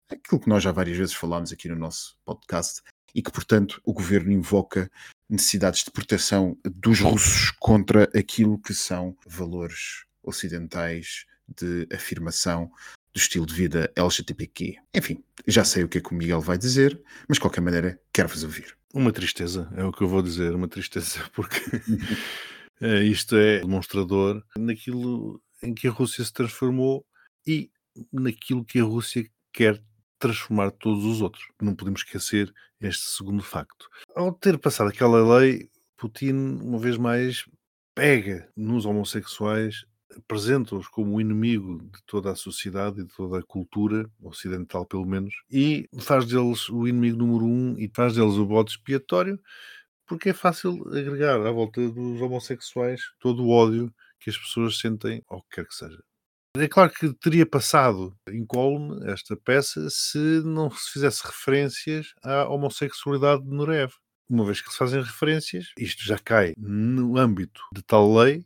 aquilo 0.10 0.41
que 0.41 0.50
nós 0.50 0.63
já 0.63 0.71
várias 0.71 0.97
vezes 0.97 1.13
falámos 1.13 1.52
aqui 1.52 1.67
no 1.69 1.76
nosso 1.76 2.17
podcast, 2.26 2.82
e 3.15 3.21
que, 3.21 3.32
portanto, 3.32 3.82
o 3.84 3.93
governo 3.93 4.32
invoca 4.32 4.91
necessidades 5.30 5.84
de 5.84 5.91
proteção 5.91 6.58
dos 6.63 7.00
russos 7.00 7.52
contra 7.60 8.04
aquilo 8.15 8.60
que 8.60 8.73
são 8.73 9.17
valores 9.26 10.06
ocidentais 10.23 11.26
de 11.48 11.88
afirmação 11.94 12.72
do 13.14 13.20
estilo 13.20 13.46
de 13.46 13.54
vida 13.54 13.92
LGTBQ. 13.96 14.76
Enfim, 14.94 15.24
já 15.48 15.64
sei 15.64 15.84
o 15.84 15.90
que 15.90 15.98
é 15.98 16.02
que 16.02 16.12
o 16.12 16.16
Miguel 16.16 16.42
vai 16.42 16.58
dizer, 16.58 17.02
mas 17.28 17.38
de 17.38 17.42
qualquer 17.42 17.62
maneira 17.62 18.00
quero-vos 18.14 18.44
ouvir. 18.44 18.78
Uma 18.94 19.12
tristeza, 19.12 19.72
é 19.76 19.84
o 19.84 19.92
que 19.92 20.04
eu 20.04 20.08
vou 20.08 20.22
dizer, 20.22 20.54
uma 20.54 20.68
tristeza, 20.68 21.20
porque 21.34 21.60
eh, 22.82 23.04
isto 23.04 23.36
é 23.36 23.60
demonstrador 23.60 24.44
naquilo 24.56 25.42
em 25.62 25.74
que 25.74 25.88
a 25.88 25.92
Rússia 25.92 26.24
se 26.24 26.32
transformou 26.32 27.06
e 27.46 27.72
naquilo 28.12 28.64
que 28.64 28.80
a 28.80 28.84
Rússia 28.84 29.28
quer 29.52 29.82
transformar 30.20 30.72
todos 30.72 31.04
os 31.06 31.22
outros. 31.22 31.48
Não 31.62 31.76
podemos 31.76 32.02
esquecer 32.02 32.54
este 32.80 33.06
segundo 33.06 33.44
facto. 33.44 33.90
Ao 34.16 34.32
ter 34.32 34.58
passado 34.58 34.90
aquela 34.90 35.40
lei, 35.40 35.70
Putin, 35.96 36.34
uma 36.62 36.78
vez 36.78 36.98
mais, 36.98 37.46
pega 37.96 38.48
nos 38.56 38.86
homossexuais 38.86 39.86
apresenta-os 40.15 40.88
como 40.88 41.15
o 41.15 41.22
inimigo 41.22 41.80
de 41.84 42.02
toda 42.06 42.32
a 42.32 42.36
sociedade 42.36 43.02
e 43.02 43.04
de 43.04 43.13
toda 43.13 43.39
a 43.39 43.43
cultura 43.43 44.10
ocidental, 44.22 44.86
pelo 44.86 45.06
menos, 45.06 45.34
e 45.52 45.88
faz 46.00 46.26
deles 46.26 46.70
o 46.70 46.88
inimigo 46.88 47.17
número 47.17 47.46
um 47.46 47.78
e 47.78 47.91
faz 47.93 48.15
deles 48.15 48.36
o 48.36 48.46
bode 48.46 48.72
expiatório, 48.72 49.39
porque 50.06 50.30
é 50.30 50.34
fácil 50.34 50.88
agregar 50.88 51.46
à 51.46 51.52
volta 51.52 51.82
dos 51.89 52.22
homossexuais 52.22 53.02
todo 53.20 53.43
o 53.43 53.50
ódio 53.50 53.93
que 54.20 54.30
as 54.30 54.38
pessoas 54.38 54.80
sentem, 54.80 55.22
ou 55.28 55.41
que 55.43 55.58
quer 55.58 55.67
que 55.67 55.76
seja. 55.76 56.02
É 56.58 56.67
claro 56.67 56.91
que 56.91 57.13
teria 57.13 57.46
passado 57.46 58.17
incólume 58.30 59.12
esta 59.12 59.36
peça 59.36 59.88
se 59.91 60.17
não 60.43 60.72
se 60.72 60.91
fizesse 60.91 61.24
referências 61.24 62.13
à 62.24 62.50
homossexualidade 62.50 63.43
de 63.43 63.50
Nurev. 63.50 63.91
Uma 64.28 64.43
vez 64.43 64.60
que 64.60 64.72
se 64.72 64.78
fazem 64.78 65.02
referências, 65.02 65.67
isto 65.78 66.04
já 66.04 66.17
cai 66.17 66.54
no 66.58 67.17
âmbito 67.17 67.62
de 67.74 67.84
tal 67.84 68.13
lei 68.13 68.43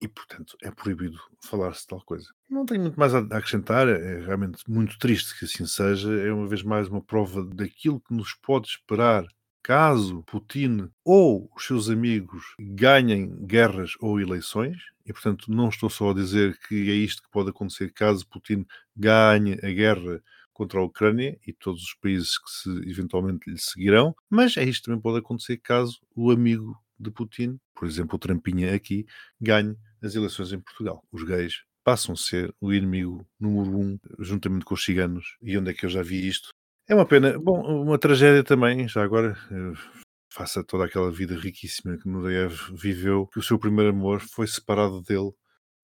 e, 0.00 0.08
portanto, 0.08 0.56
é 0.62 0.70
proibido 0.70 1.18
falar-se 1.44 1.82
de 1.82 1.88
tal 1.88 2.00
coisa. 2.02 2.26
Não 2.48 2.64
tenho 2.64 2.80
muito 2.80 2.98
mais 2.98 3.14
a 3.14 3.18
acrescentar, 3.18 3.86
é 3.86 4.20
realmente 4.24 4.62
muito 4.68 4.98
triste 4.98 5.38
que 5.38 5.44
assim 5.44 5.66
seja. 5.66 6.12
É 6.12 6.32
uma 6.32 6.48
vez 6.48 6.62
mais 6.62 6.88
uma 6.88 7.02
prova 7.02 7.44
daquilo 7.44 8.00
que 8.00 8.14
nos 8.14 8.34
pode 8.34 8.68
esperar 8.68 9.26
caso 9.62 10.22
Putin 10.22 10.88
ou 11.04 11.50
os 11.54 11.66
seus 11.66 11.90
amigos 11.90 12.54
ganhem 12.58 13.28
guerras 13.46 13.92
ou 14.00 14.18
eleições, 14.18 14.78
e 15.04 15.12
portanto 15.12 15.52
não 15.52 15.68
estou 15.68 15.90
só 15.90 16.10
a 16.10 16.14
dizer 16.14 16.58
que 16.66 16.90
é 16.90 16.94
isto 16.94 17.22
que 17.22 17.30
pode 17.30 17.50
acontecer 17.50 17.92
caso 17.92 18.26
Putin 18.26 18.64
ganhe 18.96 19.58
a 19.62 19.70
guerra 19.70 20.22
contra 20.52 20.80
a 20.80 20.82
Ucrânia 20.82 21.38
e 21.46 21.52
todos 21.52 21.82
os 21.82 21.94
países 21.94 22.38
que 22.38 22.50
se 22.50 22.90
eventualmente 22.90 23.50
lhe 23.50 23.58
seguirão, 23.58 24.14
mas 24.28 24.56
é 24.56 24.64
isto 24.64 24.84
também 24.86 25.00
pode 25.00 25.18
acontecer 25.18 25.58
caso 25.58 26.00
o 26.14 26.30
amigo 26.30 26.76
de 26.98 27.10
Putin, 27.10 27.58
por 27.74 27.86
exemplo, 27.88 28.16
o 28.16 28.18
Trampinha 28.18 28.74
aqui, 28.74 29.06
ganhe 29.40 29.74
as 30.02 30.14
eleições 30.14 30.52
em 30.52 30.60
Portugal. 30.60 31.02
Os 31.12 31.22
gays 31.22 31.62
passam 31.84 32.14
a 32.14 32.16
ser 32.16 32.54
o 32.60 32.72
inimigo 32.72 33.26
número 33.38 33.78
um, 33.78 33.98
juntamente 34.18 34.64
com 34.64 34.74
os 34.74 34.84
ciganos. 34.84 35.36
E 35.42 35.56
onde 35.56 35.70
é 35.70 35.74
que 35.74 35.86
eu 35.86 35.90
já 35.90 36.02
vi 36.02 36.26
isto? 36.26 36.50
É 36.88 36.94
uma 36.94 37.06
pena. 37.06 37.38
Bom, 37.38 37.60
uma 37.82 37.98
tragédia 37.98 38.42
também, 38.42 38.88
já 38.88 39.02
agora, 39.02 39.36
eh, 39.50 40.00
faça 40.32 40.64
toda 40.64 40.84
aquela 40.84 41.10
vida 41.10 41.36
riquíssima 41.36 41.96
que 41.96 42.08
Nureyev 42.08 42.54
viveu, 42.72 43.26
que 43.28 43.38
o 43.38 43.42
seu 43.42 43.58
primeiro 43.58 43.90
amor 43.90 44.20
foi 44.20 44.46
separado 44.46 45.02
dele 45.02 45.32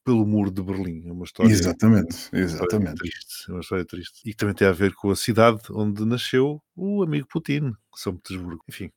pelo 0.05 0.25
muro 0.25 0.51
de 0.51 0.63
Berlim. 0.63 1.09
É 1.09 1.13
uma 1.13 1.25
história. 1.25 1.51
Exatamente, 1.51 2.29
uma 2.33 2.41
exatamente. 2.41 2.93
História 2.93 2.95
triste, 2.95 3.49
é 3.49 3.53
uma 3.53 3.61
história 3.61 3.85
triste. 3.85 4.21
E 4.25 4.31
que 4.31 4.37
também 4.37 4.55
tem 4.55 4.69
a 4.69 4.73
ver 4.73 4.95
com 4.95 5.11
a 5.11 5.17
cidade 5.17 5.61
onde 5.71 6.05
nasceu 6.05 6.63
o 6.77 7.03
amigo 7.03 7.27
Putin, 7.29 7.73
São 7.95 8.17
Petersburgo. 8.17 8.63
Enfim, 8.69 8.91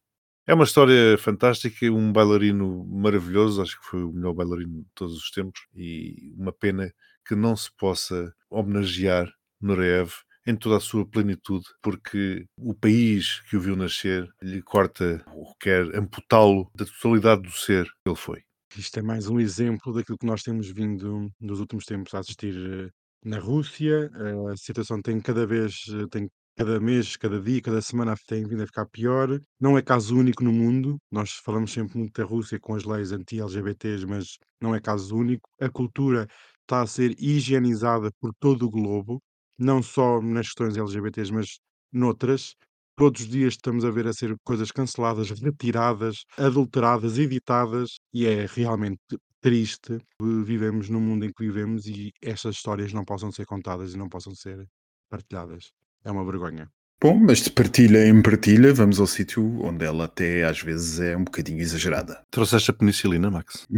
é 0.49 0.53
uma 0.55 0.63
história 0.63 1.15
fantástica, 1.19 1.85
um 1.91 2.11
bailarino 2.11 2.83
maravilhoso, 2.85 3.61
acho 3.61 3.79
que 3.79 3.85
foi 3.85 4.03
o 4.03 4.11
melhor 4.11 4.33
bailarino 4.33 4.81
de 4.81 4.89
todos 4.95 5.15
os 5.15 5.29
tempos, 5.29 5.61
e 5.75 6.33
uma 6.35 6.51
pena 6.51 6.91
que 7.23 7.35
não 7.35 7.55
se 7.55 7.69
possa 7.77 8.33
homenagear 8.49 9.31
Nureyev 9.61 10.09
em 10.47 10.55
toda 10.55 10.77
a 10.77 10.79
sua 10.79 11.05
plenitude, 11.05 11.65
porque 11.83 12.47
o 12.57 12.73
país 12.73 13.41
que 13.41 13.57
o 13.57 13.61
viu 13.61 13.75
nascer 13.75 14.27
lhe 14.41 14.59
corta 14.63 15.23
ou 15.35 15.53
quer 15.59 15.95
amputá-lo 15.95 16.67
da 16.73 16.83
totalidade 16.83 17.43
do 17.43 17.51
ser 17.51 17.85
que 17.85 18.09
ele 18.09 18.15
foi. 18.15 18.41
Isto 18.75 18.97
é 18.97 19.01
mais 19.03 19.29
um 19.29 19.39
exemplo 19.39 19.93
daquilo 19.93 20.17
que 20.17 20.25
nós 20.25 20.41
temos 20.41 20.67
vindo 20.71 21.31
nos 21.39 21.59
últimos 21.59 21.85
tempos 21.85 22.15
a 22.15 22.19
assistir 22.19 22.55
eh, 22.55 22.89
na 23.23 23.37
Rússia. 23.37 24.09
A 24.51 24.57
situação 24.57 24.99
tem 24.99 25.21
cada 25.21 25.45
vez 25.45 25.85
eh, 25.89 26.07
tem 26.09 26.27
cada 26.59 26.77
mês, 26.77 27.15
cada 27.15 27.39
dia, 27.39 27.61
cada 27.61 27.81
semana 27.81 28.17
tem 28.27 28.45
vindo 28.45 28.61
a 28.61 28.67
ficar 28.67 28.85
pior. 28.85 29.39
Não 29.57 29.77
é 29.77 29.81
caso 29.81 30.17
único 30.17 30.43
no 30.43 30.51
mundo. 30.51 30.99
Nós 31.09 31.31
falamos 31.31 31.71
sempre 31.71 31.97
muito 31.97 32.21
da 32.21 32.27
Rússia 32.27 32.59
com 32.59 32.75
as 32.75 32.83
leis 32.83 33.13
anti-LGBTs, 33.13 34.05
mas 34.05 34.37
não 34.61 34.75
é 34.75 34.81
caso 34.81 35.15
único. 35.15 35.49
A 35.61 35.69
cultura 35.69 36.27
está 36.63 36.81
a 36.81 36.85
ser 36.85 37.15
higienizada 37.17 38.11
por 38.19 38.33
todo 38.37 38.65
o 38.65 38.69
globo, 38.69 39.21
não 39.57 39.81
só 39.81 40.21
nas 40.21 40.47
questões 40.47 40.75
LGBTs, 40.75 41.31
mas 41.31 41.59
noutras. 41.93 42.55
Todos 42.97 43.21
os 43.21 43.29
dias 43.29 43.53
estamos 43.53 43.85
a 43.85 43.89
ver 43.89 44.07
a 44.07 44.11
ser 44.11 44.35
coisas 44.43 44.69
canceladas, 44.69 45.29
retiradas, 45.29 46.25
adulteradas, 46.37 47.17
editadas, 47.17 47.95
e 48.13 48.25
é 48.25 48.45
realmente 48.45 48.99
triste. 49.39 49.97
Vivemos 50.21 50.89
no 50.89 50.99
mundo 50.99 51.23
em 51.23 51.31
que 51.31 51.41
vivemos 51.41 51.85
e 51.87 52.11
estas 52.21 52.57
histórias 52.57 52.91
não 52.91 53.05
possam 53.05 53.31
ser 53.31 53.45
contadas 53.45 53.93
e 53.93 53.97
não 53.97 54.09
possam 54.09 54.35
ser 54.35 54.67
partilhadas. 55.09 55.71
É 56.03 56.11
uma 56.11 56.23
vergonha. 56.23 56.69
Bom, 57.01 57.17
mas 57.17 57.39
de 57.39 57.49
partilha 57.49 58.05
em 58.05 58.21
partilha, 58.21 58.73
vamos 58.73 58.99
ao 58.99 59.07
sítio 59.07 59.61
onde 59.63 59.85
ela 59.85 60.03
até 60.05 60.43
às 60.43 60.61
vezes 60.61 60.99
é 60.99 61.15
um 61.15 61.23
bocadinho 61.23 61.61
exagerada. 61.61 62.21
Trouxeste 62.29 62.71
a 62.71 62.73
penicilina, 62.73 63.31
Max? 63.31 63.65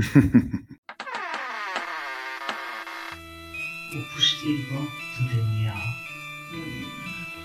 o 3.94 4.02
postigo 4.14 4.88
de 5.18 5.36
Daniel. 5.36 5.76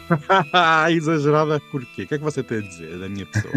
Exagerada 0.90 1.60
porquê? 1.70 2.04
O 2.04 2.06
que 2.06 2.14
é 2.14 2.18
que 2.18 2.24
você 2.24 2.42
tem 2.42 2.58
a 2.58 2.60
dizer 2.62 2.98
da 2.98 3.08
minha 3.08 3.26
pessoa? 3.26 3.52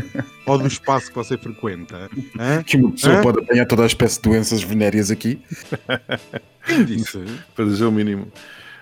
Ou 0.45 0.57
do 0.57 0.67
espaço 0.67 1.09
que 1.09 1.15
você 1.15 1.37
frequenta? 1.37 2.09
Hã? 2.37 2.63
Que 2.63 2.75
uma 2.75 2.91
pessoa 2.91 3.19
Hã? 3.19 3.21
pode 3.21 3.39
apanhar 3.39 3.65
toda 3.65 3.83
a 3.83 3.85
espécie 3.85 4.17
de 4.17 4.29
doenças 4.29 4.63
venéreas 4.63 5.11
aqui. 5.11 5.41
Quem 6.65 6.83
disse? 6.85 7.23
Para 7.55 7.65
dizer 7.65 7.85
o 7.85 7.91
mínimo. 7.91 8.31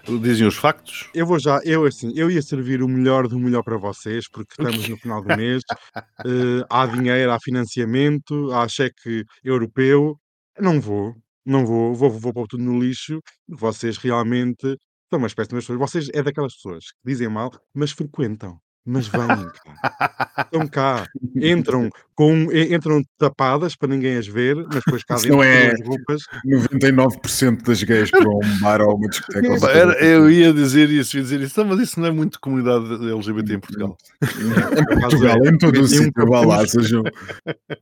Dizem 0.08 0.48
os 0.48 0.56
factos. 0.56 1.10
Eu 1.14 1.26
vou 1.26 1.38
já, 1.38 1.60
eu 1.66 1.86
assim, 1.86 2.12
eu 2.16 2.32
ia 2.32 2.42
servir 2.42 2.82
o 2.82 2.88
melhor 2.88 3.28
do 3.28 3.38
melhor 3.38 3.62
para 3.64 3.78
vocês, 3.78 4.30
porque 4.30 4.54
estamos 4.54 4.88
no 4.88 4.98
final 4.98 5.22
do 5.22 5.30
mês, 5.34 5.64
eh, 6.26 6.66
há 6.70 6.86
dinheiro, 6.88 7.32
há 7.32 7.38
financiamento, 7.42 8.52
há 8.54 8.68
cheque 8.70 9.26
europeu. 9.44 10.18
Não 10.60 10.80
vou, 10.82 11.16
não 11.46 11.66
vou, 11.66 11.94
vou, 11.96 12.10
vou 12.12 12.34
pôr 12.34 12.48
tudo 12.48 12.64
no 12.64 12.80
lixo. 12.80 13.20
Vocês 13.48 13.98
realmente 13.98 14.78
são 15.10 15.20
uma 15.20 15.28
espécie 15.28 15.50
de 15.50 15.56
pessoas. 15.56 15.80
Vocês 15.80 16.10
é 16.14 16.24
daquelas 16.24 16.56
pessoas 16.56 16.86
que 16.92 17.00
dizem 17.06 17.30
mal, 17.30 17.52
mas 17.74 17.92
frequentam. 17.92 18.60
Mas 18.88 19.08
vão 19.08 19.28
cá. 19.28 20.32
Estão 20.46 20.68
cá. 20.68 21.08
Entram, 21.36 21.90
com, 22.16 22.48
entram 22.54 23.02
tapadas 23.18 23.76
para 23.76 23.90
ninguém 23.90 24.16
as 24.18 24.26
ver, 24.28 24.56
mas 24.56 24.76
depois 24.86 25.04
cá 25.04 25.16
dentro 25.16 25.44
é- 25.44 25.74
as 25.74 25.86
roupas. 25.86 26.22
99% 26.46 27.64
das 27.64 27.84
gays 27.84 28.10
para 28.10 28.28
um 28.30 28.60
bar 28.62 28.82
ou 28.82 28.96
uma 28.96 29.08
discoteca. 29.10 29.48
eu 30.04 30.30
ia 30.32 30.54
dizer 30.54 30.90
isso, 30.90 31.18
ia 31.18 31.24
dizer 31.24 31.42
isso, 31.42 31.60
não, 31.60 31.68
mas 31.76 31.80
isso 31.82 32.00
não 32.00 32.08
é 32.08 32.12
muito 32.12 32.40
comunidade 32.40 32.86
LGBT 33.12 33.54
em 33.56 33.60
Portugal. 33.60 33.98
Em 34.24 35.00
Portugal, 35.02 35.46
em 35.46 35.58
todo 35.58 35.78
o 35.80 35.84
um 35.84 35.88
sítio, 35.88 36.26
vá 36.28 36.42
lá, 36.42 36.66
sejam. 36.66 37.04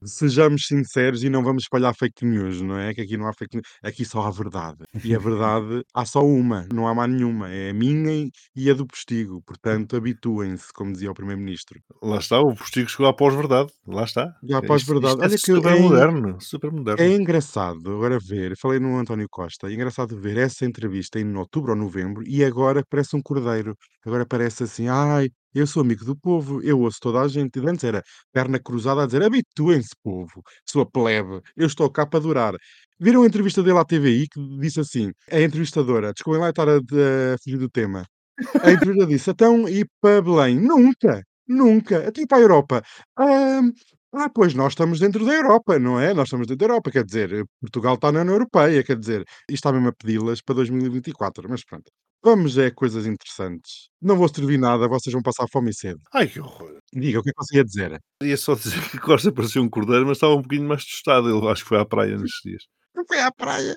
Sejamos 0.03 0.65
sinceros 0.67 1.23
e 1.23 1.29
não 1.29 1.43
vamos 1.43 1.63
espalhar 1.63 1.93
fake 1.95 2.25
news, 2.25 2.61
não 2.61 2.77
é? 2.77 2.93
Que 2.93 3.01
aqui 3.01 3.17
não 3.17 3.27
há 3.27 3.34
fake 3.34 3.57
news, 3.57 3.67
aqui 3.84 4.03
só 4.05 4.21
há 4.21 4.32
verdade. 4.32 4.79
E 5.03 5.15
a 5.15 5.19
verdade 5.19 5.84
há 5.93 6.05
só 6.05 6.25
uma, 6.25 6.65
não 6.73 6.88
há 6.88 6.95
mais 6.95 7.11
nenhuma. 7.11 7.49
É 7.49 7.69
a 7.69 7.73
minha 7.73 8.11
e- 8.11 8.32
e 8.55 8.69
a 8.69 8.73
do 8.73 8.86
postigo. 8.86 9.41
Portanto, 9.45 9.95
habituem-se, 9.95 10.71
como 10.73 10.94
dizia 10.95 11.11
o 11.11 11.13
Primeiro-Ministro. 11.13 11.79
Lá 12.01 12.17
está, 12.17 12.39
o 12.39 12.55
postigo 12.55 12.89
chegou 12.89 13.05
à 13.07 13.13
pós-verdade. 13.13 13.71
Lá 13.87 14.03
está. 14.03 14.33
Já 14.43 14.57
Isto- 14.57 14.67
pós-verdade. 14.67 15.23
é 15.23 15.29
que 15.29 15.37
super 15.37 15.73
é- 15.75 15.79
moderno, 15.79 16.37
super 16.41 16.71
moderno. 16.71 17.01
É 17.03 17.15
engraçado 17.15 17.91
agora 17.93 18.17
ver, 18.19 18.57
falei 18.57 18.79
no 18.79 18.97
António 18.97 19.27
Costa, 19.29 19.67
é 19.69 19.73
engraçado 19.73 20.19
ver 20.19 20.37
essa 20.37 20.65
entrevista 20.65 21.19
em 21.19 21.35
outubro 21.35 21.71
ou 21.73 21.77
novembro 21.77 22.23
e 22.27 22.43
agora 22.43 22.83
parece 22.89 23.15
um 23.15 23.21
cordeiro. 23.21 23.75
Agora 24.05 24.25
parece 24.25 24.63
assim, 24.63 24.87
ai, 24.87 25.29
eu 25.53 25.65
sou 25.65 25.81
amigo 25.81 26.03
do 26.05 26.15
povo, 26.15 26.61
eu 26.61 26.79
ouço 26.79 26.97
toda 27.01 27.21
a 27.21 27.27
gente. 27.27 27.59
E 27.59 27.67
antes 27.67 27.83
era 27.83 28.03
perna 28.33 28.59
cruzada 28.59 29.03
a 29.03 29.05
dizer, 29.05 29.23
habituem-se, 29.23 29.89
povo, 30.03 30.41
sua 30.65 30.85
plebe, 30.85 31.41
eu 31.55 31.67
estou 31.67 31.89
cá 31.89 32.05
para 32.05 32.19
durar. 32.19 32.53
Viram 32.99 33.23
a 33.23 33.25
entrevista 33.25 33.61
dele 33.61 33.77
à 33.77 33.83
TVI 33.83 34.27
que 34.29 34.39
disse 34.59 34.79
assim, 34.79 35.11
a 35.29 35.41
entrevistadora, 35.41 36.13
desculpem 36.13 36.41
lá 36.41 36.49
estar 36.49 36.67
a, 36.69 36.77
a 36.77 37.37
fugir 37.43 37.57
do 37.57 37.69
tema, 37.69 38.05
a 38.61 38.71
entrevistadora 38.71 39.07
disse, 39.07 39.29
então, 39.31 39.67
e 39.69 39.86
para 40.01 40.21
Belém? 40.21 40.59
Nunca, 40.59 41.23
nunca, 41.47 42.07
até 42.07 42.21
ir 42.21 42.27
para 42.27 42.38
a 42.39 42.41
Europa. 42.41 42.83
"Ah, 43.17 43.61
ah, 44.13 44.29
pois 44.33 44.53
nós 44.53 44.73
estamos 44.73 44.99
dentro 44.99 45.25
da 45.25 45.33
Europa, 45.33 45.77
não 45.79 45.99
é? 45.99 46.13
Nós 46.13 46.27
estamos 46.27 46.47
dentro 46.47 46.59
da 46.67 46.73
Europa, 46.73 46.91
quer 46.91 47.03
dizer, 47.05 47.45
Portugal 47.61 47.95
está 47.95 48.11
na 48.11 48.21
União 48.21 48.36
Europeia, 48.36 48.83
quer 48.83 48.97
dizer, 48.97 49.21
isto 49.49 49.53
está 49.55 49.71
mesmo 49.73 49.89
a 49.89 49.93
pedi-las 49.93 50.41
para 50.41 50.55
2024, 50.55 51.47
mas 51.49 51.63
pronto. 51.65 51.91
Vamos 52.23 52.57
é 52.57 52.71
coisas 52.71 53.05
interessantes. 53.05 53.89
Não 54.01 54.17
vou 54.17 54.27
servir 54.27 54.57
nada, 54.57 54.88
vocês 54.88 55.13
vão 55.13 55.21
passar 55.21 55.45
fome 55.51 55.69
e 55.69 55.73
sede. 55.75 55.99
Ai, 56.13 56.27
que 56.27 56.39
horror. 56.39 56.79
Diga, 56.93 57.19
o 57.19 57.23
que 57.23 57.29
é 57.29 57.33
que 57.33 57.43
você 57.43 57.57
ia 57.57 57.63
dizer? 57.63 57.99
Ia 58.23 58.38
só 58.38 58.55
dizer 58.55 58.81
que 58.89 58.97
Costa 58.99 59.31
parecia 59.31 59.61
um 59.61 59.69
cordeiro, 59.69 60.07
mas 60.07 60.17
estava 60.17 60.33
um 60.33 60.41
bocadinho 60.41 60.67
mais 60.67 60.83
tostado. 60.86 61.29
Ele 61.29 61.47
acho 61.49 61.61
que 61.63 61.69
foi 61.69 61.79
à 61.79 61.86
praia 61.86 62.17
nestes 62.17 62.41
dias. 62.43 62.63
Não 62.95 63.05
foi 63.05 63.19
à 63.19 63.31
praia. 63.31 63.75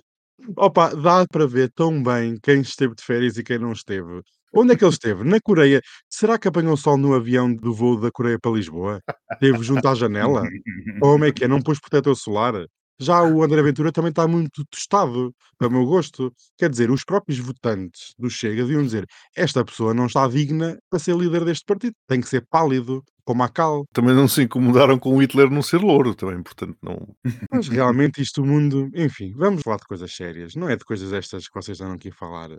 Opa, 0.57 0.95
dá 0.95 1.27
para 1.31 1.47
ver 1.47 1.71
tão 1.75 2.03
bem 2.03 2.39
quem 2.43 2.61
esteve 2.61 2.95
de 2.95 3.03
férias 3.05 3.37
e 3.37 3.43
quem 3.45 3.59
não 3.59 3.73
esteve. 3.73 4.23
Onde 4.55 4.73
é 4.73 4.77
que 4.77 4.85
ele 4.85 4.93
esteve? 4.93 5.25
Na 5.25 5.41
Coreia. 5.41 5.81
Será 6.09 6.39
que 6.39 6.49
apanhou 6.49 6.77
sol 6.77 6.97
no 6.97 7.15
avião 7.15 7.55
do 7.55 7.73
voo 7.73 8.01
da 8.01 8.11
Coreia 8.11 8.39
para 8.41 8.53
Lisboa? 8.53 9.01
Esteve 9.33 9.63
junto 9.63 9.87
à 9.87 9.95
janela? 9.95 10.43
Ou 11.03 11.13
como 11.13 11.25
é 11.25 11.33
que 11.33 11.45
é? 11.45 11.49
Não 11.49 11.61
pôs 11.61 11.79
protetor 11.79 12.17
solar? 12.17 12.67
Já 13.01 13.23
o 13.23 13.45
André 13.45 13.63
Ventura 13.63 13.93
também 13.93 14.11
está 14.11 14.27
muito 14.27 14.65
tostado, 14.69 15.33
para 15.57 15.69
o 15.69 15.71
meu 15.71 15.87
gosto. 15.87 16.33
Quer 16.57 16.69
dizer, 16.69 16.91
os 16.91 17.05
próprios 17.05 17.39
votantes 17.39 18.13
do 18.19 18.29
Chega 18.29 18.65
deviam 18.65 18.83
dizer 18.83 19.07
esta 19.37 19.65
pessoa 19.65 19.95
não 19.95 20.07
está 20.07 20.27
digna 20.27 20.77
para 20.91 20.99
ser 20.99 21.15
líder 21.15 21.45
deste 21.45 21.65
partido. 21.65 21.95
Tem 22.09 22.21
que 22.21 22.29
ser 22.29 22.45
pálido, 22.51 23.05
como 23.25 23.45
a 23.45 23.49
cal. 23.49 23.85
Também 23.93 24.17
não 24.17 24.27
se 24.27 24.43
incomodaram 24.43 24.99
com 24.99 25.15
o 25.15 25.23
Hitler 25.23 25.49
não 25.49 25.63
ser 25.63 25.79
louro, 25.79 26.13
também, 26.13 26.43
portanto, 26.43 26.77
não. 26.83 27.15
Mas 27.53 27.69
realmente 27.69 28.21
isto 28.21 28.43
o 28.43 28.47
mundo... 28.47 28.91
Enfim, 28.93 29.33
vamos 29.37 29.63
falar 29.63 29.77
de 29.77 29.87
coisas 29.87 30.13
sérias. 30.13 30.57
Não 30.57 30.69
é 30.69 30.75
de 30.75 30.85
coisas 30.85 31.13
estas 31.13 31.47
que 31.47 31.55
vocês 31.55 31.81
andam 31.81 31.95
aqui 31.95 32.09
a 32.09 32.13
falar. 32.13 32.51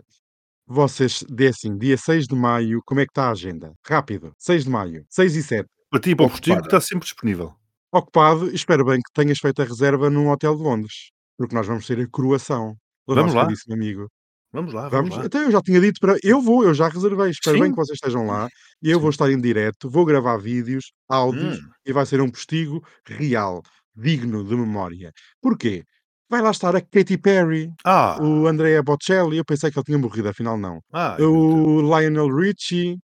Vocês, 0.72 1.24
de 1.28 1.48
assim, 1.48 1.76
dia 1.76 1.96
6 1.98 2.28
de 2.28 2.34
maio, 2.36 2.80
como 2.86 3.00
é 3.00 3.04
que 3.04 3.10
está 3.10 3.24
a 3.26 3.30
agenda? 3.32 3.72
Rápido. 3.84 4.32
6 4.38 4.64
de 4.64 4.70
maio. 4.70 5.04
6 5.08 5.34
e 5.34 5.42
7. 5.42 5.68
Para 5.90 6.00
ti 6.00 6.14
para 6.14 6.26
o 6.26 6.30
postigo 6.30 6.58
Ocupada. 6.58 6.76
está 6.76 6.80
sempre 6.88 7.04
disponível. 7.06 7.52
ocupado, 7.92 8.54
espero 8.54 8.84
bem 8.84 9.00
que 9.00 9.12
tenhas 9.12 9.40
feito 9.40 9.60
a 9.60 9.64
reserva 9.64 10.08
num 10.08 10.30
hotel 10.30 10.54
de 10.56 10.62
Londres, 10.62 11.10
porque 11.36 11.56
nós 11.56 11.66
vamos 11.66 11.84
ter 11.88 11.98
a 11.98 12.06
coroação 12.08 12.76
Vamos 13.08 13.34
lá. 13.34 13.46
caríssimo 13.46 13.74
amigo. 13.74 14.06
Vamos 14.52 14.72
lá, 14.72 14.88
vamos, 14.88 15.10
Vamos, 15.10 15.16
lá. 15.18 15.26
então 15.26 15.42
eu 15.42 15.50
já 15.50 15.60
tinha 15.60 15.80
dito 15.80 15.98
para. 16.00 16.16
Eu 16.22 16.40
vou, 16.40 16.62
eu 16.64 16.72
já 16.72 16.88
reservei. 16.88 17.30
Espero 17.30 17.58
bem 17.58 17.66
Sim. 17.66 17.70
que 17.72 17.76
vocês 17.76 17.96
estejam 17.96 18.26
lá. 18.26 18.48
E 18.80 18.90
eu 18.90 18.98
Sim. 18.98 19.00
vou 19.02 19.10
estar 19.10 19.28
em 19.30 19.40
direto, 19.40 19.90
vou 19.90 20.04
gravar 20.04 20.36
vídeos, 20.38 20.92
áudios 21.08 21.58
Hum. 21.58 21.68
e 21.84 21.92
vai 21.92 22.06
ser 22.06 22.20
um 22.20 22.30
postigo 22.30 22.80
real, 23.04 23.60
digno 23.96 24.44
de 24.44 24.54
memória. 24.54 25.12
Porquê? 25.42 25.82
Vai 26.30 26.40
lá 26.42 26.50
estar 26.52 26.74
a 26.76 26.80
Katy 26.80 27.18
Perry, 27.18 27.72
Ah, 27.84 28.16
o 28.22 28.46
Andrea 28.46 28.82
Bocelli. 28.84 29.36
Eu 29.38 29.44
pensei 29.44 29.68
que 29.70 29.76
ele 29.78 29.84
tinha 29.84 29.98
morrido, 29.98 30.28
afinal 30.28 30.56
não. 30.56 30.80
ah. 30.92 31.16
O 31.20 31.80
Lionel 31.82 32.32
Richie, 32.34 32.98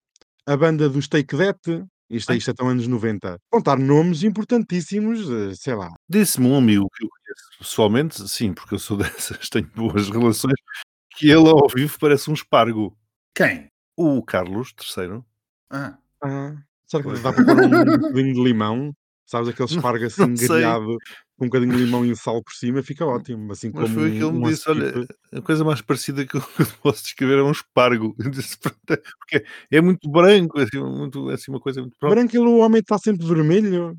a 0.46 0.56
banda 0.56 0.88
dos 0.88 1.08
Take 1.08 1.36
That. 1.36 1.84
Isto, 2.08 2.32
isto 2.34 2.50
é 2.52 2.54
tão 2.54 2.68
anos 2.68 2.86
90. 2.86 3.36
Vão 3.50 3.58
estar 3.58 3.76
nomes 3.76 4.22
importantíssimos, 4.22 5.28
eh, 5.28 5.54
sei 5.56 5.74
lá. 5.74 5.90
Disse-me 6.08 6.46
um 6.46 6.56
amigo 6.56 6.88
que 6.94 7.04
eu 7.04 7.08
conheço 7.08 7.58
pessoalmente, 7.58 8.28
sim, 8.28 8.52
porque 8.54 8.74
eu 8.76 8.78
sou 8.78 8.96
dessas, 9.42 9.48
tenho 9.48 9.68
boas 9.74 10.08
relações, 10.08 10.54
que 11.16 11.26
ele 11.28 11.48
ao 11.48 11.66
vivo 11.74 11.98
parece 11.98 12.30
um 12.30 12.34
espargo. 12.34 12.96
Quem? 13.34 13.66
O 13.96 14.22
Carlos 14.22 14.72
III. 14.96 15.20
Ah, 15.68 15.98
Ah, 16.22 16.54
será 16.86 17.02
que 17.02 17.20
dá 17.20 17.32
para 17.32 17.44
pôr 17.44 17.64
um 17.64 17.68
bocadinho 17.98 18.34
de 18.34 18.40
limão? 18.44 18.92
Sabes 19.26 19.48
aquele 19.48 19.66
espargo 19.98 20.04
assim 20.06 20.32
grelhado 20.34 20.96
com 21.36 21.44
um 21.46 21.48
bocadinho 21.48 21.72
de 21.72 21.84
limão 21.84 22.04
e 22.04 22.16
sal 22.16 22.42
por 22.42 22.52
cima? 22.54 22.82
Fica 22.82 23.04
ótimo. 23.06 23.52
Assim 23.52 23.72
Mas 23.72 23.90
como 23.90 23.94
foi 23.94 24.10
o 24.10 24.12
que 24.14 24.22
ele 24.24 24.32
um, 24.32 24.32
me 24.32 24.42
um 24.48 24.50
disse: 24.50 24.68
olha, 24.70 25.06
a 25.32 25.40
coisa 25.42 25.64
mais 25.64 25.80
parecida 25.82 26.24
que 26.26 26.36
eu 26.36 26.42
posso 26.82 27.02
descrever 27.04 27.38
é 27.38 27.42
um 27.42 27.50
espargo. 27.52 28.14
Disse, 28.30 28.58
"Pronto, 28.58 28.78
é- 28.90 28.96
porque 29.18 29.44
é 29.70 29.80
muito 29.80 30.08
branco, 30.10 30.58
é 30.60 30.64
assim, 30.64 30.78
muito, 30.80 31.30
é 31.30 31.34
assim 31.34 31.50
uma 31.50 31.60
coisa 31.60 31.80
muito 31.80 31.96
pronto. 31.98 32.14
Branco, 32.14 32.36
ele, 32.36 32.46
o 32.46 32.58
homem 32.58 32.80
está 32.80 32.98
sempre 32.98 33.26
vermelho. 33.26 33.96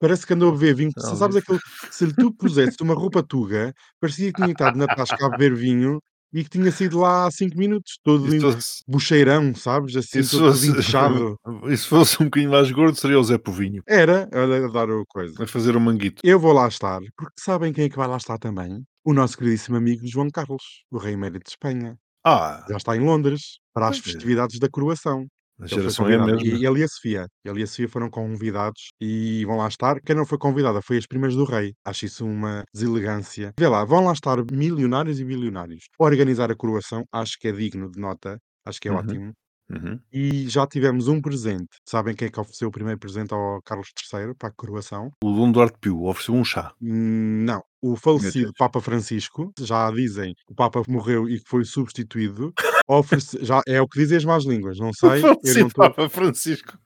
Parece 0.00 0.26
que 0.26 0.34
andou 0.34 0.50
a 0.50 0.52
beber 0.52 0.74
vinho. 0.76 0.92
Não, 0.96 1.16
sabes 1.16 1.36
aquele, 1.36 1.60
se 1.90 2.14
tu 2.14 2.32
pusesse 2.34 2.76
uma 2.82 2.94
roupa 2.94 3.22
tuga, 3.22 3.74
parecia 4.00 4.28
que 4.30 4.34
tinha 4.36 4.52
estado 4.52 4.76
na 4.78 4.88
tasca 4.88 5.26
a 5.26 5.30
beber 5.30 5.54
vinho 5.56 6.00
e 6.32 6.42
que 6.44 6.50
tinha 6.50 6.70
sido 6.70 6.98
lá 6.98 7.26
há 7.26 7.30
5 7.30 7.56
minutos, 7.56 7.98
todo 8.02 8.34
em 8.34 8.40
fosse, 8.40 8.82
bocheirão, 8.86 9.54
sabes? 9.54 9.96
Assim, 9.96 10.18
e 10.18 10.24
se 10.24 10.30
todo, 10.32 10.52
fosse- 10.52 10.70
inchado. 10.70 11.38
e 11.68 11.76
se 11.76 11.86
fosse 11.86 12.20
um 12.22 12.26
bocadinho 12.26 12.50
mais 12.50 12.70
gordo, 12.70 12.98
seria 12.98 13.18
o 13.18 13.24
Zé 13.24 13.38
Povinho 13.38 13.82
Era, 13.86 14.28
a 14.32 14.68
dar 14.72 14.90
o 14.90 15.04
coisa. 15.06 15.42
a 15.42 15.46
fazer 15.46 15.76
um 15.76 15.80
manguito. 15.80 16.20
Eu 16.24 16.38
vou 16.38 16.52
lá 16.52 16.68
estar, 16.68 17.00
porque 17.16 17.34
sabem 17.38 17.72
quem 17.72 17.84
é 17.84 17.88
que 17.88 17.96
vai 17.96 18.08
lá 18.08 18.16
estar 18.16 18.38
também? 18.38 18.82
O 19.04 19.12
nosso 19.12 19.36
queridíssimo 19.38 19.76
amigo 19.76 20.06
João 20.06 20.28
Carlos, 20.30 20.84
o 20.90 20.98
rei 20.98 21.14
emérito 21.14 21.44
de 21.44 21.50
Espanha. 21.50 21.96
Ah, 22.24 22.64
Já 22.68 22.76
está 22.76 22.96
em 22.96 23.00
Londres 23.00 23.60
para 23.72 23.88
as 23.88 23.98
é. 23.98 24.02
festividades 24.02 24.58
da 24.58 24.68
coroação. 24.68 25.26
A 25.60 25.66
geração 25.66 26.08
é 26.08 26.18
mesma. 26.18 26.42
E 26.42 26.64
ele 26.66 26.80
e 26.80 26.84
a 26.84 26.88
Sofia. 26.88 27.26
Ele 27.44 27.60
e 27.60 27.62
a 27.62 27.66
Sofia 27.66 27.88
foram 27.88 28.10
convidados 28.10 28.88
e 29.00 29.44
vão 29.46 29.56
lá 29.56 29.68
estar. 29.68 30.00
Quem 30.00 30.14
não 30.16 30.26
foi 30.26 30.38
convidada 30.38 30.80
foi 30.82 30.96
as 30.98 31.06
primas 31.06 31.34
do 31.34 31.44
rei. 31.44 31.72
Acho 31.84 32.06
isso 32.06 32.26
uma 32.26 32.64
deselegância. 32.74 33.52
Vê 33.58 33.68
lá, 33.68 33.84
vão 33.84 34.04
lá 34.04 34.12
estar 34.12 34.38
milionários 34.52 35.18
e 35.20 35.24
bilionários. 35.24 35.84
Organizar 35.98 36.50
a 36.50 36.56
coroação, 36.56 37.04
acho 37.12 37.38
que 37.38 37.48
é 37.48 37.52
digno 37.52 37.90
de 37.90 38.00
nota. 38.00 38.38
Acho 38.64 38.80
que 38.80 38.88
é 38.88 38.92
Uhum. 38.92 38.98
ótimo. 38.98 39.32
Uhum. 39.68 39.98
E 40.12 40.48
já 40.48 40.64
tivemos 40.64 41.08
um 41.08 41.20
presente. 41.20 41.66
Sabem 41.88 42.14
quem 42.14 42.28
é 42.28 42.30
que 42.30 42.38
ofereceu 42.38 42.68
o 42.68 42.70
primeiro 42.70 43.00
presente 43.00 43.34
ao 43.34 43.60
Carlos 43.64 43.88
III 44.12 44.32
para 44.38 44.48
a 44.50 44.52
coroação? 44.52 45.10
O 45.24 45.32
Dom 45.34 45.50
Duarte 45.50 45.76
Pio 45.80 46.04
ofereceu 46.04 46.34
um 46.36 46.44
chá. 46.44 46.72
Hum, 46.80 47.42
Não, 47.44 47.60
o 47.82 47.96
falecido. 47.96 48.52
Papa 48.56 48.80
Francisco, 48.80 49.50
já 49.58 49.90
dizem 49.90 50.34
que 50.34 50.52
o 50.52 50.54
Papa 50.54 50.82
morreu 50.88 51.28
e 51.28 51.40
que 51.40 51.48
foi 51.48 51.64
substituído, 51.64 52.52
oferece, 52.88 53.38
já 53.44 53.60
é 53.66 53.80
o 53.80 53.88
que 53.88 53.98
dizem 53.98 54.16
as 54.18 54.24
más 54.24 54.44
línguas, 54.44 54.78
não 54.78 54.92
sei, 54.94 55.22
eu 55.22 55.58
não. 55.60 55.70
Papa 55.70 56.08
Francisco. 56.08 56.78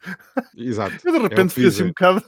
Exato. 0.56 0.96
Eu 1.04 1.12
de 1.12 1.18
É 1.18 1.22
repente 1.22 1.48
que 1.48 1.54
fiquei 1.54 1.68
assim 1.68 1.82
um 1.84 1.88
bocado 1.88 2.22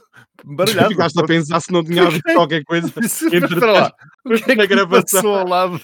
baralhado. 0.45 0.89
Ficaste 0.93 1.19
a 1.19 1.25
pensar 1.25 1.59
se 1.61 1.71
não 1.71 1.83
tinha 1.83 2.03
havido 2.07 2.23
qualquer 2.33 2.63
coisa 2.63 2.87
entre 3.31 3.59
lá, 3.59 3.91
o 4.25 4.29
que 4.29 4.51
é 4.51 4.55
que 4.55 4.67
gravação. 4.67 5.21
passou 5.21 5.35
ao 5.35 5.47
lado 5.47 5.81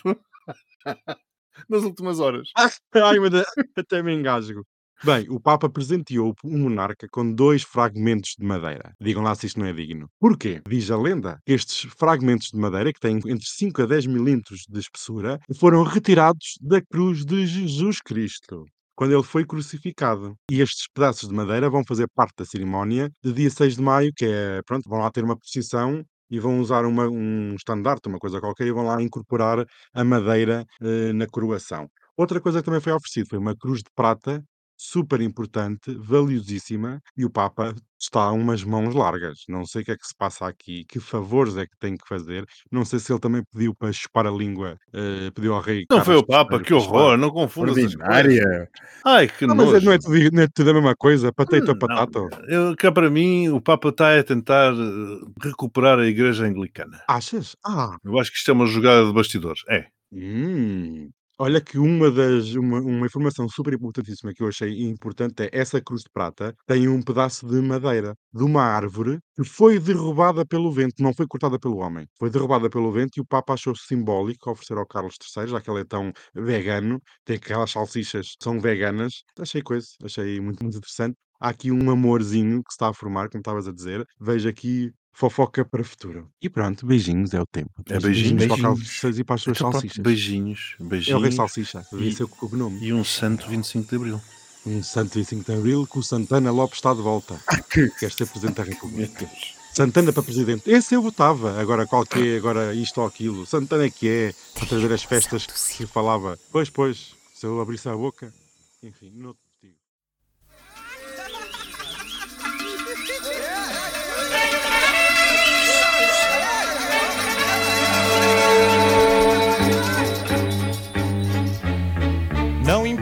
nas 1.70 1.84
últimas 1.84 2.20
horas? 2.20 2.50
Ai, 2.56 3.20
mas 3.20 3.44
até 3.78 4.02
me 4.02 4.14
engasgo. 4.14 4.66
Bem, 5.04 5.26
o 5.30 5.40
Papa 5.40 5.70
presenteou 5.70 6.36
o 6.44 6.58
monarca 6.58 7.08
com 7.10 7.32
dois 7.34 7.64
fragmentos 7.64 8.36
de 8.38 8.46
madeira. 8.46 8.94
Digam 9.00 9.24
lá 9.24 9.34
se 9.34 9.48
isto 9.48 9.60
não 9.60 9.66
é 9.68 9.74
digno. 9.74 10.10
Porquê? 10.20 10.62
Diz 10.68 10.92
a 10.92 10.98
lenda 10.98 11.40
que 11.46 11.54
estes 11.54 11.90
fragmentos 11.98 12.50
de 12.52 12.58
madeira, 12.58 12.92
que 12.92 13.00
têm 13.00 13.16
entre 13.18 13.46
5 13.48 13.82
a 13.82 13.86
10 13.86 14.06
milímetros 14.08 14.66
de 14.70 14.80
espessura, 14.80 15.40
foram 15.58 15.84
retirados 15.84 16.58
da 16.62 16.82
cruz 16.82 17.26
de 17.26 17.46
Jesus 17.46 18.02
Cristo. 18.02 18.66
Quando 18.94 19.14
ele 19.14 19.24
foi 19.24 19.46
crucificado. 19.46 20.36
E 20.52 20.60
estes 20.60 20.86
pedaços 20.94 21.30
de 21.30 21.34
madeira 21.34 21.70
vão 21.70 21.84
fazer 21.88 22.08
parte 22.14 22.36
da 22.40 22.46
cerimónia 22.46 23.10
de 23.24 23.32
dia 23.32 23.50
6 23.50 23.78
de 23.78 23.82
maio, 23.82 24.12
que 24.14 24.26
é, 24.26 24.62
pronto, 24.66 24.90
vão 24.90 25.00
lá 25.00 25.10
ter 25.10 25.24
uma 25.24 25.38
procissão 25.38 26.04
e 26.30 26.38
vão 26.40 26.60
usar 26.60 26.86
uma- 26.86 27.08
um 27.08 27.56
estandarte, 27.56 28.10
uma 28.10 28.20
coisa 28.20 28.42
qualquer, 28.42 28.68
e 28.68 28.72
vão 28.74 28.84
lá 28.86 29.02
incorporar 29.02 29.66
a 29.94 30.04
madeira 30.04 30.66
eh, 30.82 31.14
na 31.14 31.26
coroação. 31.26 31.88
Outra 32.18 32.42
coisa 32.42 32.60
que 32.60 32.66
também 32.66 32.82
foi 32.82 32.92
oferecido 32.92 33.30
foi 33.30 33.40
uma 33.40 33.56
cruz 33.56 33.80
de 33.80 33.90
prata 33.96 34.44
super 34.82 35.20
importante, 35.20 35.94
valiosíssima, 35.94 37.02
e 37.18 37.26
o 37.26 37.30
Papa 37.30 37.76
está 38.02 38.22
a 38.22 38.32
umas 38.32 38.64
mãos 38.64 38.96
largas. 38.96 39.40
Não 39.50 39.66
sei 39.66 39.82
o 39.82 39.86
que 39.86 39.92
é 39.92 39.98
que 39.98 40.08
se 40.08 40.16
passa 40.18 40.48
aqui, 40.48 40.86
que 40.86 41.02
favores 41.02 41.58
é 41.58 41.66
que 41.68 41.78
tem 41.78 41.98
que 41.98 42.08
fazer. 42.08 42.46
Não 42.72 42.86
sei 42.86 42.98
se 42.98 43.12
ele 43.12 43.20
também 43.20 43.44
pediu 43.52 43.76
para 43.76 43.92
chupar 43.92 44.26
a 44.26 44.32
língua, 44.32 44.78
eh, 44.94 45.30
pediu 45.36 45.54
ao 45.54 45.60
rei 45.60 45.86
Não 45.92 45.98
foi 45.98 46.16
Carlos 46.16 46.24
o 46.24 46.26
Papa, 46.26 46.60
que 46.62 46.70
chupar. 46.70 46.88
horror, 47.02 47.18
não 47.18 47.30
confundas 47.30 47.78
as 47.78 47.84
coisas. 47.84 47.96
Ordinária. 48.00 48.70
Ai, 49.06 49.28
que 49.28 49.46
Não, 49.46 49.54
mas 49.56 49.68
é- 49.68 49.72
nojo. 49.74 49.86
não 49.86 49.92
é 49.92 49.98
tudo, 50.00 50.32
não 50.32 50.44
é 50.44 50.48
tudo 50.48 50.70
a 50.70 50.74
mesma 50.74 50.96
coisa, 50.96 51.34
potato 51.34 51.64
a 51.64 51.66
Não, 51.74 51.76
potato. 51.78 52.30
eu, 52.48 52.74
cá 52.78 52.90
para 52.90 53.10
mim, 53.12 53.50
o 53.50 53.60
Papa 53.60 53.90
está 53.90 54.18
a 54.18 54.24
tentar 54.24 54.72
eh, 54.74 55.20
recuperar 55.44 56.00
a 56.00 56.08
Igreja 56.08 56.46
Anglicana. 56.46 57.02
Achas? 57.10 57.54
Ah, 57.66 57.98
Eu 58.06 58.18
acho 58.18 58.32
que 58.32 58.38
isto 58.38 58.50
é 58.50 58.54
uma 58.54 58.66
jogada 58.66 59.06
de 59.06 59.12
bastidores. 59.14 59.62
É. 59.68 59.88
Hum, 60.12 61.10
olha 61.40 61.62
que 61.62 61.78
uma 61.80 62.12
das 62.12 62.54
uma 62.56 62.80
uma 62.82 63.06
informação 63.08 63.48
super 63.50 63.74
importantíssima 63.74 64.34
que 64.34 64.44
eu 64.44 64.48
achei 64.48 64.84
importante 64.90 65.44
é 65.44 65.50
essa 65.54 65.82
cruz 65.82 66.02
de 66.04 66.10
prata 66.12 66.54
tem 66.68 66.88
um 66.88 67.02
pedaço 67.02 67.48
de 67.48 67.62
madeira 67.62 68.16
de 68.34 68.44
uma 68.44 68.62
árvore 68.64 69.20
que 69.36 69.44
foi 69.44 69.80
derrubada 69.80 70.46
pelo 70.46 70.72
vento, 70.72 71.02
não 71.02 71.14
foi 71.14 71.26
cortada 71.28 71.58
pelo 71.60 71.78
homem. 71.78 72.06
Foi 72.20 72.30
derrubada 72.30 72.70
pelo 72.70 72.92
vento 72.92 73.18
e 73.18 73.22
o 73.22 73.26
Papa 73.26 73.54
achou 73.54 73.76
simbólico 73.76 74.52
oferecer 74.52 74.78
ao 74.78 74.86
Carlos 74.88 75.16
III, 75.18 75.48
já 75.48 75.62
que 75.62 75.70
ele 75.72 75.82
é 75.82 75.86
tão 75.86 76.12
vegano, 76.36 77.02
tem 77.26 77.38
aquelas 77.38 77.72
salsichas 77.72 78.28
que 78.38 78.44
são 78.44 78.60
veganas. 78.60 79.24
Achei 79.40 79.62
coisa, 79.62 79.88
achei 80.04 80.40
muito, 80.42 80.62
muito 80.64 80.78
interessante. 80.78 81.16
Há 81.42 81.50
aqui 81.50 81.72
um 81.72 81.90
amorzinho 81.90 82.58
que 82.64 82.72
se 82.72 82.76
está 82.76 82.90
a 82.90 82.94
formar, 82.94 83.30
como 83.30 83.40
estavas 83.42 83.68
a 83.68 83.72
dizer. 83.74 84.06
Vejo 84.20 84.50
aqui 84.50 84.92
fofoca 85.20 85.66
para 85.66 85.82
o 85.82 85.84
futuro. 85.84 86.30
E 86.42 86.48
pronto, 86.50 86.86
beijinhos, 86.86 87.34
é 87.34 87.42
o 87.42 87.46
tempo. 87.46 87.72
É 87.90 88.00
Beijinhos 88.00 88.46
para 88.46 88.72
o 88.72 88.76
beijinhos. 88.76 89.04
III 89.04 89.20
e 89.20 89.24
para 89.26 89.36
as 89.36 89.42
suas 89.42 89.58
Então, 89.58 89.70
pronto, 89.70 89.82
salsichas. 89.82 90.04
beijinhos. 90.04 90.76
É 90.80 90.84
o 90.84 90.88
Rei 90.88 90.90
Beijinhos. 90.90 91.36
Salsicha, 91.36 91.86
devia 91.92 92.10
E- 92.10 92.16
ser 92.16 92.24
o 92.24 92.28
cognome. 92.30 92.80
E 92.82 92.94
um 92.94 93.04
santo 93.04 93.46
25 93.50 93.90
de 93.90 93.96
Abril. 93.98 94.22
Um 94.66 94.82
santo 94.82 95.14
25 95.16 95.44
de 95.52 95.58
Abril 95.58 95.86
que 95.86 96.00
o 96.00 96.04
Santana 96.04 96.52
Lopes 96.52 96.78
está 96.78 96.94
de 96.94 97.02
volta. 97.02 97.38
que- 97.70 97.90
Quer 98.00 98.12
ser 98.14 98.28
Presidente 98.28 98.56
da 98.56 98.64
República. 98.64 99.30
Santana 99.74 100.14
para 100.14 100.24
Presidente. 100.24 100.70
Esse 100.72 100.96
eu 100.96 101.02
votava. 101.02 101.60
Agora 101.60 101.86
qual 101.86 102.06
que 102.06 102.36
é, 102.36 102.38
agora 102.38 102.74
isto 102.74 103.02
ou 103.02 103.08
aquilo. 103.08 103.46
Santana 103.46 103.84
é 103.86 103.90
que 103.90 104.08
é, 104.08 104.34
para 104.54 104.68
trazer 104.68 104.92
as 104.94 105.04
festas 105.04 105.46
que 105.46 105.60
se 105.60 105.86
falava. 105.86 106.40
Pois, 106.50 106.70
pois, 106.70 107.14
se 107.36 107.46
eu 107.46 107.60
abrisse 107.60 107.90
a 107.90 107.96
boca. 107.96 108.34
Enfim, 108.82 109.12
não 109.16 109.36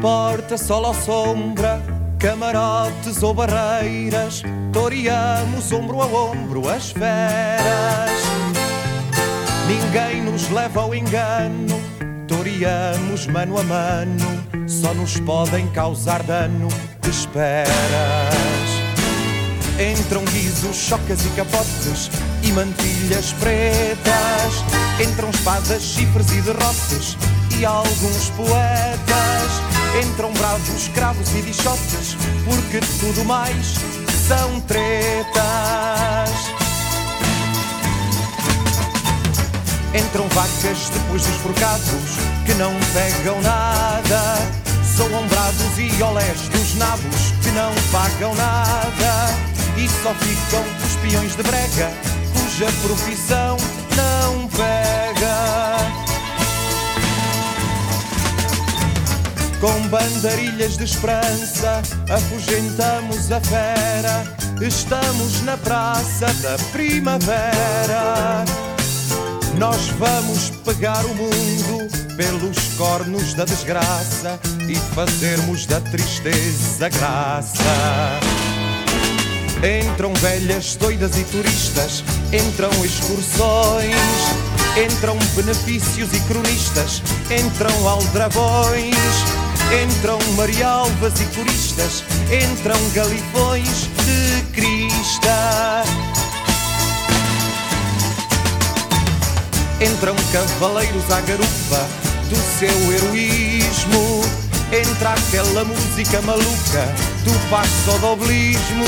importa 0.07 0.57
sol 0.57 0.85
ou 0.85 0.93
sombra, 0.93 1.83
camarotes 2.17 3.21
ou 3.21 3.33
barreiras, 3.33 4.41
toreamos 4.71 5.69
ombro 5.73 6.01
a 6.01 6.05
ombro 6.05 6.69
as 6.69 6.91
feras. 6.91 8.21
Ninguém 9.67 10.21
nos 10.21 10.49
leva 10.49 10.83
ao 10.83 10.95
engano, 10.95 11.81
toreamos 12.25 13.27
mano 13.27 13.59
a 13.59 13.63
mano, 13.63 14.43
só 14.65 14.93
nos 14.93 15.19
podem 15.19 15.67
causar 15.71 16.23
dano 16.23 16.69
de 17.01 17.09
esperas. 17.09 17.67
Entram 19.77 20.23
guizos, 20.23 20.77
chocas 20.77 21.25
e 21.25 21.29
capotes 21.31 22.09
e 22.43 22.51
mantilhas 22.53 23.33
pretas. 23.33 24.63
Entram 25.05 25.29
espadas, 25.31 25.81
chifres 25.83 26.31
e 26.31 26.41
derrotes 26.41 27.17
e 27.59 27.65
alguns 27.65 28.29
poetas. 28.37 29.76
Entram 29.95 30.31
bravos, 30.33 30.87
cravos 30.89 31.29
e 31.35 31.41
bichotes, 31.41 32.17
porque 32.45 32.79
tudo 32.99 33.25
mais 33.25 33.75
são 34.27 34.59
tretas. 34.61 35.37
Entram 39.93 40.27
vacas 40.29 40.89
depois 40.89 41.25
dos 41.25 41.35
forcados 41.37 42.17
que 42.45 42.53
não 42.55 42.73
pegam 42.93 43.41
nada. 43.41 44.37
Soam 44.95 45.27
brados 45.27 45.77
e 45.77 46.03
olés 46.03 46.39
dos 46.49 46.75
nabos 46.75 47.33
que 47.41 47.49
não 47.51 47.73
pagam 47.91 48.35
nada. 48.35 49.33
E 49.77 49.87
só 49.87 50.13
ficam 50.15 50.63
os 50.85 50.95
peões 50.97 51.35
de 51.35 51.43
brega 51.43 51.91
cuja 52.57 52.71
profissão 52.81 53.57
não 53.95 54.47
pega. 54.47 55.66
Com 59.59 59.87
bandarilhas 59.87 60.77
de 60.77 60.83
esperança 60.83 61.81
afugentamos 62.09 63.31
a 63.31 63.41
fera. 63.41 64.23
Estamos 64.61 65.41
na 65.41 65.57
praça 65.57 66.27
da 66.41 66.57
primavera. 66.71 68.45
Nós 69.57 69.87
vamos 69.97 70.51
pegar 70.63 71.03
o 71.05 71.15
mundo 71.15 71.87
pelos 72.15 72.75
cornos 72.77 73.33
da 73.33 73.45
desgraça 73.45 74.39
e 74.69 74.75
fazermos 74.93 75.65
da 75.65 75.81
tristeza 75.81 76.89
graça. 76.89 77.63
Entram 79.57 80.13
velhas, 80.15 80.75
doidas 80.75 81.17
e 81.17 81.23
turistas, 81.23 82.03
entram 82.31 82.69
excursões, 82.85 83.95
entram 84.77 85.17
benefícios 85.35 86.13
e 86.13 86.19
cronistas, 86.27 87.01
entram 87.31 87.89
aldrabões, 87.89 88.95
entram 89.71 90.19
marialvas 90.35 91.19
e 91.19 91.25
coristas, 91.35 92.03
entram 92.31 92.77
galifões 92.93 93.89
de 94.05 94.41
crista. 94.53 95.83
Entram 99.79 100.15
cavaleiros 100.31 101.11
à 101.11 101.21
garupa 101.21 101.87
do 102.29 102.35
seu 102.57 102.93
heroísmo. 102.93 104.21
Entra 104.71 105.13
aquela 105.13 105.63
música 105.63 106.21
maluca 106.21 106.95
do 107.23 107.49
passo-doblismo. 107.49 108.85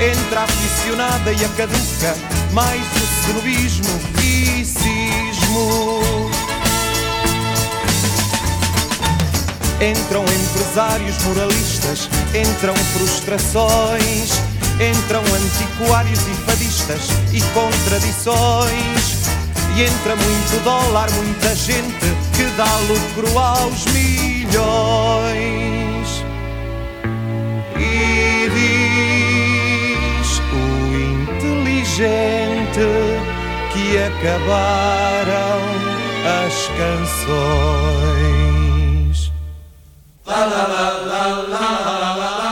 Entra 0.00 0.40
a 0.40 0.44
aficionada 0.44 1.32
e 1.32 1.44
a 1.44 1.48
caduca, 1.50 2.16
mais 2.52 2.80
o 2.80 3.26
cenobismo 3.26 4.00
e 4.22 4.64
cismo. 4.64 6.33
Entram 9.84 10.24
empresários 10.24 11.22
moralistas, 11.24 12.08
entram 12.34 12.74
frustrações, 12.74 14.30
entram 14.80 15.20
antiquários 15.20 16.20
e 16.26 16.34
fadistas 16.46 17.10
e 17.34 17.42
contradições. 17.52 19.28
E 19.76 19.82
entra 19.82 20.16
muito 20.16 20.64
dólar, 20.64 21.10
muita 21.10 21.54
gente 21.54 22.16
que 22.34 22.44
dá 22.56 22.64
lucro 22.88 23.38
aos 23.38 23.84
milhões. 23.92 24.64
E 27.76 28.48
diz 30.16 30.40
o 30.50 30.64
inteligente 31.36 32.88
que 33.70 33.98
acabaram 33.98 35.60
as 36.42 36.54
canções. 36.78 38.43
la 40.34 40.62
la 40.72 40.84
la 41.10 41.22
la 41.52 41.64
la 41.86 42.16
la 42.18 42.43